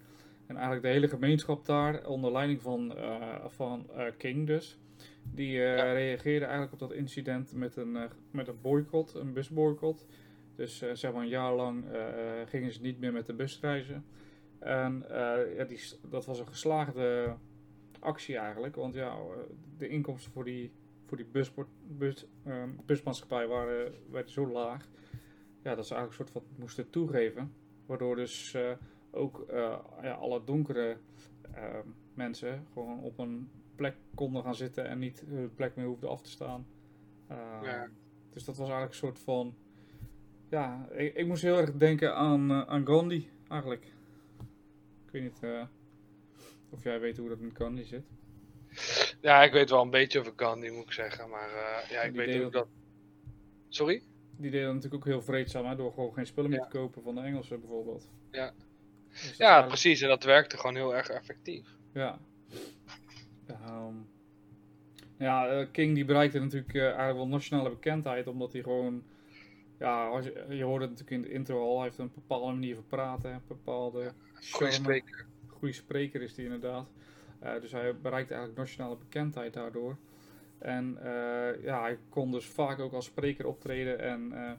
En 0.45 0.55
eigenlijk 0.55 0.85
de 0.85 0.91
hele 0.91 1.07
gemeenschap 1.07 1.65
daar, 1.65 2.07
onder 2.07 2.31
leiding 2.31 2.61
van, 2.61 2.97
uh, 2.97 3.45
van 3.45 3.89
uh, 3.97 4.05
King 4.17 4.47
dus, 4.47 4.79
die 5.23 5.51
ja. 5.51 5.91
reageerde 5.93 6.45
eigenlijk 6.45 6.73
op 6.73 6.79
dat 6.79 6.91
incident 6.91 7.53
met 7.53 7.75
een, 7.75 7.97
met 8.31 8.47
een 8.47 8.61
boycott, 8.61 9.13
een 9.13 9.33
busboycott. 9.33 10.05
Dus 10.55 10.77
zeg 10.93 11.13
maar 11.13 11.21
een 11.21 11.27
jaar 11.27 11.53
lang 11.53 11.85
gingen 12.45 12.71
ze 12.71 12.81
niet 12.81 12.99
meer 12.99 13.11
met 13.11 13.25
de 13.25 13.33
bus 13.33 13.59
reizen. 13.61 14.05
En 14.59 15.05
ja, 15.55 15.63
die, 15.63 15.79
dat 16.09 16.25
was 16.25 16.39
een 16.39 16.47
geslaagde 16.47 17.35
actie 17.99 18.37
eigenlijk, 18.37 18.75
want 18.75 18.93
ja, 18.93 19.17
de 19.77 19.87
inkomsten 19.87 20.31
voor 20.31 20.43
die, 20.43 20.71
voor 21.05 21.17
die 21.17 21.25
bus, 21.25 21.51
bus, 21.87 22.25
busmaatschappij 22.85 23.47
waren, 23.47 23.93
werden 24.11 24.31
zo 24.31 24.47
laag 24.47 24.89
ja, 25.63 25.75
dat 25.75 25.87
ze 25.87 25.95
eigenlijk 25.95 26.09
een 26.09 26.13
soort 26.13 26.45
van 26.45 26.55
moesten 26.59 26.89
toegeven. 26.89 27.53
Waardoor 27.85 28.15
dus 28.15 28.53
uh, 28.53 28.71
ook 29.11 29.45
uh, 29.51 29.79
ja, 30.01 30.13
alle 30.13 30.43
donkere 30.43 30.97
uh, 31.55 31.79
mensen 32.13 32.67
gewoon 32.73 32.99
op 32.99 33.17
een 33.17 33.49
plek 33.75 33.95
konden 34.15 34.43
gaan 34.43 34.55
zitten 34.55 34.87
en 34.87 34.99
niet 34.99 35.23
hun 35.27 35.53
plek 35.53 35.75
meer 35.75 35.85
hoefden 35.85 36.09
af 36.09 36.21
te 36.21 36.29
staan. 36.29 36.67
Ja. 37.61 37.89
Dus 38.33 38.43
dat 38.43 38.57
was 38.57 38.69
eigenlijk 38.69 38.91
een 38.91 39.07
soort 39.07 39.19
van. 39.19 39.55
Ja, 40.49 40.87
ik, 40.91 41.15
ik 41.15 41.27
moest 41.27 41.41
heel 41.41 41.57
erg 41.57 41.71
denken 41.71 42.15
aan, 42.15 42.51
aan 42.51 42.85
Gandhi 42.85 43.29
eigenlijk. 43.47 43.85
Ik 45.05 45.11
weet 45.11 45.23
niet 45.23 45.67
of 46.69 46.83
jij 46.83 46.99
weet 46.99 47.17
hoe 47.17 47.29
dat 47.29 47.39
met 47.39 47.57
Gandhi 47.57 47.83
zit. 47.83 48.03
Ja, 49.21 49.43
ik 49.43 49.51
weet 49.51 49.69
wel 49.69 49.81
een 49.81 49.89
beetje 49.89 50.19
over 50.19 50.33
Gandhi, 50.35 50.71
moet 50.71 50.83
ik 50.83 50.91
zeggen. 50.91 51.29
Maar 51.29 51.49
ja, 51.89 52.01
ik 52.01 52.13
weet 52.13 52.43
ook 52.43 52.51
dat... 52.51 52.67
Sorry? 53.69 54.03
Die 54.43 54.51
deden 54.51 54.73
natuurlijk 54.73 54.95
ook 54.95 55.05
heel 55.11 55.21
vreedzaam 55.21 55.65
hè, 55.65 55.75
door 55.75 55.93
gewoon 55.93 56.13
geen 56.13 56.25
spullen 56.25 56.49
meer 56.49 56.61
te 56.61 56.77
kopen 56.77 57.03
van 57.03 57.15
de 57.15 57.21
Engelsen 57.21 57.59
bijvoorbeeld. 57.59 58.09
Ja, 58.31 58.53
dus 59.09 59.37
ja 59.37 59.61
precies. 59.61 60.01
En 60.01 60.07
dat 60.07 60.23
werkte 60.23 60.57
gewoon 60.57 60.75
heel 60.75 60.95
erg 60.95 61.09
effectief. 61.09 61.75
Ja. 61.93 62.19
Um, 63.69 64.07
Ja, 65.17 65.47
eh, 65.47 65.67
King 65.71 65.95
die 65.95 66.05
bereikte 66.05 66.39
natuurlijk 66.39 66.73
eh, 66.73 66.81
eigenlijk 66.85 67.15
wel 67.15 67.27
nationale 67.27 67.69
bekendheid, 67.69 68.27
omdat 68.27 68.53
hij 68.53 68.61
gewoon, 68.61 69.03
ja, 69.79 70.07
als 70.07 70.25
je, 70.25 70.45
je 70.49 70.63
hoorde 70.63 70.85
het 70.85 70.93
natuurlijk 70.97 71.21
in 71.23 71.29
de 71.29 71.37
intro 71.37 71.59
al, 71.61 71.75
hij 71.75 71.83
heeft 71.83 71.97
een 71.97 72.11
bepaalde 72.13 72.53
manier 72.53 72.75
van 72.75 72.85
praten, 72.87 73.31
een 73.33 73.41
bepaalde 73.47 73.99
Goeie 73.99 74.71
charme. 74.71 74.71
spreker. 74.71 75.25
goede 75.47 75.73
spreker 75.73 76.21
is 76.21 76.35
hij 76.35 76.45
inderdaad. 76.45 76.87
Eh, 77.39 77.61
dus 77.61 77.71
hij 77.71 77.95
bereikt 77.97 78.31
eigenlijk 78.31 78.59
nationale 78.59 78.97
bekendheid 78.97 79.53
daardoor. 79.53 79.97
En 80.63 80.97
eh, 80.97 81.63
ja, 81.63 81.81
hij 81.81 81.97
kon 82.09 82.31
dus 82.31 82.45
vaak 82.45 82.79
ook 82.79 82.93
als 82.93 83.05
spreker 83.05 83.47
optreden 83.47 83.99
en, 83.99 84.31
eh, 84.31 84.51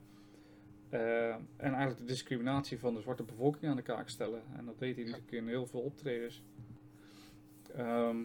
eh, 0.89 1.35
en 1.57 1.73
eigenlijk 1.73 1.99
de 1.99 2.05
discriminatie 2.05 2.79
van 2.79 2.95
de 2.95 3.01
zwarte 3.01 3.23
bevolking 3.23 3.71
aan 3.71 3.77
de 3.77 3.83
kaak 3.83 4.09
stellen. 4.09 4.43
En 4.57 4.65
dat 4.65 4.79
deed 4.79 4.97
hij 4.97 5.05
natuurlijk 5.05 5.33
in 5.33 5.49
heel 5.49 5.67
veel 5.67 5.81
optredens. 5.81 6.43
Ehm, 7.77 8.17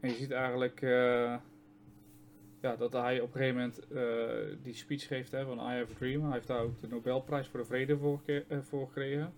en 0.00 0.08
je 0.08 0.14
ziet 0.14 0.30
eigenlijk 0.30 0.80
ja, 2.60 2.76
dat 2.76 2.92
hij 2.92 3.20
op 3.20 3.34
een 3.34 3.40
gegeven 3.40 3.56
moment 3.56 4.62
die 4.62 4.74
speech 4.74 5.06
geeft 5.06 5.32
hè, 5.32 5.44
van 5.44 5.58
I 5.58 5.78
Have 5.78 5.92
a 5.92 5.96
Dream. 5.98 6.22
Hij 6.22 6.32
heeft 6.32 6.46
daar 6.46 6.62
ook 6.62 6.80
de 6.80 6.88
Nobelprijs 6.88 7.48
voor 7.48 7.60
de 7.60 7.66
Vrede 7.66 7.98
voor, 7.98 8.20
voor 8.60 8.86
gekregen. 8.86 9.32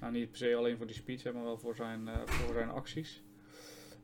Nou, 0.00 0.12
niet 0.12 0.28
per 0.28 0.38
se 0.38 0.54
alleen 0.54 0.76
voor 0.76 0.86
die 0.86 0.94
speech, 0.94 1.22
hè, 1.22 1.32
maar 1.32 1.42
wel 1.42 1.58
voor 1.58 1.74
zijn, 1.74 2.08
voor 2.26 2.54
zijn 2.54 2.70
acties. 2.70 3.22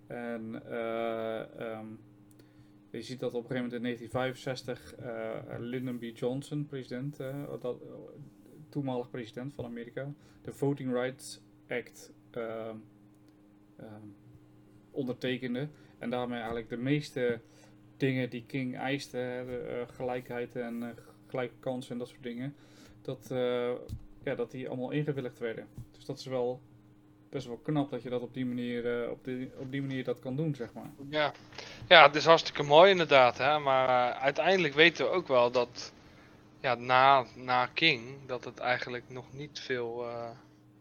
En 0.07 0.63
ehm, 0.71 1.87
je 2.91 3.03
ziet 3.03 3.21
dat 3.21 3.35
op 3.35 3.51
een 3.51 3.51
gegeven 3.51 3.81
moment 3.81 4.03
in 4.03 4.09
1965 4.09 4.95
eh, 4.95 5.59
Lyndon 5.59 5.99
B. 5.99 6.19
Johnson, 6.19 6.67
president, 6.67 7.21
eh, 7.21 7.61
dat, 7.61 7.83
toenmalig 8.69 9.11
president 9.11 9.55
van 9.55 9.65
Amerika, 9.65 10.13
de 10.43 10.53
Voting 10.53 10.93
Rights 10.93 11.41
Act 11.69 12.13
ehm, 12.31 12.77
ehm, 13.77 14.07
ondertekende. 14.91 15.69
En 15.99 16.11
daarmee 16.11 16.39
eigenlijk 16.39 16.69
de 16.69 16.77
meeste 16.77 17.41
dingen 17.97 18.31
die 18.31 18.45
King 18.47 18.77
eiste, 18.77 19.19
eh, 19.19 19.95
gelijkheid 19.95 20.57
en 20.57 20.83
eh, 20.83 20.89
gelijke 21.27 21.55
kansen 21.61 21.93
en 21.93 21.99
dat 21.99 22.09
soort 22.09 22.23
dingen, 22.23 22.55
dat, 23.03 23.31
eh, 23.31 23.73
ja, 24.23 24.35
dat 24.35 24.51
die 24.51 24.69
allemaal 24.69 24.91
ingewilligd 24.91 25.39
werden. 25.39 25.67
Dus 25.91 26.05
dat 26.05 26.19
is 26.19 26.27
wel 26.27 26.61
best 27.31 27.47
wel 27.47 27.57
knap 27.57 27.91
dat 27.91 28.03
je 28.03 28.11
dat 28.11 28.23
op 28.23 28.35
die 28.35 28.47
manier, 28.47 29.03
eh, 29.03 29.11
op 29.11 29.25
die, 29.25 29.51
op 29.59 29.71
die 29.73 29.81
manier 29.81 30.05
dat 30.05 30.19
kan 30.19 30.37
doen, 30.37 30.55
zeg 30.55 30.73
maar. 30.73 30.91
Ja. 31.09 31.33
ja, 31.89 32.07
het 32.07 32.15
is 32.15 32.25
hartstikke 32.25 32.63
mooi 32.63 32.91
inderdaad, 32.91 33.39
hè? 33.39 33.59
maar 33.59 33.89
eh, 33.89 34.23
uiteindelijk 34.23 34.75
weten 34.75 35.05
we 35.05 35.11
ook 35.11 35.29
wel 35.29 35.51
dat 35.51 35.93
ja, 36.61 36.75
na, 36.75 37.25
na 37.35 37.67
King 37.67 38.27
dat 38.27 38.45
het 38.45 38.59
eigenlijk 38.59 39.05
nog 39.09 39.33
niet 39.33 39.61
veel 39.61 40.09
eh, 40.09 40.31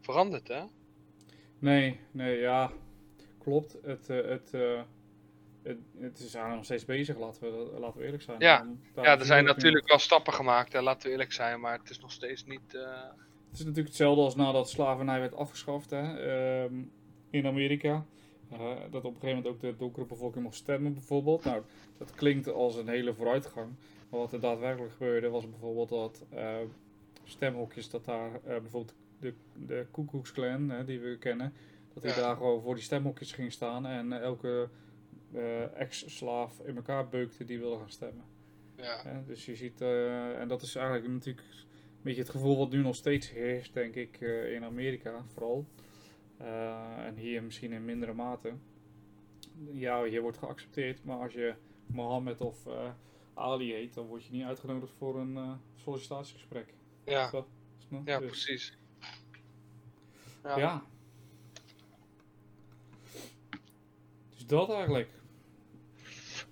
verandert. 0.00 0.48
Hè? 0.48 0.62
Nee, 1.58 2.00
nee, 2.10 2.38
ja, 2.38 2.70
klopt. 3.38 3.76
Het, 3.82 4.06
het, 4.06 4.52
het, 5.62 5.78
het 6.00 6.18
is 6.18 6.32
nog 6.32 6.64
steeds 6.64 6.84
bezig, 6.84 7.18
laten 7.18 7.40
we, 7.40 7.80
laten 7.80 7.98
we 7.98 8.04
eerlijk 8.04 8.22
zijn. 8.22 8.40
Ja. 8.40 8.66
Ja, 8.94 9.18
er 9.18 9.24
zijn 9.24 9.44
natuurlijk 9.44 9.88
wel 9.88 9.98
stappen 9.98 10.32
gemaakt, 10.32 10.72
hè? 10.72 10.82
laten 10.82 11.02
we 11.06 11.10
eerlijk 11.10 11.32
zijn, 11.32 11.60
maar 11.60 11.78
het 11.78 11.90
is 11.90 11.98
nog 11.98 12.12
steeds 12.12 12.44
niet. 12.44 12.78
Het 13.50 13.58
is 13.58 13.64
natuurlijk 13.64 13.86
hetzelfde 13.88 14.22
als 14.22 14.34
nadat 14.36 14.70
slavernij 14.70 15.20
werd 15.20 15.34
afgeschaft 15.34 15.90
hè, 15.90 16.18
ehm, 16.18 16.74
in 17.30 17.46
Amerika. 17.46 18.04
Eh, 18.50 18.58
dat 18.90 19.04
op 19.04 19.14
een 19.14 19.20
gegeven 19.20 19.36
moment 19.36 19.46
ook 19.46 19.60
de 19.60 19.74
donkere 19.76 20.06
bevolking 20.06 20.44
mocht 20.44 20.56
stemmen 20.56 20.92
bijvoorbeeld. 20.94 21.44
Nou, 21.44 21.62
dat 21.98 22.10
klinkt 22.14 22.48
als 22.52 22.76
een 22.76 22.88
hele 22.88 23.14
vooruitgang. 23.14 23.72
Maar 24.08 24.20
wat 24.20 24.32
er 24.32 24.40
daadwerkelijk 24.40 24.92
gebeurde 24.92 25.28
was 25.28 25.50
bijvoorbeeld 25.50 25.88
dat 25.88 26.24
eh, 26.30 26.56
stemhokjes, 27.24 27.90
dat 27.90 28.04
daar 28.04 28.34
eh, 28.34 28.40
bijvoorbeeld 28.42 28.94
de, 29.20 29.34
de 29.66 29.86
Ku 29.90 30.04
Klux 30.04 30.32
Klan, 30.32 30.70
hè, 30.70 30.84
die 30.84 31.00
we 31.00 31.18
kennen, 31.18 31.52
dat 31.94 32.02
die 32.02 32.12
Ja. 32.12 32.20
daar 32.20 32.36
gewoon 32.36 32.62
voor 32.62 32.74
die 32.74 32.84
stemhokjes 32.84 33.32
ging 33.32 33.52
staan 33.52 33.86
en 33.86 34.12
elke 34.12 34.68
ex-slaaf 35.74 36.60
in 36.64 36.76
elkaar 36.76 37.08
beukte 37.08 37.44
die 37.44 37.58
wilde 37.58 37.78
gaan 37.78 37.90
stemmen. 37.90 38.24
ja. 38.76 39.22
Dus 39.26 39.44
je 39.46 39.54
ziet, 39.56 39.80
en 40.38 40.48
dat 40.48 40.62
is 40.62 40.74
eigenlijk 40.74 41.08
natuurlijk 41.08 41.46
een 41.98 42.04
beetje 42.04 42.20
het 42.20 42.30
gevoel 42.30 42.58
wat 42.58 42.70
nu 42.70 42.82
nog 42.82 42.94
steeds 42.94 43.30
heerst, 43.30 43.74
denk 43.74 43.94
ik, 43.94 44.20
eh, 44.20 44.52
in 44.54 44.64
Amerika 44.64 45.24
vooral. 45.32 45.66
Eh, 46.38 47.06
en 47.06 47.16
hier 47.16 47.42
misschien 47.42 47.72
in 47.72 47.84
mindere 47.84 48.12
mate. 48.12 48.52
Ja, 49.72 50.04
je 50.04 50.20
wordt 50.20 50.38
geaccepteerd, 50.38 51.04
maar 51.04 51.18
als 51.18 51.32
je 51.32 51.54
Mohammed 51.86 52.40
of 52.40 52.66
eh, 52.66 52.90
Ali 53.34 53.72
heet, 53.72 53.94
dan 53.94 54.06
word 54.06 54.24
je 54.24 54.32
niet 54.32 54.44
uitgenodigd 54.44 54.92
voor 54.98 55.18
een 55.18 55.36
eh, 55.36 55.52
sollicitatiegesprek. 55.74 56.74
Ja, 57.04 57.30
ja, 58.04 58.18
Dus, 58.18 58.28
precies. 58.30 58.76
Ja. 60.42 60.84
Dus 64.30 64.46
dat 64.46 64.70
eigenlijk. 64.70 65.08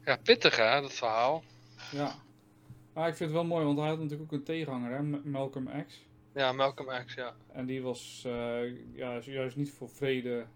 Ja, 0.04 0.16
pittig 0.16 0.56
hè, 0.56 0.80
dat 0.80 0.92
verhaal. 0.92 1.42
Ja. 1.92 2.14
Maar 2.96 3.08
ik 3.08 3.16
vind 3.16 3.30
het 3.30 3.38
wel 3.38 3.48
mooi, 3.48 3.64
want 3.64 3.78
hij 3.78 3.88
had 3.88 3.98
natuurlijk 3.98 4.32
ook 4.32 4.38
een 4.38 4.44
tegenhanger, 4.44 4.90
hè, 4.90 5.02
Malcolm 5.02 5.68
X. 5.86 6.06
Ja, 6.34 6.52
Malcolm 6.52 7.04
X, 7.06 7.14
ja. 7.14 7.34
En 7.52 7.66
die 7.66 7.82
was 7.82 8.22
eh, 8.26 8.94
ja, 8.94 9.18
juist 9.18 9.56
niet 9.56 9.72
voor 9.72 9.88
vrede 9.88 10.46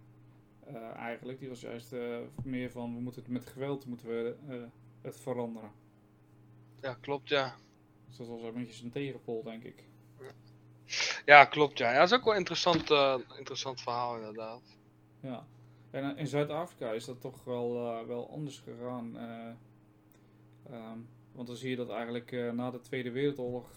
eh, 0.66 0.96
eigenlijk. 0.96 1.38
Die 1.38 1.48
was 1.48 1.60
juist 1.60 1.92
eh, 1.92 2.18
meer 2.42 2.70
van 2.70 2.94
we 2.94 3.00
moeten 3.00 3.22
het 3.22 3.30
met 3.30 3.46
geweld 3.46 3.86
moeten 3.86 4.06
we, 4.08 4.36
het 5.00 5.20
veranderen. 5.20 5.70
Ja, 6.80 6.94
klopt, 6.94 7.28
ja. 7.28 7.54
Dus 8.08 8.16
dat 8.16 8.26
was 8.26 8.42
een 8.42 8.54
beetje 8.54 8.74
zijn 8.74 8.90
tegenpol, 8.90 9.42
denk 9.42 9.62
ik. 9.64 9.84
Ja, 11.24 11.44
klopt, 11.44 11.78
ja. 11.78 11.92
Ja, 11.92 11.98
dat 11.98 12.10
is 12.10 12.16
ook 12.18 12.24
wel 12.24 12.32
een 12.32 12.38
interessant, 12.38 12.90
interessant 13.38 13.80
verhaal 13.80 14.16
inderdaad. 14.16 14.76
Ja. 15.20 15.46
En 15.90 16.16
in 16.16 16.26
Zuid-Afrika 16.26 16.92
is 16.92 17.04
dat 17.04 17.20
toch 17.20 17.44
wel, 17.44 17.72
wel 18.06 18.30
anders 18.30 18.58
gegaan. 18.58 19.18
eh, 19.18 19.50
ehm, 20.70 20.98
want 21.32 21.46
dan 21.46 21.56
zie 21.56 21.70
je 21.70 21.76
dat 21.76 21.90
eigenlijk 21.90 22.32
eh, 22.32 22.50
na 22.52 22.70
de 22.70 22.80
Tweede 22.80 23.10
Wereldoorlog 23.10 23.70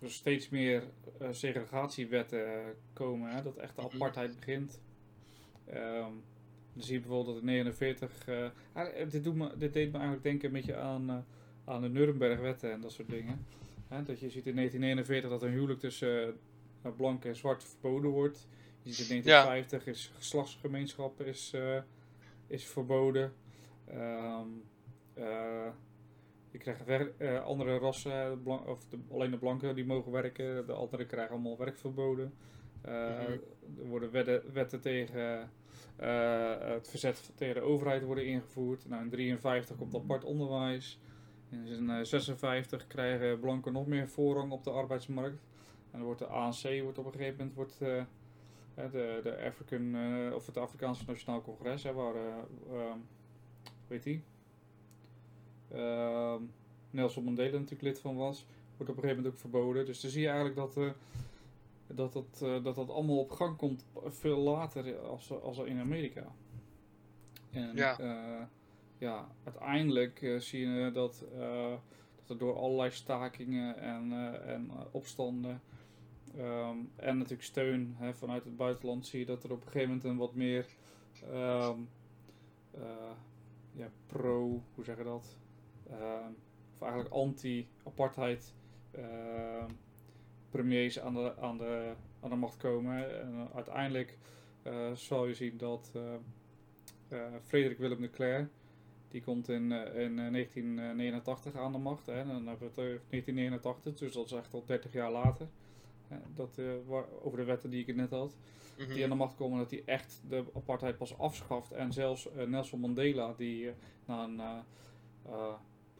er 0.00 0.10
steeds 0.10 0.48
meer 0.48 0.82
eh, 1.18 1.28
segregatiewetten 1.30 2.46
eh, 2.54 2.66
komen. 2.92 3.30
Hè? 3.34 3.42
Dat 3.42 3.56
echt 3.56 3.76
de 3.76 3.82
Mhm. 3.82 3.94
apartheid 3.94 4.36
begint. 4.36 4.80
Ehm, 5.66 6.12
dan 6.72 6.82
zie 6.82 6.94
je 6.94 7.00
bijvoorbeeld 7.00 7.34
dat 7.34 7.42
in 7.44 7.44
49... 7.48 8.28
eh, 8.28 8.48
eigenlijk, 8.72 9.10
dit, 9.10 9.24
doet 9.24 9.34
me, 9.34 9.56
dit 9.56 9.72
deed 9.72 9.86
me 9.86 9.92
eigenlijk 9.92 10.22
denken 10.22 10.46
een 10.46 10.54
beetje 10.54 10.76
aan, 10.76 11.26
aan 11.64 11.80
de 11.82 11.88
Nuremberg-wetten 11.88 12.72
en 12.72 12.80
dat 12.80 12.92
soort 12.92 13.08
dingen. 13.10 13.46
Hè? 13.88 14.02
Dat 14.02 14.20
je 14.20 14.30
ziet 14.30 14.46
in 14.46 14.54
1949 14.54 15.30
dat 15.30 15.42
een 15.42 15.50
huwelijk 15.52 15.80
tussen 15.80 16.36
uh, 16.86 16.92
blank 16.96 17.24
en 17.24 17.36
zwart 17.36 17.64
verboden 17.64 18.10
wordt. 18.10 18.48
Je 18.82 18.92
ziet 18.92 19.08
in 19.08 19.22
1950 19.22 19.86
is 19.86 20.12
geslachtsgemeenschap 20.16 21.20
is, 21.20 21.54
is 22.46 22.64
verboden. 22.64 23.32
Ehm, 23.86 24.46
eh, 25.14 25.66
je 26.50 26.58
krijgt 26.58 27.16
eh, 27.18 27.44
andere 27.44 27.78
rassen, 27.78 28.42
blan- 28.42 28.66
of 28.66 28.84
de, 28.84 28.98
alleen 29.10 29.30
de 29.30 29.38
blanken 29.38 29.74
die 29.74 29.86
mogen 29.86 30.12
werken, 30.12 30.66
de 30.66 30.72
anderen 30.72 31.06
krijgen 31.06 31.32
allemaal 31.32 31.58
werkverboden. 31.58 32.34
Mhm. 32.82 32.90
Er 32.90 33.40
worden 33.88 34.10
wetten, 34.10 34.52
wetten 34.52 34.80
tegen 34.80 35.50
eh, 35.96 36.58
het 36.58 36.88
verzet 36.88 37.32
tegen 37.34 37.54
de 37.54 37.60
overheid 37.60 38.02
worden 38.02 38.26
ingevoerd. 38.26 38.88
Nou, 38.88 39.02
in 39.02 39.10
53 39.10 39.76
komt 39.76 39.94
apart 39.94 40.24
onderwijs. 40.24 41.00
In 41.50 41.90
eh, 41.90 42.02
56 42.02 42.86
krijgen 42.86 43.40
blanken 43.40 43.72
nog 43.72 43.86
meer 43.86 44.08
voorrang 44.08 44.52
op 44.52 44.64
de 44.64 44.70
arbeidsmarkt. 44.70 45.42
En 45.90 45.98
dan 45.98 46.02
wordt 46.02 46.20
de 46.20 46.26
ANC 46.26 46.82
wordt 46.82 46.98
op 46.98 47.04
een 47.06 47.12
gegeven 47.12 47.36
moment 47.36 47.54
wordt, 47.54 47.78
de, 48.74 49.20
de 49.22 49.42
African, 49.46 49.94
of 50.34 50.46
het 50.46 50.56
Afrikaanse 50.56 51.04
Nationaal 51.06 51.42
Congres, 51.42 51.82
hè, 51.82 51.92
waar, 51.92 52.14
eh, 52.14 52.36
ehm, 52.70 52.98
die? 54.02 54.22
Ehm, 55.72 56.42
Nelson 56.90 57.24
Mandela 57.24 57.52
natuurlijk 57.52 57.82
lid 57.82 57.98
van 57.98 58.16
was, 58.16 58.46
wordt 58.76 58.92
op 58.92 58.96
een 58.96 59.02
gegeven 59.02 59.16
moment 59.16 59.34
ook 59.34 59.40
verboden. 59.40 59.86
Dus 59.86 60.00
dan 60.00 60.10
zie 60.10 60.20
je 60.20 60.26
eigenlijk 60.26 60.56
dat, 60.56 60.76
eh, 60.76 60.90
dat, 61.86 62.12
dat, 62.12 62.40
eh, 62.42 62.64
dat 62.64 62.74
dat 62.74 62.90
allemaal 62.90 63.18
op 63.18 63.30
gang 63.30 63.56
komt 63.56 63.86
veel 64.06 64.38
later 64.38 64.98
als, 64.98 65.32
als 65.42 65.58
in 65.58 65.80
Amerika. 65.80 66.26
En 67.50 67.76
Ja. 67.76 67.96
ja, 67.98 68.48
ja 68.98 69.28
uiteindelijk 69.44 70.22
eh, 70.22 70.38
zie 70.38 70.68
je 70.68 70.90
dat, 70.90 71.24
eh, 71.38 71.72
dat 72.16 72.28
er 72.28 72.38
door 72.38 72.56
allerlei 72.56 72.90
stakingen 72.90 73.78
en, 73.78 74.12
eh, 74.12 74.54
en 74.54 74.70
eh, 74.70 74.80
opstanden 74.90 75.60
Ehm, 76.36 76.76
en 76.96 77.16
natuurlijk 77.16 77.42
steun 77.42 77.94
hè, 77.98 78.14
vanuit 78.14 78.44
het 78.44 78.56
buitenland 78.56 79.06
zie 79.06 79.18
je 79.18 79.26
dat 79.26 79.44
er 79.44 79.52
op 79.52 79.60
een 79.60 79.72
gegeven 79.72 79.88
moment 79.88 80.04
een 80.04 80.16
wat 80.16 80.34
meer 80.34 80.66
ehm, 81.32 81.78
eh, 82.70 83.12
ja, 83.72 83.90
pro, 84.06 84.62
hoe 84.74 84.84
zeg 84.84 84.96
je 84.96 85.04
dat? 85.04 85.36
Ehm, 85.90 86.30
of 86.74 86.80
eigenlijk 86.82 87.14
anti-apartheid 87.14 88.54
ehm, 88.90 89.68
premiers 90.50 91.00
aan 91.00 91.14
de, 91.14 91.36
aan, 91.40 91.58
de, 91.58 91.92
aan 92.20 92.30
de 92.30 92.36
macht 92.36 92.56
komen. 92.56 93.20
En 93.20 93.32
eh, 93.34 93.54
uiteindelijk 93.56 94.18
eh, 94.62 94.92
zal 94.92 95.26
je 95.26 95.34
zien 95.34 95.56
dat 95.56 95.90
eh, 95.94 96.14
eh, 97.08 97.34
Frederik 97.44 97.78
Willem 97.78 98.00
de 98.00 98.10
Cler, 98.10 98.48
die 99.08 99.22
komt 99.22 99.48
in, 99.48 99.72
in 99.94 100.18
eh, 100.18 100.30
1989 100.32 101.54
aan 101.56 101.72
de 101.72 101.78
macht. 101.78 102.06
Hè, 102.06 102.12
en 102.20 102.26
dan 102.26 102.46
hebben 102.46 102.58
we 102.58 102.64
het 102.64 102.78
over 102.78 103.00
1989, 103.10 103.94
dus 103.94 104.12
dat 104.12 104.24
is 104.26 104.32
echt 104.32 104.54
al 104.54 104.64
30 104.66 104.92
jaar 104.92 105.10
later. 105.12 105.48
dat, 106.34 106.58
waar, 106.86 107.04
over 107.22 107.38
de 107.38 107.44
wetten 107.44 107.70
die 107.70 107.84
ik 107.86 107.94
net 107.96 108.10
had, 108.10 108.36
Mhm. 108.78 108.92
die 108.94 109.02
aan 109.04 109.10
de 109.10 109.16
macht 109.16 109.36
komen, 109.36 109.58
dat 109.58 109.70
hij 109.70 109.82
echt 109.84 110.20
de 110.28 110.44
apartheid 110.54 110.96
pas 110.96 111.18
afschaft. 111.18 111.72
En 111.72 111.92
zelfs 111.92 112.28
Nelson 112.46 112.80
Mandela, 112.80 113.34
die 113.36 113.70
na 114.04 114.24
een 114.24 114.40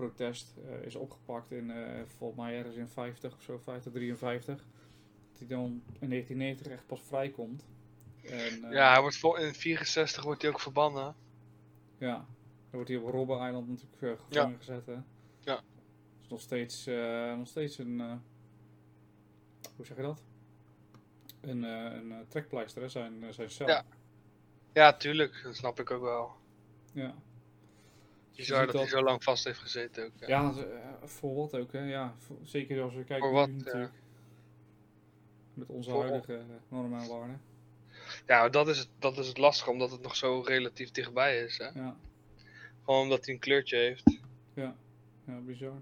protest 0.01 0.55
eh, 0.67 0.87
is 0.87 0.95
opgepakt 0.95 1.51
in, 1.51 1.71
eh, 1.71 2.03
volgens 2.17 2.41
mij 2.41 2.59
ergens 2.59 2.77
in 2.77 2.89
50 2.89 3.35
of 3.35 3.43
zo, 3.43 3.59
50, 3.59 3.93
53, 3.93 4.57
dat 5.31 5.39
hij 5.39 5.49
dan 5.49 5.83
in 5.99 6.09
1990 6.09 6.67
echt 6.67 6.87
pas 6.87 7.03
vrijkomt. 7.03 7.67
En, 8.23 8.65
eh, 8.65 8.73
Ja, 8.73 8.93
hij 8.93 9.01
wordt 9.01 9.17
vol, 9.17 9.37
in 9.37 9.55
64 9.55 10.25
wordt 10.25 10.43
hij 10.43 10.51
ook 10.51 10.61
verbannen. 10.61 11.15
Ja, 11.99 12.15
dan 12.15 12.27
wordt 12.71 12.89
hij 12.89 12.99
op 12.99 13.09
Robben 13.11 13.47
Island 13.47 13.69
natuurlijk 13.69 14.23
gevangen 14.23 14.59
gezet. 14.59 14.87
Hè? 14.87 14.97
Ja. 15.41 15.63
is 16.23 16.29
nog 16.29 16.41
steeds, 16.41 16.87
nog 17.37 17.49
steeds 17.49 17.79
een. 17.79 17.99
hoe 19.77 19.87
zeg 19.87 19.97
je 19.97 20.03
dat? 20.03 20.23
Een, 21.41 21.63
een 21.63 22.25
trekpleister, 22.29 22.83
hè? 22.83 22.89
Zijn, 22.89 23.35
zijn 23.35 23.51
cel. 23.51 23.69
Ja. 23.69 23.85
Ja, 24.73 24.97
tuurlijk. 24.97 25.41
Dat 25.43 25.57
snap 25.57 25.81
ik 25.81 25.91
ook 25.91 26.03
wel. 26.03 26.33
ja. 26.93 27.15
Bizar 28.41 28.67
dat 28.67 28.75
hij 28.75 28.87
zo 28.89 29.03
lang 29.03 29.23
vast 29.25 29.45
heeft 29.45 29.59
gezeten 29.59 30.05
ook. 30.05 30.11
Ja. 30.29 30.53
Eh, 30.53 30.89
voor 31.05 31.35
wat 31.35 31.55
ook, 31.57 31.73
hè? 31.73 31.85
Ja, 31.85 32.15
voor- 32.19 32.39
zeker 32.43 32.83
als 32.83 32.95
we 32.95 33.05
kijken 33.05 33.29
Voor 33.29 33.37
wat, 33.37 33.49
nu 33.49 33.57
ja. 33.57 33.65
natuurlijk. 33.65 33.93
Met 35.55 35.69
onze 35.69 35.91
Voor- 35.91 36.03
huidige 36.03 36.35
eh, 36.37 36.45
normen 36.69 37.01
en 37.01 37.09
waarden. 37.09 37.41
Ja, 38.27 38.49
dat 38.49 38.69
is, 38.69 38.79
het, 38.79 38.89
dat 38.99 39.19
is 39.19 39.29
het 39.29 39.39
lastige, 39.39 39.71
omdat 39.71 39.91
het 39.91 40.01
nog 40.03 40.17
zo 40.17 40.41
relatief 40.41 40.91
dichtbij 40.91 41.43
is. 41.45 41.59
Hè? 41.59 41.65
Ja, 41.69 41.97
Gewoon 42.85 43.01
omdat 43.03 43.25
hij 43.25 43.35
een 43.35 43.41
kleurtje 43.41 43.77
heeft. 43.77 44.19
ja, 44.55 44.75
bizar. 45.45 45.73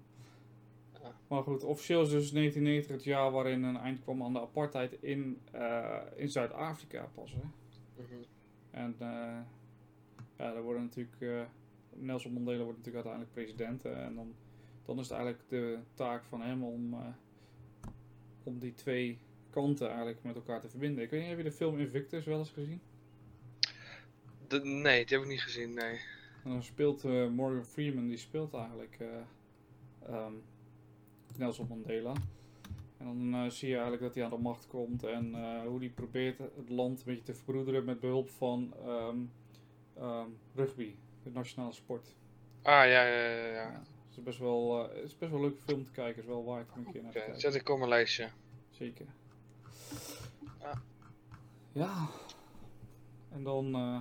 Ja. 1.02 1.12
Maar 1.28 1.42
goed, 1.42 1.64
officieel 1.64 2.02
is 2.02 2.08
dus 2.10 2.30
1990 2.30 2.90
het 2.96 3.04
jaar 3.04 3.30
waarin 3.30 3.62
een 3.62 3.76
eind 3.76 4.02
kwam 4.02 4.22
aan 4.22 4.32
de 4.32 4.40
apartheid 4.40 4.92
in, 5.00 5.40
eh, 5.52 5.96
in 6.16 6.28
Zuid-Afrika 6.28 7.08
pas. 7.14 7.32
Hè? 7.32 7.38
Mhm. 8.02 8.12
En 8.70 8.94
eh, 8.98 9.06
ja, 10.36 10.52
daar 10.52 10.62
worden 10.62 10.82
natuurlijk, 10.82 11.16
eh, 11.20 11.40
Nelson 12.00 12.32
Mandela 12.32 12.62
wordt 12.64 12.78
natuurlijk 12.78 13.06
uiteindelijk 13.06 13.32
president. 13.34 13.84
eh, 13.84 14.04
en 14.04 14.14
dan, 14.14 14.34
dan 14.84 14.98
is 14.98 15.08
het 15.08 15.18
eigenlijk 15.18 15.48
de 15.48 15.78
taak 15.94 16.24
van 16.24 16.40
hem 16.40 16.62
om, 16.64 16.94
eh, 16.94 17.06
om 18.42 18.58
die 18.58 18.74
twee 18.74 19.18
kanten 19.50 19.88
eigenlijk 19.88 20.22
met 20.22 20.34
elkaar 20.34 20.60
te 20.60 20.68
verbinden. 20.68 21.04
Ik 21.04 21.10
weet 21.10 21.20
niet, 21.20 21.28
heb 21.28 21.38
je 21.38 21.44
de 21.44 21.52
film 21.52 21.78
Invictus 21.78 22.24
wel 22.24 22.38
eens 22.38 22.50
gezien? 22.50 22.80
De- 24.48 24.64
nee, 24.64 25.04
die 25.06 25.16
heb 25.16 25.24
ik 25.26 25.32
niet 25.32 25.42
gezien, 25.42 25.74
nee. 25.74 26.00
En 26.44 26.50
dan 26.50 26.62
speelt 26.62 27.04
eh, 27.04 27.28
Morgan 27.28 27.64
Freeman, 27.64 28.06
die 28.08 28.16
speelt 28.16 28.54
eigenlijk 28.54 28.96
eh, 29.00 29.08
ehm, 30.14 30.32
Nelson 31.36 31.66
Mandela. 31.68 32.12
En 32.98 33.30
dan 33.30 33.50
zie 33.52 33.68
je 33.68 33.74
eigenlijk 33.74 34.02
dat 34.02 34.14
hij 34.14 34.24
aan 34.24 34.30
de 34.30 34.36
macht 34.38 34.66
komt 34.66 35.02
en 35.04 35.34
hoe 35.66 35.78
hij 35.78 35.88
probeert 35.90 36.38
het 36.38 36.68
land 36.68 36.98
een 36.98 37.04
beetje 37.04 37.22
te 37.22 37.34
verbroederen 37.34 37.84
met 37.84 38.00
behulp 38.00 38.28
van 38.30 38.74
ehm, 38.84 39.18
ehm, 39.96 40.28
rugby, 40.54 40.94
de 41.32 41.38
nationale 41.38 41.72
sport. 41.72 42.06
Ah, 42.62 42.72
ja, 42.72 42.84
ja, 42.84 43.02
ja. 43.06 43.46
ja. 43.46 43.52
Ja, 43.52 43.72
het, 44.08 44.16
is 44.16 44.22
best 44.22 44.38
wel, 44.38 44.88
eh, 44.88 44.94
het 44.96 45.04
is 45.04 45.16
best 45.18 45.30
wel 45.30 45.40
een 45.40 45.46
leuke 45.46 45.62
film 45.66 45.84
te 45.84 45.90
kijken, 45.90 46.22
is 46.22 46.28
wel 46.28 46.44
waard 46.44 46.68
om 46.72 46.86
een 46.86 46.92
keer 46.92 47.02
naar 47.02 47.12
te 47.12 47.18
Oké, 47.18 47.26
kijken. 47.26 47.40
zet 47.52 47.54
ik 47.60 47.68
op 47.68 47.78
mijn 47.78 47.88
lijstje. 47.90 48.28
Zeker. 48.70 49.06
Ja. 50.60 50.82
Ja. 51.72 52.06
En 53.32 53.42
dan 53.42 53.74
eh, 53.74 54.00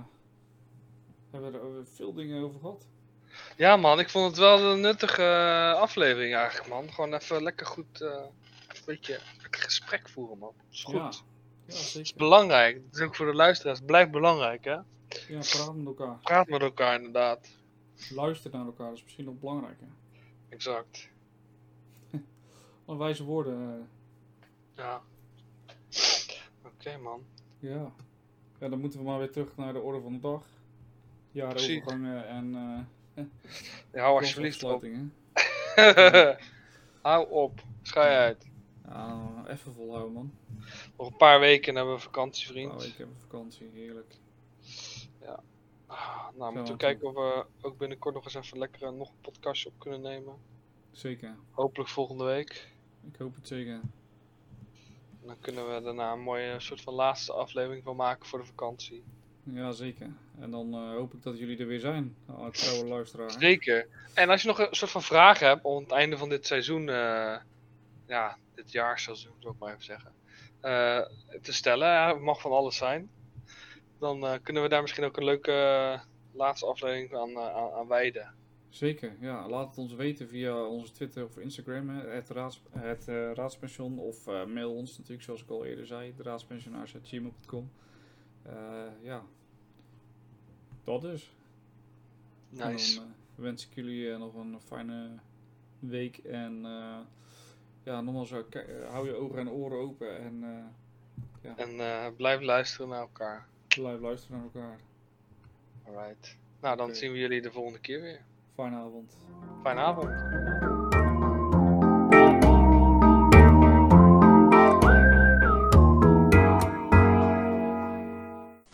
hebben 1.30 1.52
we 1.52 1.78
er 1.78 1.86
veel 1.86 2.12
dingen 2.14 2.42
over 2.42 2.60
gehad. 2.60 2.86
Ja 3.56 3.76
man, 3.76 3.98
ik 4.00 4.10
vond 4.10 4.26
het 4.26 4.38
wel 4.38 4.60
een 4.72 4.80
nuttige 4.80 5.22
eh, 5.22 5.72
aflevering 5.80 6.34
eigenlijk 6.34 6.68
man. 6.68 6.92
Gewoon 6.92 7.14
even 7.14 7.42
lekker 7.42 7.66
goed, 7.66 8.00
een 8.00 8.30
beetje 8.86 9.20
lekker 9.42 9.60
gesprek 9.62 10.08
voeren 10.08 10.38
man. 10.38 10.52
is 10.70 10.84
goed. 10.84 10.94
Ja, 10.94 11.06
Het 11.06 11.14
ja 11.66 11.72
is 11.74 11.92
zeker. 11.92 12.16
belangrijk. 12.16 12.74
Het 12.86 12.94
is 12.94 13.00
ook 13.00 13.16
voor 13.16 13.26
de 13.26 13.34
luisteraars. 13.34 13.78
Het 13.78 13.86
blijft 13.86 14.10
belangrijk 14.10 14.64
hè. 14.64 14.78
Ja, 15.28 15.38
praat 15.38 15.74
met 15.76 15.86
elkaar. 15.86 16.18
Praat 16.18 16.48
met 16.48 16.60
elkaar 16.62 16.96
inderdaad. 16.96 17.48
Luister 18.10 18.50
naar 18.50 18.64
elkaar, 18.66 18.88
dat 18.88 18.96
is 18.96 19.02
misschien 19.02 19.24
nog 19.24 19.38
belangrijker. 19.38 19.86
Exact. 20.48 21.08
Wat 22.84 22.96
wijze 22.96 23.24
woorden, 23.24 23.68
eh, 23.68 23.84
Ja. 24.76 25.02
Oké 26.64 26.96
man. 26.98 27.22
ja. 27.58 27.92
Ja, 28.60 28.68
dan 28.68 28.80
moeten 28.80 28.98
we 28.98 29.04
maar 29.04 29.18
weer 29.18 29.30
terug 29.30 29.56
naar 29.56 29.72
de 29.72 29.80
orde 29.80 30.00
van 30.00 30.12
de 30.12 30.20
dag. 30.20 30.44
Jaarovergangen 31.30 32.28
en 32.28 32.54
eh 33.16 33.24
Ja, 33.92 34.02
hou 34.02 34.18
alsjeblieft 34.20 34.62
op. 34.62 34.84
hou 37.02 37.30
op. 37.30 37.60
Schij 37.82 38.18
uit. 38.18 38.46
Ja, 38.84 39.44
even 39.46 39.74
volhouden 39.74 40.12
man. 40.12 40.32
Nog 40.96 41.06
een 41.06 41.16
paar 41.16 41.40
weken 41.40 41.68
en 41.68 41.76
hebben 41.76 41.94
we 41.94 42.00
vakantie 42.00 42.46
Nou, 42.54 42.68
vriend. 42.78 42.92
ik 42.92 42.98
heb 42.98 43.08
vakantie, 43.18 43.70
heerlijk. 43.74 44.14
Ah, 45.88 46.26
nou, 46.36 46.54
moeten 46.54 46.72
we 46.72 46.78
kijken 46.78 47.08
of 47.08 47.14
we 47.14 47.46
ook 47.60 47.78
binnenkort 47.78 48.14
nog 48.14 48.24
eens 48.24 48.34
even 48.34 48.58
lekker 48.58 48.82
eh, 48.82 48.92
nog 48.92 49.08
een 49.08 49.20
podcastje 49.20 49.68
op 49.68 49.78
kunnen 49.78 50.00
nemen. 50.00 50.34
Zeker. 50.90 51.36
Hopelijk 51.50 51.90
volgende 51.90 52.24
week. 52.24 52.68
Ik 53.12 53.16
hoop 53.18 53.34
het 53.34 53.46
zeker. 53.46 53.80
Dan 55.22 55.36
kunnen 55.40 55.74
we 55.74 55.82
daarna 55.82 56.12
een 56.12 56.20
mooie 56.20 56.60
soort 56.60 56.80
van 56.80 56.94
laatste 56.94 57.32
aflevering 57.32 57.84
van 57.84 57.96
maken 57.96 58.26
voor 58.26 58.38
de 58.38 58.44
vakantie. 58.44 59.04
Ja, 59.42 59.72
zeker. 59.72 60.10
En 60.40 60.50
dan 60.50 60.74
eh, 60.74 60.90
hoop 60.90 61.14
ik 61.14 61.22
dat 61.22 61.38
jullie 61.38 61.58
er 61.58 61.66
weer 61.66 61.80
zijn, 61.80 62.16
trouwe 62.52 62.88
luisteraar. 62.94 63.30
Zeker. 63.30 63.88
En 64.14 64.30
als 64.30 64.42
je 64.42 64.48
nog 64.48 64.58
een 64.58 64.74
soort 64.74 64.90
van 64.90 65.02
vragen 65.02 65.46
hebt 65.46 65.64
om 65.64 65.82
het 65.82 65.92
einde 65.92 66.16
van 66.16 66.28
dit 66.28 66.46
seizoen, 66.46 66.88
eh, 66.88 67.36
ja, 68.06 68.38
dit 68.54 68.72
jaarseizoen 68.72 69.34
zou 69.38 69.54
ik 69.54 69.60
maar 69.60 69.72
even 69.72 69.84
zeggen, 69.84 70.12
te 71.42 71.52
stellen, 71.52 71.88
ja, 71.88 72.12
het 72.12 72.22
mag 72.22 72.40
van 72.40 72.52
alles 72.52 72.76
zijn. 72.76 73.10
Dan 73.98 74.26
eh, 74.26 74.38
kunnen 74.42 74.62
we 74.62 74.68
daar 74.68 74.82
misschien 74.82 75.04
ook 75.04 75.16
een 75.16 75.24
leuke 75.24 75.52
eh, 75.52 76.00
laatste 76.32 76.66
aflevering 76.66 77.14
aan, 77.14 77.30
eh, 77.30 77.56
aan, 77.56 77.72
aan 77.72 77.88
wijden. 77.88 78.34
Zeker, 78.68 79.16
ja. 79.20 79.48
Laat 79.48 79.68
het 79.68 79.78
ons 79.78 79.94
weten 79.94 80.28
via 80.28 80.64
onze 80.64 80.92
Twitter 80.92 81.24
of 81.24 81.38
Instagram, 81.38 81.88
hè, 81.88 82.08
het, 82.08 82.30
raads, 82.30 82.62
het 82.70 83.06
Raadspension. 83.34 83.98
Of 83.98 84.26
mail 84.26 84.74
ons 84.74 84.96
natuurlijk, 84.96 85.22
zoals 85.22 85.42
ik 85.42 85.50
al 85.50 85.64
eerder 85.64 85.86
zei, 85.86 86.14
de 86.16 86.22
raadspensionaars.gmail.com. 86.22 87.70
Ja, 89.02 89.22
dat 90.84 91.00
dus. 91.00 91.32
Nice. 92.48 93.00
En 93.00 93.06
dan 93.06 93.14
wens 93.34 93.66
ik 93.66 93.74
jullie 93.74 94.16
nog 94.16 94.34
een 94.34 94.60
fijne 94.60 95.10
week. 95.78 96.18
En 96.18 96.62
ja, 97.82 98.00
nogmaals, 98.00 98.30
hou 98.88 99.06
je 99.06 99.14
ogen 99.14 99.38
en 99.38 99.50
oren 99.50 99.78
open 99.78 100.18
en 100.18 100.44
eh, 101.46 101.66
En 101.66 102.14
blijf 102.16 102.40
luisteren 102.40 102.88
naar 102.88 103.00
elkaar. 103.00 103.46
Blijf 103.80 104.00
luisteren 104.00 104.36
naar 104.36 104.44
elkaar. 104.44 104.78
Alright. 105.86 106.36
Nou, 106.60 106.76
dan 106.76 106.94
zien 106.94 107.12
we 107.12 107.18
jullie 107.18 107.42
de 107.42 107.50
volgende 107.50 107.78
keer 107.78 108.00
weer. 108.00 108.20
Fijne 108.54 108.76
avond. 108.76 109.16
Fijne 109.62 109.80
avond. 109.80 110.08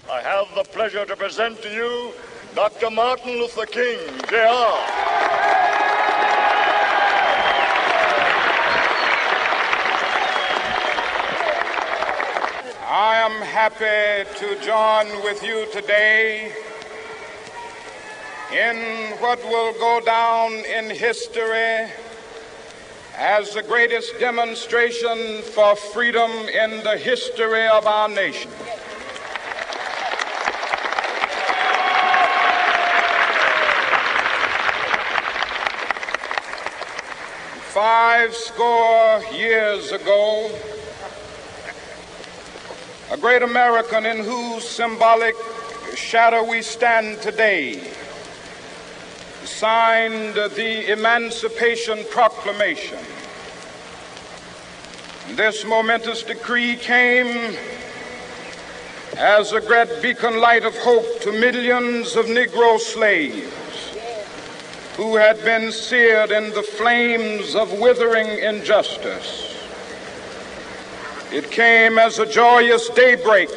I 0.08 0.20
have 0.22 0.54
the 0.54 0.68
pleasure 0.72 1.06
to 1.06 1.16
present 1.16 1.62
to 1.62 1.68
you 1.68 2.12
Dr. 2.54 2.90
Martin 2.90 3.38
Luther 3.38 3.66
King, 3.66 3.98
Jr. 4.30 5.03
I 12.96 13.16
am 13.16 13.42
happy 13.42 14.30
to 14.38 14.60
join 14.64 15.24
with 15.24 15.42
you 15.42 15.66
today 15.72 16.52
in 18.52 19.16
what 19.18 19.42
will 19.42 19.72
go 19.72 20.00
down 20.06 20.52
in 20.52 20.90
history 20.90 21.90
as 23.16 23.52
the 23.52 23.64
greatest 23.64 24.20
demonstration 24.20 25.42
for 25.42 25.74
freedom 25.74 26.30
in 26.30 26.84
the 26.84 26.96
history 26.96 27.66
of 27.66 27.84
our 27.84 28.08
nation. 28.08 28.52
Five 37.72 38.32
score 38.36 39.20
years 39.34 39.90
ago, 39.90 40.48
a 43.14 43.16
great 43.16 43.42
American 43.42 44.06
in 44.06 44.24
whose 44.24 44.68
symbolic 44.68 45.36
shadow 45.94 46.42
we 46.42 46.60
stand 46.60 47.22
today, 47.22 47.80
signed 49.44 50.34
the 50.34 50.90
Emancipation 50.90 52.04
Proclamation. 52.10 52.98
This 55.36 55.64
momentous 55.64 56.24
decree 56.24 56.74
came 56.74 57.56
as 59.16 59.52
a 59.52 59.60
great 59.60 60.02
beacon 60.02 60.40
light 60.40 60.64
of 60.64 60.76
hope 60.78 61.20
to 61.20 61.30
millions 61.30 62.16
of 62.16 62.26
Negro 62.26 62.80
slaves 62.80 63.96
who 64.96 65.14
had 65.14 65.38
been 65.44 65.70
seared 65.70 66.32
in 66.32 66.52
the 66.52 66.64
flames 66.64 67.54
of 67.54 67.78
withering 67.78 68.26
injustice. 68.40 69.43
It 71.34 71.50
came 71.50 71.98
as 71.98 72.20
a 72.20 72.26
joyous 72.26 72.88
daybreak 72.90 73.50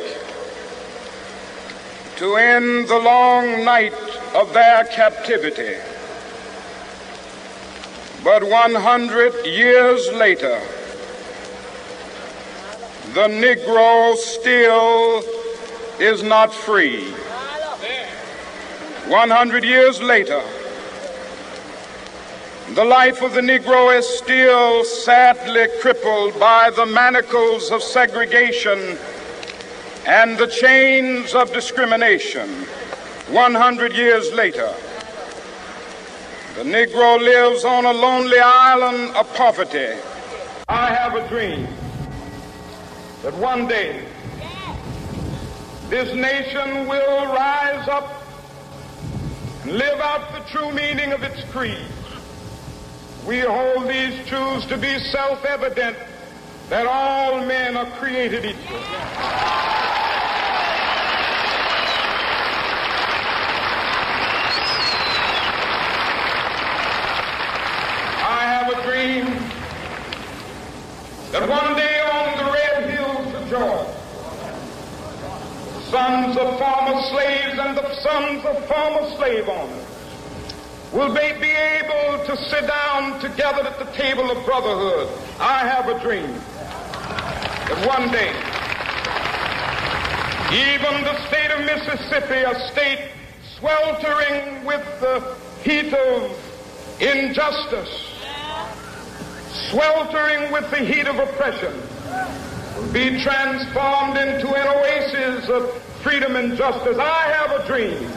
to 2.16 2.36
end 2.36 2.88
the 2.88 2.98
long 2.98 3.64
night 3.64 3.94
of 4.34 4.52
their 4.52 4.84
captivity. 4.86 5.76
But 8.24 8.42
100 8.42 9.46
years 9.46 10.12
later, 10.14 10.60
the 13.14 13.28
Negro 13.28 14.16
still 14.16 15.22
is 16.00 16.24
not 16.24 16.52
free. 16.52 17.12
100 19.06 19.64
years 19.64 20.02
later, 20.02 20.42
the 22.74 22.84
life 22.84 23.22
of 23.22 23.34
the 23.34 23.42
Negro 23.42 23.98
is 23.98 24.08
still 24.08 24.84
sadly 24.84 25.68
crippled 25.82 26.38
by 26.40 26.70
the 26.76 26.86
manacles 26.86 27.72
of 27.72 27.82
segregation 27.82 28.98
and 30.06 30.38
the 30.38 30.48
chains 30.48 31.34
of 31.34 31.52
discrimination. 31.54 32.50
100 33.30 33.94
years 33.94 34.34
later, 34.34 34.74
the 36.56 36.64
Negro 36.64 37.20
lives 37.20 37.64
on 37.64 37.86
a 37.86 37.94
lonely 37.94 38.40
island 38.40 39.16
of 39.16 39.34
poverty. 39.36 39.98
I 40.68 40.94
have 40.94 41.16
a 41.16 41.28
dream 41.30 41.68
that 43.24 43.34
one 43.36 43.68
day 43.68 44.06
this 45.90 46.14
nation 46.14 46.88
will 46.88 47.26
rise 47.28 47.88
up 47.88 48.24
and 49.64 49.72
live 49.74 50.00
out 50.02 50.34
the 50.34 50.50
true 50.52 50.72
meaning 50.74 51.14
of 51.14 51.24
its 51.24 51.44
creed. 51.52 51.86
We 53.28 53.42
hold 53.42 53.90
these 53.90 54.26
truths 54.26 54.66
to 54.68 54.78
be 54.78 54.98
self-evident 55.00 55.98
that 56.70 56.88
all 56.88 57.46
men 57.46 57.76
are 57.76 57.92
created 57.98 58.46
equal. 58.46 58.78
I 68.24 68.44
have 68.46 68.72
a 68.72 68.82
dream 68.88 69.26
that 71.34 71.50
one 71.50 71.76
day 71.76 72.00
on 72.00 72.38
the 72.38 72.46
red 72.54 72.90
hills 72.92 73.36
of 73.36 73.50
Georgia, 73.50 73.94
sons 75.92 76.38
of 76.38 76.58
former 76.58 77.02
slaves 77.10 77.60
and 77.60 77.78
the 77.78 77.94
sons 77.96 78.46
of 78.46 78.66
former 78.70 79.10
slave 79.18 79.50
owners 79.50 79.87
will 80.94 81.14
they 81.14 81.34
be 81.40 81.50
able 81.50 82.24
to 82.26 82.38
sit 82.50 82.66
down 82.68 83.20
together 83.20 83.62
at 83.62 83.78
the 83.80 83.92
table 83.92 84.32
of 84.32 84.46
brotherhood. 84.46 85.10
I 85.40 85.68
have 85.68 85.90
a 85.90 86.00
dream 86.02 86.34
that 87.68 87.88
one 87.88 88.10
day, 88.12 88.32
even 90.54 91.04
the 91.04 91.28
state 91.28 91.52
of 91.52 91.66
Mississippi, 91.66 92.44
a 92.44 92.72
state 92.72 93.12
sweltering 93.60 94.64
with 94.66 94.86
the 95.02 95.36
heat 95.64 95.94
of 95.94 96.32
injustice, 97.02 98.14
sweltering 99.70 100.52
with 100.52 100.70
the 100.72 100.80
heat 100.80 101.08
of 101.08 101.20
oppression, 101.20 101.74
will 102.78 102.94
be 102.94 103.22
transformed 103.22 104.18
into 104.18 104.54
an 104.56 104.68
oasis 104.68 105.50
of 105.50 105.84
freedom 106.02 106.38
and 106.38 106.56
justice. 106.56 106.98
I 106.98 107.24
have 107.34 107.52
a 107.60 107.68
dream 107.68 108.10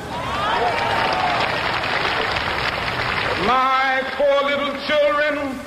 my 3.47 4.03
four 4.17 4.43
little 4.49 4.75
children 4.87 5.59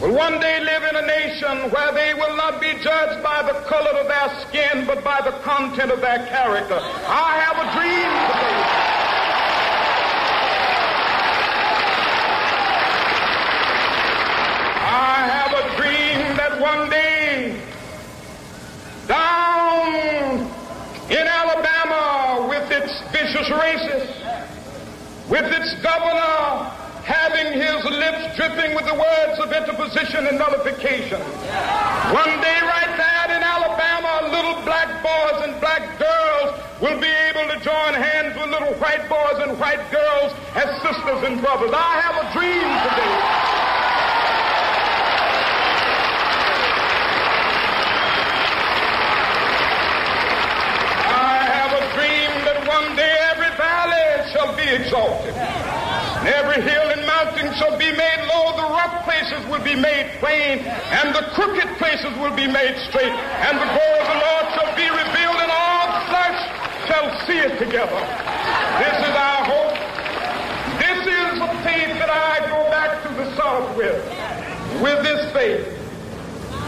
will 0.00 0.14
one 0.14 0.40
day 0.40 0.60
live 0.60 0.82
in 0.82 0.96
a 0.96 1.06
nation 1.06 1.70
where 1.70 1.92
they 1.92 2.14
will 2.14 2.36
not 2.36 2.60
be 2.60 2.72
judged 2.82 3.22
by 3.22 3.42
the 3.42 3.52
color 3.66 3.90
of 4.00 4.08
their 4.08 4.46
skin, 4.46 4.84
but 4.86 5.04
by 5.04 5.20
the 5.22 5.30
content 5.42 5.90
of 5.92 6.00
their 6.00 6.26
character. 6.26 6.78
I 6.80 7.38
have 7.44 7.58
a 7.58 7.66
dream 7.78 8.10
today. 8.26 8.96
I 14.88 15.28
have 15.30 15.52
a 15.52 15.76
dream 15.76 16.36
that 16.36 16.60
one 16.60 16.90
day, 16.90 17.60
down 19.06 20.50
in 21.10 21.26
Alabama 21.26 22.46
with 22.48 22.70
its 22.70 23.00
vicious 23.12 23.48
racists, 23.48 24.25
with 25.28 25.44
its 25.44 25.74
governor 25.82 26.70
having 27.02 27.52
his 27.54 27.84
lips 27.84 28.36
dripping 28.36 28.74
with 28.74 28.86
the 28.86 28.94
words 28.94 29.38
of 29.38 29.52
interposition 29.52 30.26
and 30.26 30.38
nullification. 30.38 31.20
One 32.10 32.34
day 32.42 32.58
right 32.62 32.94
there 32.98 33.36
in 33.36 33.42
Alabama, 33.42 34.30
little 34.30 34.58
black 34.62 34.90
boys 35.02 35.42
and 35.46 35.60
black 35.60 35.98
girls 35.98 36.58
will 36.80 36.98
be 37.00 37.06
able 37.30 37.46
to 37.54 37.60
join 37.62 37.94
hands 37.94 38.34
with 38.34 38.50
little 38.50 38.74
white 38.82 39.08
boys 39.08 39.38
and 39.42 39.58
white 39.58 39.90
girls 39.90 40.32
as 40.54 40.66
sisters 40.82 41.22
and 41.22 41.40
brothers. 41.40 41.70
I 41.72 42.00
have 42.02 42.16
a 42.22 42.32
dream 42.34 42.70
today. 42.86 43.14
I 51.06 51.38
have 51.54 51.70
a 51.70 51.82
dream 51.94 52.30
that 52.46 52.66
one 52.66 52.96
day 52.96 53.14
every 53.30 53.50
valley 53.56 54.32
shall 54.32 54.54
be 54.55 54.55
exalted. 54.68 55.34
And 55.34 56.28
every 56.28 56.62
hill 56.62 56.90
and 56.90 57.06
mountain 57.06 57.54
shall 57.54 57.78
be 57.78 57.90
made 57.92 58.20
low. 58.26 58.56
The 58.56 58.68
rough 58.72 59.04
places 59.04 59.44
will 59.46 59.62
be 59.62 59.76
made 59.76 60.10
plain, 60.18 60.64
and 60.66 61.14
the 61.14 61.30
crooked 61.34 61.78
places 61.78 62.10
will 62.18 62.34
be 62.34 62.46
made 62.46 62.74
straight. 62.88 63.12
And 63.12 63.54
the 63.58 63.68
glory 63.70 63.98
of 64.00 64.08
the 64.10 64.20
Lord 64.26 64.44
shall 64.56 64.72
be 64.74 64.88
revealed, 64.90 65.38
and 65.38 65.52
all 65.52 65.86
flesh 66.10 66.40
shall 66.88 67.08
see 67.26 67.38
it 67.38 67.58
together. 67.58 68.00
This 68.80 68.96
is 69.06 69.14
our 69.14 69.42
hope. 69.44 69.76
This 70.80 71.00
is 71.06 71.30
the 71.38 71.52
faith 71.64 71.92
that 72.00 72.10
I 72.10 72.40
go 72.50 72.68
back 72.70 73.02
to 73.04 73.10
the 73.14 73.36
South 73.36 73.76
with. 73.76 74.02
With 74.82 75.02
this 75.02 75.32
faith, 75.32 75.64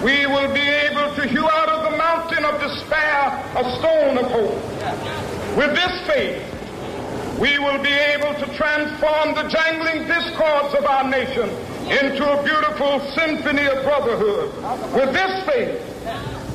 we 0.03 0.27
will 0.27 0.53
be 0.55 0.63
able 0.63 1.15
to 1.17 1.27
hew 1.27 1.49
out 1.49 1.69
of 1.69 1.91
the 1.91 1.97
mountain 1.99 2.45
of 2.45 2.61
despair 2.61 3.35
a 3.57 3.65
stone 3.79 4.19
of 4.19 4.31
hope. 4.31 4.55
With 5.57 5.75
this 5.75 6.07
faith, 6.07 6.58
we 7.39 7.57
will 7.59 7.79
be 7.79 7.95
able 7.95 8.35
to 8.35 8.47
transform 8.59 9.35
the 9.35 9.47
jangling 9.47 10.11
discords 10.11 10.75
of 10.75 10.85
our 10.85 11.09
nation 11.09 11.49
into 11.87 12.27
a 12.27 12.43
beautiful 12.43 12.99
symphony 13.15 13.63
of 13.63 13.85
brotherhood. 13.87 14.51
With 14.93 15.15
this 15.15 15.47
faith, 15.47 15.79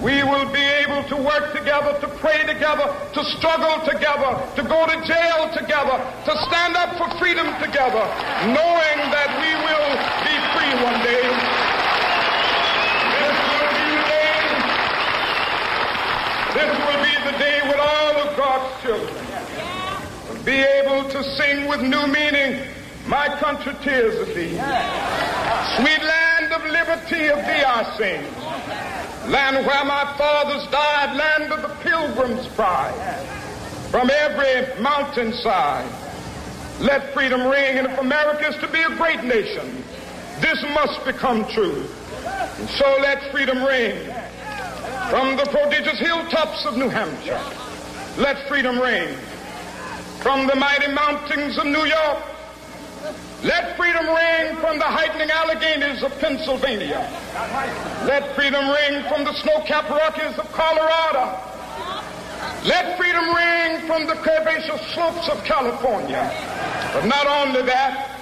we 0.03 0.23
will 0.27 0.51
be 0.51 0.59
able 0.83 1.07
to 1.07 1.15
work 1.15 1.55
together, 1.55 1.95
to 2.03 2.07
pray 2.19 2.43
together, 2.43 2.91
to 3.15 3.23
struggle 3.39 3.79
together, 3.87 4.35
to 4.59 4.63
go 4.67 4.83
to 4.83 4.97
jail 5.07 5.47
together, 5.55 6.03
to 6.27 6.33
stand 6.51 6.75
up 6.75 6.99
for 6.99 7.07
freedom 7.17 7.47
together, 7.63 8.03
knowing 8.51 8.97
that 9.07 9.31
we 9.39 9.55
will 9.63 9.87
be 10.27 10.35
free 10.51 10.73
one 10.83 10.99
day. 10.99 11.23
This 13.15 13.39
will 13.55 13.71
be 13.71 13.87
the 13.87 14.03
day. 14.11 14.35
This 16.59 16.71
will 16.75 16.99
be 17.07 17.15
the 17.31 17.35
day 17.39 17.57
when 17.71 17.79
all 17.79 18.27
of 18.27 18.35
God's 18.35 18.83
children 18.83 19.22
be 20.45 20.51
able 20.51 21.09
to 21.09 21.23
sing 21.37 21.67
with 21.67 21.81
new 21.81 22.05
meaning, 22.07 22.67
My 23.07 23.27
country 23.39 23.73
tears 23.83 24.19
of 24.19 24.33
thee. 24.35 24.55
Sweet 25.75 26.03
land 26.03 26.53
of 26.53 26.63
liberty 26.63 27.27
of 27.27 27.37
thee 27.39 27.63
I 27.63 27.95
sing. 27.97 29.31
Land 29.31 29.65
where 29.65 29.85
my 29.85 30.05
fathers 30.17 30.65
died, 30.71 31.15
land 31.15 31.51
of 31.51 31.61
the 31.61 31.75
pilgrim's 31.83 32.47
pride. 32.55 32.93
From 33.89 34.09
every 34.09 34.81
mountainside, 34.81 35.89
let 36.79 37.13
freedom 37.13 37.47
ring. 37.47 37.77
And 37.77 37.87
if 37.87 37.99
America 37.99 38.47
is 38.47 38.55
to 38.57 38.67
be 38.67 38.81
a 38.81 38.95
great 38.95 39.23
nation, 39.23 39.83
this 40.39 40.61
must 40.73 41.05
become 41.05 41.45
true. 41.49 41.85
And 42.59 42.69
so 42.69 42.97
let 43.01 43.31
freedom 43.31 43.63
ring. 43.63 43.95
From 45.09 45.35
the 45.37 45.45
prodigious 45.51 45.99
hilltops 45.99 46.65
of 46.65 46.77
New 46.77 46.89
Hampshire, 46.89 47.43
let 48.17 48.47
freedom 48.47 48.79
ring. 48.79 49.15
From 50.23 50.47
the 50.47 50.55
mighty 50.55 50.87
mountains 50.87 51.57
of 51.57 51.65
New 51.65 51.83
York, 51.83 52.23
let 53.43 53.75
freedom 53.75 54.07
ring 54.07 54.55
from 54.63 54.79
the 54.79 54.87
heightening 54.87 55.29
Alleghanies 55.29 56.01
of 56.01 56.17
Pennsylvania. 56.17 57.11
Let 58.07 58.33
freedom 58.33 58.69
ring 58.69 59.03
from 59.09 59.25
the 59.25 59.33
snow-capped 59.43 59.89
Rockies 59.89 60.39
of 60.39 60.49
Colorado. 60.53 61.43
Let 62.63 62.95
freedom 62.97 63.35
ring 63.35 63.85
from 63.85 64.07
the 64.07 64.15
curvaceous 64.23 64.79
slopes 64.95 65.27
of 65.27 65.43
California. 65.43 66.31
But 66.93 67.03
not 67.03 67.27
only 67.27 67.63
that, 67.63 68.15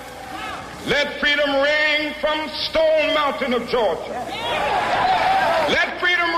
let 0.87 1.19
freedom 1.21 1.53
ring 1.61 2.15
from 2.19 2.49
Stone 2.65 3.13
Mountain 3.13 3.53
of 3.53 3.69
Georgia. 3.69 4.17
Let 5.69 6.01
freedom 6.01 6.30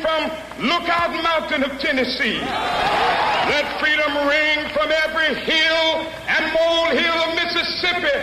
from 0.00 0.30
Lookout 0.60 1.12
Mountain 1.22 1.62
of 1.64 1.78
Tennessee. 1.78 2.40
Let 2.40 3.64
freedom 3.80 4.12
ring 4.28 4.68
from 4.74 4.90
every 4.90 5.34
hill 5.40 6.06
and 6.28 6.52
molehill 6.52 7.18
of 7.24 7.34
Mississippi, 7.34 8.18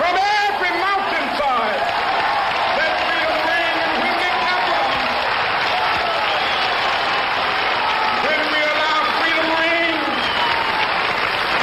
from 0.00 0.14
every 0.16 0.72
mountainside. 0.82 1.80
Let 2.76 2.92
freedom 3.06 3.36
ring 3.48 3.76
in 3.84 3.92
When 8.24 8.40
we 8.52 8.60
allow 8.74 8.98
freedom 9.20 9.48
ring, 9.62 9.96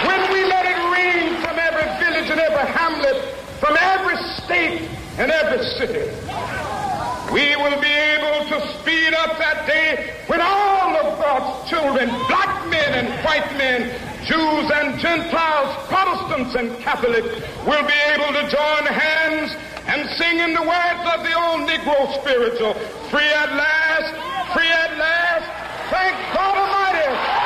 when 0.08 0.22
we 0.34 0.40
let 0.50 0.66
it 0.66 0.80
ring 0.96 1.42
from 1.42 1.60
every 1.60 1.88
village 2.00 2.30
and 2.32 2.40
every 2.40 2.68
hamlet, 2.72 3.18
from 3.60 3.78
every 3.78 4.18
state 4.38 4.90
and 5.18 5.32
every 5.32 5.64
city 5.78 6.71
we 7.32 7.56
will 7.56 7.80
be 7.80 7.88
able 7.88 8.44
to 8.50 8.68
speed 8.80 9.14
up 9.14 9.38
that 9.40 9.66
day 9.66 10.14
when 10.28 10.42
all 10.42 10.96
of 10.98 11.18
God's 11.18 11.70
children, 11.70 12.10
black 12.28 12.68
men 12.70 13.06
and 13.06 13.08
white 13.24 13.48
men, 13.58 13.88
Jews 14.26 14.70
and 14.70 15.00
Gentiles, 15.00 15.72
Protestants 15.88 16.56
and 16.56 16.78
Catholics, 16.84 17.32
will 17.66 17.88
be 17.88 18.00
able 18.12 18.34
to 18.36 18.44
join 18.52 18.86
hands 18.86 19.56
and 19.88 20.10
sing 20.20 20.40
in 20.40 20.54
the 20.54 20.62
words 20.62 21.04
of 21.08 21.24
the 21.24 21.34
old 21.34 21.68
Negro 21.68 22.14
spiritual, 22.20 22.74
free 23.10 23.32
at 23.32 23.56
last, 23.56 24.12
free 24.54 24.68
at 24.68 24.98
last, 24.98 25.48
thank 25.90 26.16
God 26.36 26.58
Almighty. 26.58 27.41